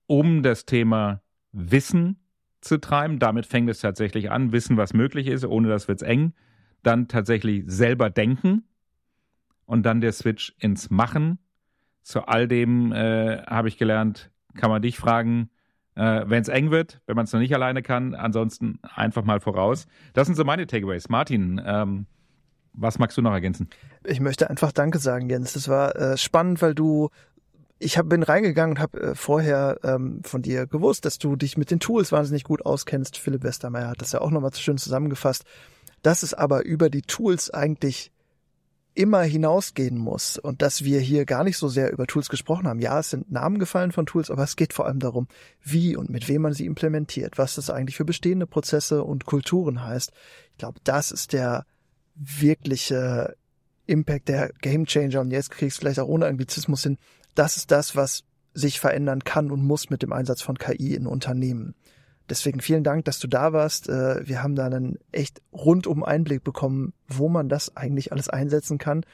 um 0.07 0.43
das 0.43 0.65
Thema 0.65 1.23
Wissen 1.53 2.19
zu 2.63 2.81
treiben. 2.81 3.19
Damit 3.19 3.45
fängt 3.45 3.69
es 3.69 3.81
tatsächlich 3.81 4.31
an, 4.31 4.53
wissen, 4.53 4.77
was 4.77 4.95
möglich 4.95 5.27
ist, 5.27 5.45
ohne 5.45 5.69
das 5.69 5.89
wird 5.89 6.01
es 6.01 6.09
eng. 6.09 6.33
Dann 6.83 7.09
tatsächlich 7.09 7.65
selber 7.67 8.09
denken 8.09 8.65
und 9.67 9.85
dann 9.85 10.01
der 10.01 10.13
Switch 10.13 10.55
ins 10.59 10.91
Machen. 10.91 11.39
Zu 12.03 12.27
all 12.27 12.49
dem 12.49 12.93
äh, 12.93 13.43
habe 13.43 13.69
ich 13.69 13.79
gelernt, 13.79 14.31
kann 14.55 14.71
man 14.71 14.83
dich 14.83 14.99
fragen, 14.99 15.51
äh, 15.95 16.23
wenn 16.27 16.43
es 16.43 16.49
eng 16.49 16.71
wird, 16.71 17.01
wenn 17.07 17.17
man 17.17 17.25
es 17.25 17.33
noch 17.33 17.41
nicht 17.41 17.55
alleine 17.55 17.83
kann. 17.83 18.15
Ansonsten 18.15 18.81
einfach 18.83 19.25
mal 19.25 19.41
voraus. 19.41 19.87
Das 20.15 20.27
sind 20.27 20.35
so 20.35 20.45
meine 20.45 20.67
Takeaways. 20.67 21.09
Martin, 21.09 21.61
ähm, 21.65 22.07
was 22.73 22.99
magst 22.99 23.17
du 23.19 23.23
noch 23.23 23.33
ergänzen? 23.33 23.69
Ich 24.05 24.21
möchte 24.21 24.49
einfach 24.49 24.73
Danke 24.73 24.99
sagen, 24.99 25.29
Jens. 25.29 25.53
Das 25.53 25.69
war 25.69 25.95
äh, 25.95 26.17
spannend, 26.17 26.63
weil 26.63 26.75
du 26.75 27.11
ich 27.83 27.99
hab, 27.99 28.09
bin 28.09 28.23
reingegangen 28.23 28.77
und 28.77 28.83
habe 28.83 29.01
äh, 29.01 29.15
vorher 29.15 29.79
ähm, 29.83 30.21
von 30.25 30.43
dir 30.43 30.67
gewusst, 30.67 31.05
dass 31.05 31.19
du 31.19 31.37
dich 31.37 31.57
mit 31.57 31.71
den 31.71 31.81
Tools 31.81 32.13
wahnsinnig 32.13 32.45
gut 32.45 32.65
auskennst. 32.65 33.19
Philipp 33.19 33.43
Westermeier 33.43 33.89
hat 33.89 34.01
das 34.01 34.13
ja 34.13 34.21
auch 34.21 34.31
nochmal 34.31 34.55
schön 34.55 34.79
zusammengefasst. 34.79 35.45
Dass 36.03 36.23
es 36.23 36.35
aber 36.35 36.65
über 36.65 36.91
die 36.91 37.03
Tools 37.03 37.51
eigentlich 37.51 38.13
immer 38.95 39.23
hinausgehen 39.23 39.97
muss 39.97 40.37
und 40.37 40.61
dass 40.61 40.85
wir 40.85 41.01
hier 41.01 41.25
gar 41.25 41.45
nicht 41.45 41.57
so 41.57 41.69
sehr 41.69 41.93
über 41.93 42.07
Tools 42.07 42.29
gesprochen 42.29 42.69
haben. 42.69 42.81
Ja, 42.81 42.99
es 42.99 43.11
sind 43.11 43.31
Namen 43.31 43.59
gefallen 43.59 43.91
von 43.91 44.05
Tools, 44.05 44.31
aber 44.31 44.43
es 44.43 44.57
geht 44.57 44.75
vor 44.75 44.87
allem 44.87 44.99
darum, 44.99 45.29
wie 45.63 45.97
und 45.97 46.11
mit 46.11 46.29
wem 46.29 46.43
man 46.43 46.53
sie 46.53 46.67
implementiert, 46.67 47.39
was 47.39 47.55
das 47.55 47.71
eigentlich 47.71 47.97
für 47.97 48.05
bestehende 48.05 48.47
Prozesse 48.47 49.03
und 49.03 49.25
Kulturen 49.25 49.83
heißt. 49.83 50.13
Ich 50.51 50.59
glaube, 50.59 50.79
das 50.85 51.11
ist 51.11 51.33
der 51.33 51.65
wirkliche 52.15 53.35
Impact, 53.87 54.29
der 54.29 54.51
Gamechanger. 54.61 55.21
Und 55.21 55.31
jetzt 55.31 55.51
kriegst 55.51 55.79
du 55.79 55.81
vielleicht 55.81 56.01
auch 56.01 56.09
ohne 56.09 56.27
Anglizismus 56.27 56.83
hin, 56.83 56.99
das 57.35 57.57
ist 57.57 57.71
das, 57.71 57.97
was 57.97 58.25
sich 58.55 58.81
verändern 58.81 59.25
kann 59.25 59.51
und 59.51 59.63
muss 59.63 59.91
mit 59.91 60.03
dem 60.03 60.13
Einsatz 60.13 60.43
von 60.43 60.59
KI 60.59 60.95
in 60.95 61.07
Unternehmen. 61.07 61.75
Deswegen 62.29 62.61
vielen 62.61 62.85
Dank, 62.85 63.05
dass 63.05 63.19
du 63.19 63.27
da 63.27 63.53
warst. 63.53 63.89
Äh, 63.89 64.27
wir 64.27 64.43
haben 64.43 64.55
da 64.55 64.67
einen 64.67 64.99
echt 65.11 65.43
rundum 65.53 66.05
Einblick 66.05 66.45
bekommen, 66.45 66.93
wo 67.09 67.29
man 67.29 67.49
das 67.49 67.77
eigentlich 67.77 68.13
alles 68.13 68.29
einsetzen 68.29 68.79
kann 68.79 69.05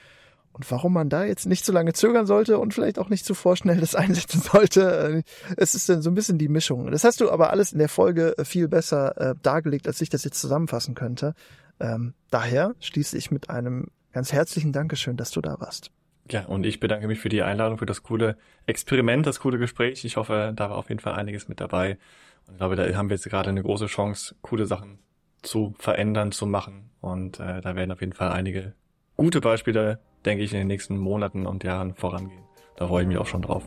und 0.53 0.71
warum 0.71 0.93
man 0.93 1.09
da 1.09 1.25
jetzt 1.25 1.47
nicht 1.47 1.65
so 1.65 1.73
lange 1.73 1.93
zögern 1.93 2.27
sollte 2.27 2.59
und 2.59 2.75
vielleicht 2.75 2.99
auch 2.99 3.09
nicht 3.09 3.25
zu 3.25 3.35
vorschnell 3.35 3.79
das 3.79 3.95
einsetzen 3.95 4.43
sollte. 4.43 5.23
Äh, 5.25 5.55
es 5.57 5.75
ist 5.75 5.89
dann 5.89 6.03
so 6.03 6.11
ein 6.11 6.15
bisschen 6.15 6.39
die 6.39 6.49
Mischung. 6.49 6.91
Das 6.91 7.05
hast 7.05 7.21
du 7.21 7.31
aber 7.31 7.51
alles 7.51 7.73
in 7.73 7.79
der 7.79 7.89
Folge 7.89 8.37
äh, 8.37 8.45
viel 8.45 8.69
besser 8.69 9.37
dargelegt, 9.43 9.87
als 9.87 10.01
ich 10.01 10.11
das 10.11 10.25
jetzt 10.25 10.41
zusammenfassen 10.41 10.95
könnte. 10.95 11.35
Ähm, 11.81 12.15
daher 12.31 12.75
schließe 12.81 13.17
ich 13.17 13.31
mit 13.31 13.51
einem 13.51 13.89
Ganz 14.13 14.33
herzlichen 14.33 14.73
Dankeschön, 14.73 15.17
dass 15.17 15.31
du 15.31 15.41
da 15.41 15.61
warst. 15.61 15.93
Ja, 16.31 16.45
und 16.47 16.67
ich 16.67 16.79
bedanke 16.81 17.07
mich 17.07 17.21
für 17.21 17.29
die 17.29 17.43
Einladung, 17.43 17.79
für 17.79 17.87
das 17.87 18.03
coole 18.03 18.37
Experiment, 18.67 19.27
das 19.27 19.41
coole 19.41 19.59
Gespräch. 19.59 20.05
Ich 20.05 20.17
hoffe, 20.17 20.53
da 20.55 20.71
war 20.71 20.77
auf 20.77 20.91
jeden 20.91 21.01
Fall 21.01 21.15
einiges 21.15 21.49
mit 21.49 21.61
dabei. 21.61 21.99
Und 22.47 22.55
ich 22.55 22.59
glaube, 22.59 22.77
da 22.77 22.85
haben 22.95 23.09
wir 23.09 23.17
jetzt 23.17 23.29
gerade 23.29 23.51
eine 23.51 23.63
große 23.63 23.87
Chance, 23.87 24.35
coole 24.43 24.67
Sachen 24.67 24.99
zu 25.43 25.75
verändern, 25.79 26.33
zu 26.33 26.47
machen. 26.47 26.91
Und 27.01 27.41
äh, 27.41 27.61
da 27.61 27.77
werden 27.77 27.93
auf 27.93 28.01
jeden 28.01 28.13
Fall 28.13 28.31
einige 28.31 28.75
gute 29.17 29.41
Beispiele, 29.41 30.01
denke 30.25 30.45
ich, 30.45 30.53
in 30.53 30.59
den 30.59 30.67
nächsten 30.67 30.99
Monaten 30.99 31.47
und 31.47 31.65
Jahren 31.65 31.95
vorangehen. 31.95 32.43
Da 32.77 32.87
freue 32.87 33.03
ich 33.03 33.09
mich 33.09 33.19
auch 33.19 33.27
schon 33.27 33.43
drauf. 33.43 33.65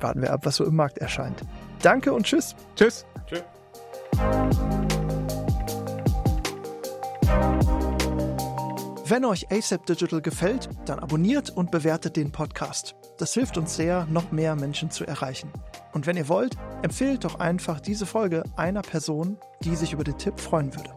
Warten 0.00 0.22
wir 0.22 0.32
ab, 0.32 0.40
was 0.44 0.56
so 0.56 0.64
im 0.64 0.76
Markt 0.76 0.98
erscheint. 0.98 1.42
Danke 1.82 2.12
und 2.12 2.24
tschüss. 2.24 2.54
Tschüss. 2.76 3.06
Tschüss. 3.26 3.44
Wenn 9.08 9.24
euch 9.24 9.52
ASAP 9.52 9.86
Digital 9.86 10.20
gefällt, 10.20 10.68
dann 10.84 10.98
abonniert 10.98 11.50
und 11.50 11.70
bewertet 11.70 12.16
den 12.16 12.32
Podcast. 12.32 12.96
Das 13.18 13.34
hilft 13.34 13.56
uns 13.56 13.76
sehr, 13.76 14.04
noch 14.06 14.32
mehr 14.32 14.56
Menschen 14.56 14.90
zu 14.90 15.06
erreichen. 15.06 15.52
Und 15.92 16.08
wenn 16.08 16.16
ihr 16.16 16.28
wollt, 16.28 16.56
empfehlt 16.82 17.22
doch 17.22 17.38
einfach 17.38 17.78
diese 17.78 18.04
Folge 18.04 18.42
einer 18.56 18.82
Person, 18.82 19.38
die 19.62 19.76
sich 19.76 19.92
über 19.92 20.02
den 20.02 20.18
Tipp 20.18 20.40
freuen 20.40 20.74
würde. 20.74 20.90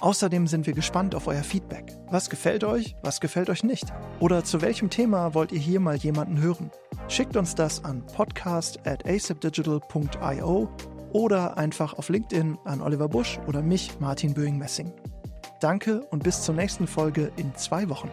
Außerdem 0.00 0.46
sind 0.46 0.66
wir 0.66 0.74
gespannt 0.74 1.14
auf 1.14 1.28
euer 1.28 1.42
Feedback. 1.42 1.96
Was 2.10 2.28
gefällt 2.28 2.62
euch, 2.62 2.94
was 3.00 3.22
gefällt 3.22 3.48
euch 3.48 3.64
nicht? 3.64 3.86
Oder 4.20 4.44
zu 4.44 4.60
welchem 4.60 4.90
Thema 4.90 5.32
wollt 5.32 5.50
ihr 5.50 5.60
hier 5.60 5.80
mal 5.80 5.96
jemanden 5.96 6.38
hören? 6.42 6.70
Schickt 7.08 7.38
uns 7.38 7.54
das 7.54 7.86
an 7.86 8.04
podcast 8.04 8.86
at 8.86 9.08
asapdigital.io 9.08 10.68
oder 11.12 11.56
einfach 11.56 11.94
auf 11.94 12.10
LinkedIn 12.10 12.58
an 12.66 12.82
Oliver 12.82 13.08
Busch 13.08 13.40
oder 13.46 13.62
mich, 13.62 13.98
Martin 13.98 14.34
Böing-Messing. 14.34 14.92
Danke 15.60 16.02
und 16.10 16.22
bis 16.22 16.42
zur 16.42 16.54
nächsten 16.54 16.86
Folge 16.86 17.32
in 17.36 17.54
zwei 17.56 17.88
Wochen. 17.88 18.10